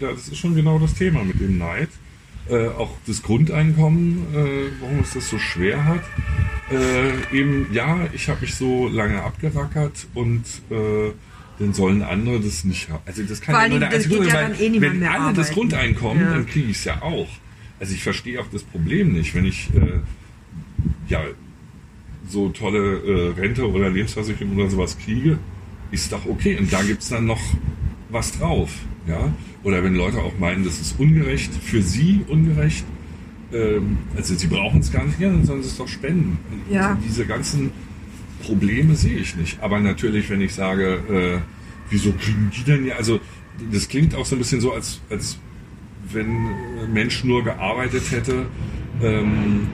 das 0.00 0.28
ist 0.28 0.38
schon 0.38 0.54
genau 0.54 0.78
das 0.78 0.94
Thema 0.94 1.22
mit 1.24 1.38
dem 1.40 1.58
Neid. 1.58 1.88
Äh, 2.48 2.68
auch 2.68 2.96
das 3.06 3.22
Grundeinkommen, 3.22 4.26
äh, 4.34 4.70
warum 4.80 4.98
es 5.00 5.12
das 5.12 5.30
so 5.30 5.38
schwer 5.38 5.84
hat. 5.84 6.02
Äh, 6.72 7.36
eben, 7.38 7.68
ja, 7.72 8.08
ich 8.12 8.28
habe 8.28 8.40
mich 8.40 8.54
so 8.56 8.88
lange 8.88 9.22
abgerackert 9.22 10.06
und 10.14 10.42
äh, 10.70 11.10
dann 11.62 11.72
sollen 11.74 12.02
andere 12.02 12.40
das 12.40 12.64
nicht 12.64 12.88
haben. 12.90 13.02
Also 13.06 13.22
das 13.22 13.40
kann 13.40 13.54
Vor 13.54 13.62
ja 13.64 13.68
nur 13.70 13.78
der 13.80 13.88
das 13.88 13.96
einzige 13.96 14.16
Grund 14.16 14.30
sein, 14.30 14.54
eh 14.60 14.80
Wenn 14.80 14.98
mehr 14.98 15.10
alle 15.12 15.32
das 15.34 15.50
arbeiten. 15.50 15.54
Grundeinkommen, 15.54 16.22
Ja. 16.22 16.30
dann 16.34 16.46
kriege 16.46 16.68
ich 16.70 16.76
es 16.76 16.84
ja 16.84 17.02
auch. 17.02 17.28
Also 17.80 17.94
ich 17.94 18.02
verstehe 18.02 18.40
auch 18.40 18.46
das 18.52 18.62
Problem 18.62 19.12
nicht, 19.12 19.34
wenn 19.34 19.44
ich 19.44 19.70
äh, 19.74 20.00
ja 21.08 21.22
so 22.28 22.48
tolle 22.50 22.98
äh, 23.34 23.40
Rente 23.40 23.68
oder 23.68 23.90
Lebensversicherung 23.90 24.56
oder 24.56 24.70
sowas 24.70 24.96
kriege, 24.98 25.38
ist 25.90 26.12
doch 26.12 26.24
okay. 26.26 26.56
Und 26.58 26.72
da 26.72 26.82
gibt's 26.82 27.08
dann 27.08 27.26
noch 27.26 27.40
was 28.10 28.38
drauf. 28.38 28.70
Ja? 29.08 29.32
Oder 29.64 29.82
wenn 29.82 29.94
Leute 29.94 30.18
auch 30.18 30.38
meinen, 30.38 30.64
das 30.64 30.80
ist 30.80 30.98
ungerecht, 30.98 31.52
für 31.54 31.82
sie 31.82 32.20
ungerecht, 32.28 32.84
ähm, 33.52 33.98
also 34.16 34.34
sie 34.34 34.46
brauchen 34.46 34.80
es 34.80 34.92
gar 34.92 35.04
nicht, 35.04 35.18
ja, 35.20 35.28
dann 35.28 35.44
sollen 35.44 35.62
sie 35.62 35.68
es 35.68 35.76
doch 35.76 35.88
spenden. 35.88 36.38
Ja. 36.70 36.90
Also 36.90 37.00
diese 37.06 37.26
ganzen 37.26 37.70
Probleme 38.42 38.94
sehe 38.94 39.16
ich 39.18 39.36
nicht. 39.36 39.62
Aber 39.62 39.80
natürlich, 39.80 40.28
wenn 40.30 40.40
ich 40.40 40.54
sage, 40.54 40.94
äh, 41.08 41.38
wieso 41.90 42.12
kriegen 42.12 42.50
die 42.54 42.64
denn 42.64 42.86
ja, 42.86 42.96
also 42.96 43.20
das 43.72 43.88
klingt 43.88 44.14
auch 44.14 44.26
so 44.26 44.34
ein 44.36 44.38
bisschen 44.38 44.60
so, 44.60 44.72
als, 44.72 45.00
als 45.10 45.38
wenn 46.12 46.48
Mensch 46.92 47.24
nur 47.24 47.44
gearbeitet 47.44 48.02
hätte, 48.10 48.46
ähm, 49.02 49.68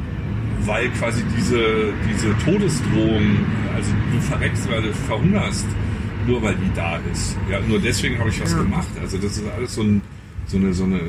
weil 0.60 0.88
quasi 0.90 1.22
diese, 1.36 1.92
diese 2.12 2.36
Todesdrohung, 2.44 3.38
also 3.74 3.90
du 4.12 4.20
verreckst, 4.20 4.68
weil 4.70 4.82
du 4.82 4.92
verhungerst, 4.94 5.66
nur 6.26 6.42
weil 6.42 6.54
die 6.56 6.70
da 6.74 6.98
ist. 7.12 7.36
Ja, 7.50 7.60
nur 7.60 7.80
deswegen 7.80 8.18
habe 8.18 8.28
ich 8.28 8.40
was 8.40 8.52
Ja. 8.52 8.58
gemacht. 8.58 8.88
Also 9.00 9.16
das 9.18 9.38
ist 9.38 9.44
alles 9.56 9.74
so, 9.74 9.82
ein, 9.82 10.02
so 10.46 10.56
eine, 10.58 10.74
so 10.74 10.84
eine, 10.84 11.00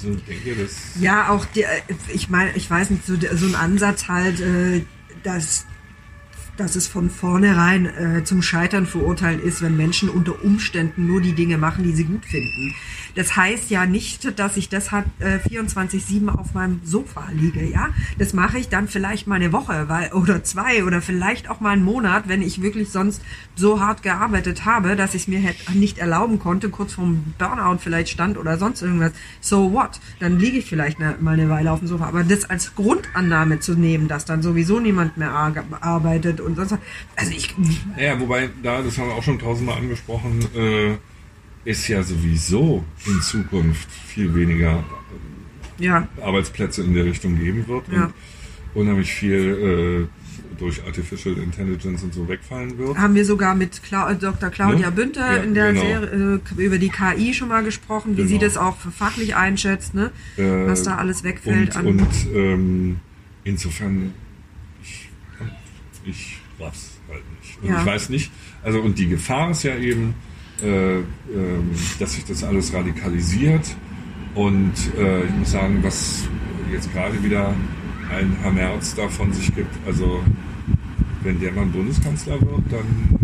so 0.00 0.08
Denke, 0.14 0.62
das. 0.62 1.00
Ja, 1.00 1.28
auch 1.28 1.44
die, 1.46 1.62
äh, 1.62 1.66
ich 2.12 2.28
meine, 2.30 2.52
ich 2.56 2.70
weiß 2.70 2.90
nicht, 2.90 3.04
so, 3.06 3.14
so 3.34 3.46
ein 3.46 3.54
Ansatz 3.54 4.08
halt, 4.08 4.40
äh, 4.40 4.82
dass, 5.22 5.66
dass 6.56 6.76
es 6.76 6.86
von 6.86 7.10
vornherein 7.10 7.86
äh, 7.86 8.24
zum 8.24 8.42
Scheitern 8.42 8.86
verurteilt 8.86 9.40
ist, 9.42 9.62
wenn 9.62 9.76
Menschen 9.76 10.08
unter 10.08 10.42
Umständen 10.44 11.06
nur 11.06 11.20
die 11.20 11.34
Dinge 11.34 11.58
machen, 11.58 11.84
die 11.84 11.92
sie 11.92 12.04
gut 12.04 12.24
finden. 12.24 12.74
Das 13.16 13.34
heißt 13.36 13.70
ja 13.70 13.86
nicht, 13.86 14.38
dass 14.38 14.56
ich 14.56 14.68
deshalb 14.68 15.06
äh, 15.20 15.38
24-7 15.48 16.28
auf 16.28 16.54
meinem 16.54 16.80
Sofa 16.84 17.28
liege, 17.32 17.64
ja. 17.64 17.88
Das 18.18 18.32
mache 18.34 18.58
ich 18.58 18.68
dann 18.68 18.86
vielleicht 18.88 19.26
mal 19.26 19.36
eine 19.36 19.52
Woche 19.52 19.88
weil, 19.88 20.12
oder 20.12 20.44
zwei 20.44 20.84
oder 20.84 21.02
vielleicht 21.02 21.50
auch 21.50 21.60
mal 21.60 21.70
einen 21.70 21.84
Monat, 21.84 22.28
wenn 22.28 22.42
ich 22.42 22.62
wirklich 22.62 22.90
sonst 22.90 23.22
so 23.56 23.80
hart 23.80 24.02
gearbeitet 24.02 24.64
habe, 24.64 24.94
dass 24.96 25.14
ich 25.14 25.22
es 25.22 25.28
mir 25.28 25.38
hätt, 25.40 25.56
nicht 25.74 25.98
erlauben 25.98 26.38
konnte, 26.38 26.68
kurz 26.68 26.92
vorm 26.94 27.34
Burnout 27.38 27.78
vielleicht 27.78 28.10
stand 28.10 28.38
oder 28.38 28.58
sonst 28.58 28.82
irgendwas. 28.82 29.12
So 29.40 29.72
what? 29.72 29.98
Dann 30.20 30.38
liege 30.38 30.58
ich 30.58 30.66
vielleicht 30.66 31.00
eine, 31.00 31.16
mal 31.20 31.32
eine 31.34 31.48
Weile 31.48 31.72
auf 31.72 31.78
dem 31.80 31.88
Sofa. 31.88 32.06
Aber 32.06 32.22
das 32.22 32.44
als 32.44 32.74
Grundannahme 32.74 33.60
zu 33.60 33.74
nehmen, 33.74 34.08
dass 34.08 34.24
dann 34.26 34.42
sowieso 34.42 34.78
niemand 34.78 35.16
mehr 35.16 35.30
ar- 35.32 35.64
arbeitet 35.80 36.40
und 36.40 36.56
sonst, 36.56 36.76
also 37.16 37.30
ich, 37.32 37.54
Ja, 37.98 38.20
wobei, 38.20 38.50
da, 38.62 38.82
das 38.82 38.98
haben 38.98 39.08
wir 39.08 39.14
auch 39.14 39.22
schon 39.22 39.38
tausendmal 39.38 39.78
angesprochen, 39.78 40.46
äh, 40.54 40.96
ist 41.66 41.86
ja 41.88 42.02
sowieso 42.02 42.82
in 43.06 43.20
Zukunft 43.20 43.90
viel 43.90 44.34
weniger 44.34 44.82
ja, 45.78 46.08
Arbeitsplätze 46.22 46.82
in 46.82 46.94
der 46.94 47.04
Richtung 47.04 47.38
geben 47.38 47.66
wird 47.68 47.84
Ja. 47.92 48.04
und 48.04 48.80
unheimlich 48.82 49.12
viel 49.12 50.08
äh, 50.08 50.56
durch 50.58 50.82
Artificial 50.86 51.36
Intelligence 51.36 52.02
und 52.02 52.14
so 52.14 52.26
wegfallen 52.28 52.78
wird. 52.78 52.96
haben 52.96 53.14
wir 53.14 53.24
sogar 53.26 53.54
mit 53.54 53.82
Cla 53.82 54.14
Dr. 54.14 54.48
Claudia 54.48 54.86
Ne? 54.90 54.92
Bünter 54.96 55.36
Ja, 55.36 55.42
in 55.42 55.52
der 55.52 55.72
genau. 55.74 55.84
Serie 55.84 56.40
äh, 56.56 56.62
über 56.64 56.78
die 56.78 56.88
KI 56.88 57.34
schon 57.34 57.48
mal 57.48 57.62
gesprochen, 57.62 58.12
wie 58.12 58.22
Genau. 58.22 58.28
sie 58.28 58.38
das 58.38 58.56
auch 58.56 58.76
fachlich 58.76 59.36
einschätzt, 59.36 59.92
ne? 59.92 60.12
Äh, 60.38 60.42
was 60.66 60.82
da 60.84 60.96
alles 60.96 61.24
wegfällt 61.24 61.76
Und, 61.76 61.86
und 62.00 62.08
ähm, 62.34 62.96
insofern, 63.44 64.14
ich, 64.82 65.10
ich 66.04 66.38
raff's 66.58 66.92
halt 67.10 67.22
nicht. 67.42 67.58
Und 67.62 67.76
ich 67.78 67.84
weiß 67.86 68.08
nicht, 68.08 68.30
also 68.62 68.80
und 68.80 68.98
die 68.98 69.08
Gefahr 69.08 69.50
ist 69.50 69.62
ja 69.62 69.76
eben, 69.76 70.14
äh, 70.62 70.96
ähm, 70.98 71.04
dass 71.98 72.14
sich 72.14 72.24
das 72.24 72.42
alles 72.44 72.72
radikalisiert. 72.72 73.76
Und 74.34 74.72
äh, 74.98 75.24
ich 75.24 75.30
muss 75.32 75.50
sagen, 75.50 75.78
was 75.82 76.28
jetzt 76.72 76.92
gerade 76.92 77.22
wieder 77.22 77.54
ein 78.10 78.36
Herr 78.42 78.52
Merz 78.52 78.94
da 78.94 79.08
von 79.08 79.32
sich 79.32 79.54
gibt, 79.54 79.74
also 79.86 80.22
wenn 81.22 81.40
der 81.40 81.52
mal 81.52 81.66
Bundeskanzler 81.66 82.40
wird, 82.40 82.62
dann 82.70 83.18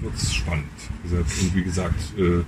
wird's 0.00 0.34
spannend. 0.34 0.66
Also 1.04 1.18
hat 1.18 1.26
irgendwie 1.40 1.62
gesagt, 1.62 2.18
äh, 2.18 2.42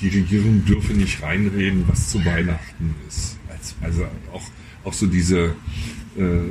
die, 0.00 0.08
Regierung 0.08 0.64
dürfe 0.64 0.92
nicht 0.92 1.22
reinreden, 1.22 1.84
was 1.86 2.10
zu 2.10 2.24
Weihnachten 2.24 2.94
ist. 3.08 3.38
Als, 3.48 3.74
also 3.80 4.04
auch, 4.32 4.42
auch 4.84 4.92
so 4.92 5.06
diese 5.06 5.54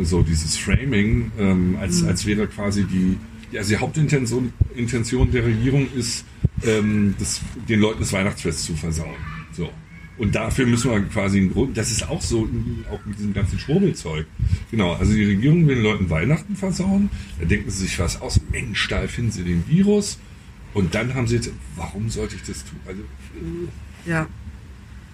so 0.04 0.24
dieses 0.24 0.58
Framing, 0.58 1.32
ähm, 1.38 1.78
als, 1.82 2.04
als 2.04 2.26
wäre 2.26 2.48
quasi 2.48 2.86
die, 2.86 3.18
also 3.58 3.70
die 3.70 3.78
Hauptintention 3.78 4.54
Intention 4.76 5.32
der 5.32 5.46
Regierung 5.46 5.88
ist, 5.96 6.26
ähm, 6.64 7.16
das, 7.20 7.42
den 7.68 7.80
Leuten 7.80 8.00
das 8.00 8.14
Weihnachtsfest 8.14 8.64
zu 8.64 8.76
versauen. 8.76 9.16
So. 9.52 9.70
Und 10.18 10.36
dafür 10.36 10.66
müssen 10.66 10.92
wir 10.92 11.00
quasi 11.04 11.40
einen 11.40 11.54
Grund, 11.54 11.78
das 11.78 11.92
ist 11.92 12.08
auch 12.10 12.22
so, 12.22 12.48
auch 12.92 13.06
mit 13.06 13.18
diesem 13.18 13.34
ganzen 13.34 13.58
Schwurbelzeug. 13.58 14.26
Genau, 14.70 14.94
also 14.94 15.14
die 15.14 15.24
Regierung 15.24 15.66
will 15.66 15.76
den 15.76 15.84
Leuten 15.84 16.10
Weihnachten 16.10 16.58
versauen, 16.58 17.10
da 17.40 17.46
denken 17.46 17.70
sie 17.70 17.86
sich 17.86 17.98
was 18.00 18.22
aus, 18.22 18.40
Mensch, 18.52 18.88
da 18.90 19.00
erfinden 19.00 19.32
sie 19.32 19.44
den 19.44 19.66
Virus. 19.68 20.20
Und 20.74 20.94
dann 20.94 21.16
haben 21.16 21.26
sie 21.28 21.36
jetzt, 21.36 21.52
warum 21.78 22.10
sollte 22.10 22.36
ich 22.36 22.44
das 22.44 22.66
tun? 22.66 22.80
Also, 22.86 23.02
äh, 23.02 24.10
ja, 24.10 24.28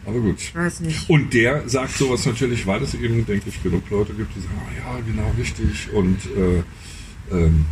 aber 0.06 0.20
gut. 0.20 0.40
ich 0.40 0.56
weiß 0.56 0.82
nicht. 0.82 1.10
Und 1.10 1.34
der 1.34 1.68
sagt 1.68 1.98
sowas 1.98 2.26
natürlich, 2.26 2.66
weil 2.68 2.82
es 2.84 2.94
eben, 2.94 3.26
denke 3.26 3.50
ich, 3.50 3.62
genug 3.64 3.90
Leute 3.90 4.14
gibt, 4.14 4.36
die 4.36 4.42
sagen, 4.42 4.54
ah, 4.60 4.96
ja, 4.96 5.02
genau, 5.06 5.32
richtig. 5.38 5.92
Und 5.94 6.18
äh, 6.36 6.64
ähm, 7.36 7.66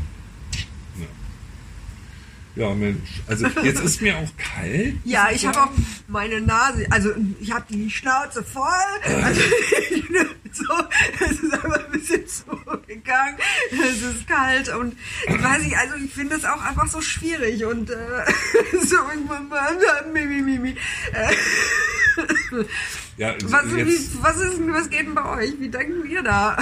ja. 2.55 2.73
Mensch. 2.73 3.21
Also 3.27 3.47
jetzt 3.63 3.81
ist 3.83 4.01
mir 4.01 4.17
auch 4.17 4.29
kalt. 4.37 4.95
Ja, 5.03 5.29
ich 5.31 5.45
habe 5.45 5.61
auch 5.63 5.71
meine 6.07 6.41
Nase, 6.41 6.85
also 6.89 7.11
ich 7.39 7.51
habe 7.51 7.65
die 7.69 7.89
Schnauze 7.89 8.43
voll. 8.43 8.63
Also, 9.23 9.41
so, 10.51 10.73
es 11.25 11.31
ist 11.31 11.53
einfach 11.53 11.85
ein 11.85 11.91
bisschen 11.91 12.27
zugegangen. 12.27 13.37
Es 13.71 14.01
ist 14.01 14.27
kalt 14.27 14.69
und 14.69 14.95
ich 15.27 15.43
weiß 15.43 15.63
nicht, 15.63 15.77
also 15.77 15.95
ich 16.03 16.11
finde 16.13 16.35
das 16.35 16.45
auch 16.45 16.61
einfach 16.61 16.87
so 16.87 17.01
schwierig 17.01 17.65
und 17.65 17.89
äh, 17.89 17.95
so 18.85 18.97
irgendwann 18.97 19.47
mal 19.49 19.75
mimi, 20.13 20.41
mimi. 20.41 20.75
Ja, 23.17 23.33
Was, 23.45 23.63
jetzt, 23.75 24.13
wie, 24.15 24.23
was, 24.23 24.37
ist, 24.37 24.57
denn- 24.57 24.73
was 24.73 24.89
geht 24.89 25.01
denn 25.07 25.15
bei 25.15 25.25
euch? 25.37 25.53
Wie 25.59 25.69
denken 25.69 26.03
wir 26.03 26.21
da? 26.23 26.57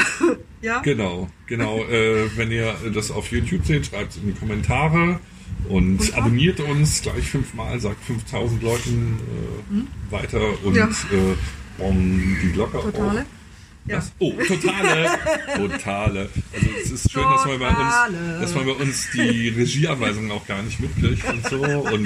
ja? 0.61 0.79
Genau, 0.79 1.29
genau. 1.47 1.83
Äh, 1.85 2.29
wenn 2.37 2.51
ihr 2.51 2.73
das 2.93 3.11
auf 3.11 3.31
YouTube 3.31 3.65
seht, 3.65 3.85
schreibt 3.87 4.11
es 4.11 4.17
in 4.17 4.27
die 4.33 4.39
Kommentare 4.39 5.19
und 5.69 6.13
abonniert 6.15 6.59
uns 6.59 7.01
gleich 7.01 7.29
fünfmal, 7.29 7.79
sagt 7.79 8.03
5000 8.05 8.61
Leuten 8.63 9.19
äh, 10.09 10.11
weiter 10.11 10.41
und 10.63 10.75
Ja. 10.75 10.85
äh, 10.87 11.35
bauen 11.77 12.37
die 12.43 12.51
Glocke 12.51 12.79
Totale? 12.81 13.25
Ja. 13.87 13.99
Oh, 14.19 14.31
totale, 14.47 15.09
totale. 15.55 16.29
Also 16.53 16.67
es 16.83 16.91
ist 16.91 17.11
schön, 17.11 17.23
dass 17.23 17.45
man 17.47 17.57
bei 17.59 17.69
uns, 17.69 17.95
dass 18.41 18.53
man 18.53 18.65
bei 18.67 18.71
uns 18.73 19.07
die 19.11 19.49
Regieanweisungen 19.49 20.29
auch 20.29 20.45
gar 20.45 20.61
nicht 20.61 20.79
mitkriegt 20.79 21.27
und 21.27 21.47
so 21.49 21.57
und 21.63 22.05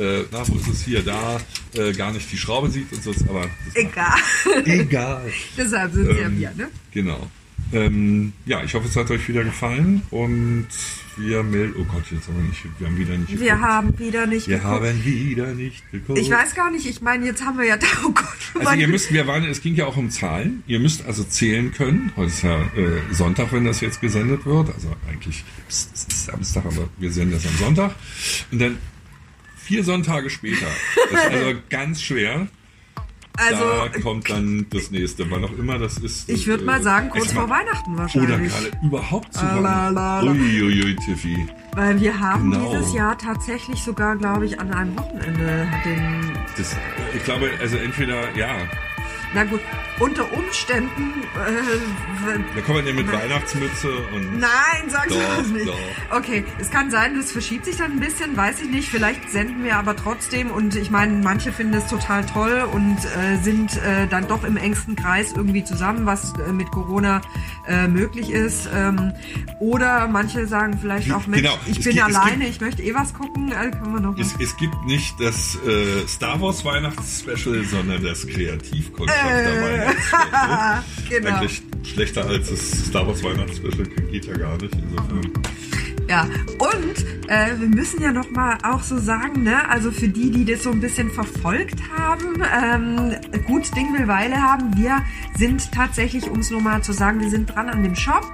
äh, 0.00 0.24
na, 0.32 0.48
wo 0.48 0.56
ist 0.56 0.66
es 0.66 0.84
hier, 0.84 1.02
da, 1.04 1.40
äh, 1.74 1.92
gar 1.92 2.10
nicht 2.10 2.30
die 2.32 2.36
Schraube 2.36 2.70
sieht 2.70 2.92
und 2.92 3.04
so, 3.04 3.14
aber 3.28 3.48
Egal. 3.74 4.18
egal. 4.64 5.32
Deshalb 5.56 5.92
sind 5.92 6.06
sie 6.06 6.20
ja 6.20 6.26
Ähm, 6.26 6.40
wir, 6.40 6.50
ne? 6.56 6.68
Genau. 6.90 7.30
Ähm, 7.72 8.32
ja, 8.46 8.62
ich 8.62 8.74
hoffe, 8.74 8.86
es 8.88 8.96
hat 8.96 9.10
euch 9.10 9.26
wieder 9.28 9.44
gefallen 9.44 10.02
und 10.10 10.66
wir 11.16 11.42
melden. 11.42 11.74
Oh 11.78 11.84
Gott, 11.84 12.04
jetzt 12.10 12.28
haben 12.28 12.36
wir 12.36 12.44
nicht. 12.44 12.62
Wir 12.78 12.86
haben 12.86 12.98
wieder 12.98 13.16
nicht. 13.16 13.30
Wir 13.30 13.38
geguckt. 13.38 13.62
haben 13.62 13.98
wieder 13.98 14.26
nicht 14.26 14.48
Wir 14.48 14.56
geguckt. 14.58 14.74
haben 14.82 15.04
wieder 15.04 15.46
nicht 15.54 15.90
geguckt. 15.90 16.18
Ich 16.18 16.30
weiß 16.30 16.54
gar 16.54 16.70
nicht, 16.70 16.86
ich 16.86 17.00
meine, 17.02 17.26
jetzt 17.26 17.44
haben 17.44 17.58
wir 17.58 17.66
ja, 17.66 17.76
oh 18.06 18.10
Gott, 18.10 18.26
Also 18.66 18.74
ihr 18.74 18.88
müsst, 18.88 19.12
wir 19.12 19.26
waren, 19.26 19.44
es 19.44 19.60
ging 19.62 19.74
ja 19.74 19.86
auch 19.86 19.96
um 19.96 20.10
Zahlen. 20.10 20.62
Ihr 20.66 20.80
müsst 20.80 21.04
also 21.06 21.24
zählen 21.24 21.72
können. 21.72 22.12
Heute 22.16 22.28
ist 22.28 22.42
ja 22.42 22.60
äh, 22.60 23.00
Sonntag, 23.10 23.52
wenn 23.52 23.64
das 23.64 23.80
jetzt 23.80 24.00
gesendet 24.00 24.44
wird. 24.46 24.72
Also 24.74 24.94
eigentlich 25.08 25.44
Samstag, 25.68 26.64
aber 26.66 26.88
wir 26.98 27.10
senden 27.10 27.32
das 27.32 27.46
am 27.46 27.56
Sonntag. 27.56 27.94
Und 28.50 28.58
dann 28.60 28.78
vier 29.56 29.84
Sonntage 29.84 30.28
später. 30.30 30.66
Das 31.10 31.20
ist 31.24 31.30
also 31.30 31.54
ganz 31.70 32.02
schwer. 32.02 32.48
Also 33.36 33.64
da 33.92 34.00
kommt 34.00 34.28
dann 34.30 34.66
das 34.70 34.90
nächste, 34.90 35.30
wann 35.30 35.44
auch 35.44 35.52
immer 35.52 35.78
das 35.78 35.98
ist. 35.98 36.28
ich 36.28 36.46
würde 36.46 36.62
äh, 36.62 36.66
mal 36.66 36.82
sagen, 36.82 37.06
ich 37.08 37.12
kurz 37.14 37.28
sag 37.30 37.34
vor 37.38 37.48
Weihnachten 37.50 37.92
Oder 37.94 38.02
wahrscheinlich. 38.02 38.52
gerade 38.52 38.70
überhaupt 38.86 39.32
zu 39.34 39.40
Ah. 39.44 40.22
Uiuiui, 40.22 40.96
Tiffy. 40.96 41.48
Weil 41.74 42.00
wir 42.00 42.18
haben 42.18 42.50
Genau. 42.50 42.72
dieses 42.76 42.94
Jahr 42.94 43.16
tatsächlich 43.16 43.82
sogar, 43.82 44.16
glaube 44.16 44.44
ich, 44.46 44.60
an 44.60 44.72
einem 44.72 44.98
Wochenende 44.98 45.68
den. 45.84 46.32
Das, 46.56 46.76
ich 47.16 47.24
glaube, 47.24 47.50
also 47.60 47.76
entweder, 47.78 48.34
ja, 48.36 48.48
Na 49.34 49.44
gut, 49.44 49.60
unter 49.98 50.30
Umständen. 50.32 51.22
Äh, 51.34 52.38
da 52.54 52.60
man 52.76 52.86
ja 52.86 52.92
mit 52.92 53.10
Weihnachtsmütze 53.10 53.88
und. 54.14 54.38
nein, 54.38 54.50
sag 54.88 55.08
das 55.08 55.48
nicht. 55.48 55.66
doch. 55.66 55.78
Okay, 56.18 56.44
es 56.58 56.70
kann 56.70 56.90
sein, 56.90 57.16
das 57.16 57.32
verschiebt 57.32 57.64
sich 57.64 57.76
dann 57.76 57.92
ein 57.92 58.00
bisschen, 58.00 58.36
weiß 58.36 58.60
ich 58.62 58.68
nicht. 58.70 58.88
Vielleicht 58.90 59.30
senden 59.30 59.64
wir 59.64 59.76
aber 59.76 59.96
trotzdem. 59.96 60.50
Und 60.50 60.74
ich 60.76 60.90
meine, 60.90 61.22
manche 61.22 61.50
finden 61.52 61.74
es 61.74 61.86
total 61.86 62.26
toll 62.26 62.68
und 62.72 62.98
äh, 62.98 63.38
sind 63.42 63.76
äh, 63.78 64.06
dann 64.08 64.28
doch 64.28 64.44
im 64.44 64.56
engsten 64.58 64.96
Kreis 64.96 65.32
irgendwie 65.34 65.64
zusammen, 65.64 66.04
was 66.04 66.34
äh, 66.46 66.52
mit 66.52 66.70
Corona 66.70 67.22
äh, 67.66 67.88
möglich 67.88 68.30
ist. 68.30 68.68
Ähm, 68.74 69.12
oder 69.60 70.08
manche 70.08 70.46
sagen 70.46 70.78
vielleicht 70.78 71.10
auch, 71.10 71.26
Mensch, 71.26 71.42
Genau, 71.42 71.58
ich 71.66 71.78
es 71.78 71.84
bin 71.84 71.94
gibt- 71.94 72.04
alleine, 72.04 72.36
gibt- 72.44 72.50
ich 72.50 72.60
möchte 72.60 72.82
eh 72.82 72.94
was 72.94 73.14
gucken. 73.14 73.50
Äh, 73.50 73.70
können 73.70 73.94
wir 73.94 74.00
noch 74.00 74.18
Es, 74.18 74.34
es 74.38 74.54
gibt 74.58 74.84
nicht 74.84 75.18
das 75.20 75.56
äh, 75.66 76.06
Star 76.06 76.40
Wars 76.40 76.64
Weihnachtsspecial, 76.64 77.64
sondern 77.64 78.02
das 78.04 78.26
Kreativkundschafter 78.26 79.21
Weihnachtsspecial. 79.24 80.82
genau. 81.08 81.36
Eigentlich 81.36 81.62
schlechter 81.82 82.26
als 82.26 82.50
das 82.50 82.86
Star 82.86 83.06
Wars 83.06 83.22
Weihnachtsspecial 83.22 83.86
geht 84.10 84.26
ja 84.26 84.36
gar 84.36 84.56
nicht. 84.58 84.74
Insofern. 84.74 85.32
Ja, 86.08 86.24
und 86.58 87.28
äh, 87.28 87.58
wir 87.58 87.68
müssen 87.68 88.02
ja 88.02 88.12
noch 88.12 88.30
mal 88.30 88.58
auch 88.64 88.82
so 88.82 88.98
sagen, 88.98 89.44
ne, 89.44 89.68
also 89.70 89.90
für 89.90 90.08
die, 90.08 90.30
die 90.30 90.44
das 90.44 90.64
so 90.64 90.70
ein 90.70 90.80
bisschen 90.80 91.10
verfolgt 91.10 91.80
haben, 91.96 92.42
ähm, 92.54 93.16
gut 93.46 93.74
Ding 93.76 93.96
will 93.96 94.08
Weile 94.08 94.36
haben, 94.36 94.76
wir 94.76 95.02
sind 95.38 95.72
tatsächlich, 95.72 96.28
um 96.28 96.40
es 96.40 96.50
nur 96.50 96.60
mal 96.60 96.82
zu 96.82 96.92
sagen, 96.92 97.20
wir 97.20 97.30
sind 97.30 97.54
dran 97.54 97.68
an 97.68 97.82
dem 97.82 97.94
Shop. 97.94 98.30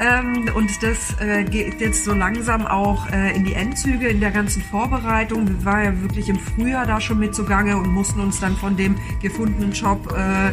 Ähm, 0.00 0.50
und 0.54 0.82
das 0.82 1.14
äh, 1.20 1.44
geht 1.44 1.80
jetzt 1.80 2.04
so 2.04 2.14
langsam 2.14 2.66
auch 2.66 3.10
äh, 3.10 3.34
in 3.36 3.44
die 3.44 3.54
Endzüge 3.54 4.08
in 4.08 4.20
der 4.20 4.30
ganzen 4.30 4.62
Vorbereitung. 4.62 5.46
Wir 5.48 5.64
waren 5.64 5.84
ja 5.84 6.02
wirklich 6.02 6.28
im 6.28 6.38
Frühjahr 6.38 6.86
da 6.86 7.00
schon 7.00 7.18
mit 7.18 7.34
zugange 7.34 7.76
und 7.76 7.88
mussten 7.92 8.20
uns 8.20 8.40
dann 8.40 8.56
von 8.56 8.76
dem 8.76 8.96
gefundenen 9.22 9.74
Shop 9.74 10.12
äh, 10.16 10.52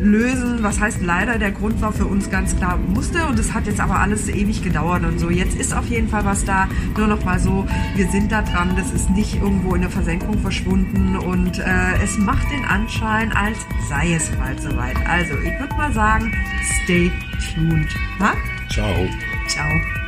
lösen. 0.00 0.62
Was 0.62 0.80
heißt 0.80 1.02
leider, 1.02 1.38
der 1.38 1.50
Grund 1.52 1.80
war 1.82 1.92
für 1.92 2.06
uns 2.06 2.30
ganz 2.30 2.56
klar, 2.56 2.78
musste 2.78 3.26
und 3.26 3.38
es 3.38 3.52
hat 3.52 3.66
jetzt 3.66 3.80
aber 3.80 3.98
alles 4.00 4.28
ewig 4.28 4.62
gedauert 4.62 5.04
und 5.04 5.18
so. 5.18 5.30
Jetzt 5.30 5.58
ist 5.58 5.74
auf 5.74 5.86
jeden 5.86 6.08
Fall 6.08 6.24
was 6.24 6.44
da. 6.44 6.68
Nur 6.96 7.06
noch 7.06 7.24
mal 7.24 7.38
so, 7.38 7.66
wir 7.96 8.08
sind 8.08 8.32
da 8.32 8.42
dran, 8.42 8.74
das 8.76 8.92
ist 8.92 9.10
nicht 9.10 9.34
irgendwo 9.40 9.74
in 9.74 9.82
der 9.82 9.90
Versenkung 9.90 10.38
verschwunden 10.38 11.16
und 11.16 11.58
äh, 11.58 12.02
es 12.02 12.16
macht 12.18 12.50
den 12.50 12.64
Anschein, 12.64 13.32
als 13.32 13.58
sei 13.88 14.14
es 14.14 14.30
bald 14.30 14.60
soweit. 14.60 14.96
Also, 15.06 15.34
ich 15.38 15.58
würde 15.58 15.74
mal 15.76 15.92
sagen, 15.92 16.32
stay 16.82 17.10
tuned. 17.54 17.88
Ha? 18.18 18.32
Ciao. 18.70 19.06
Ciao. 19.48 19.99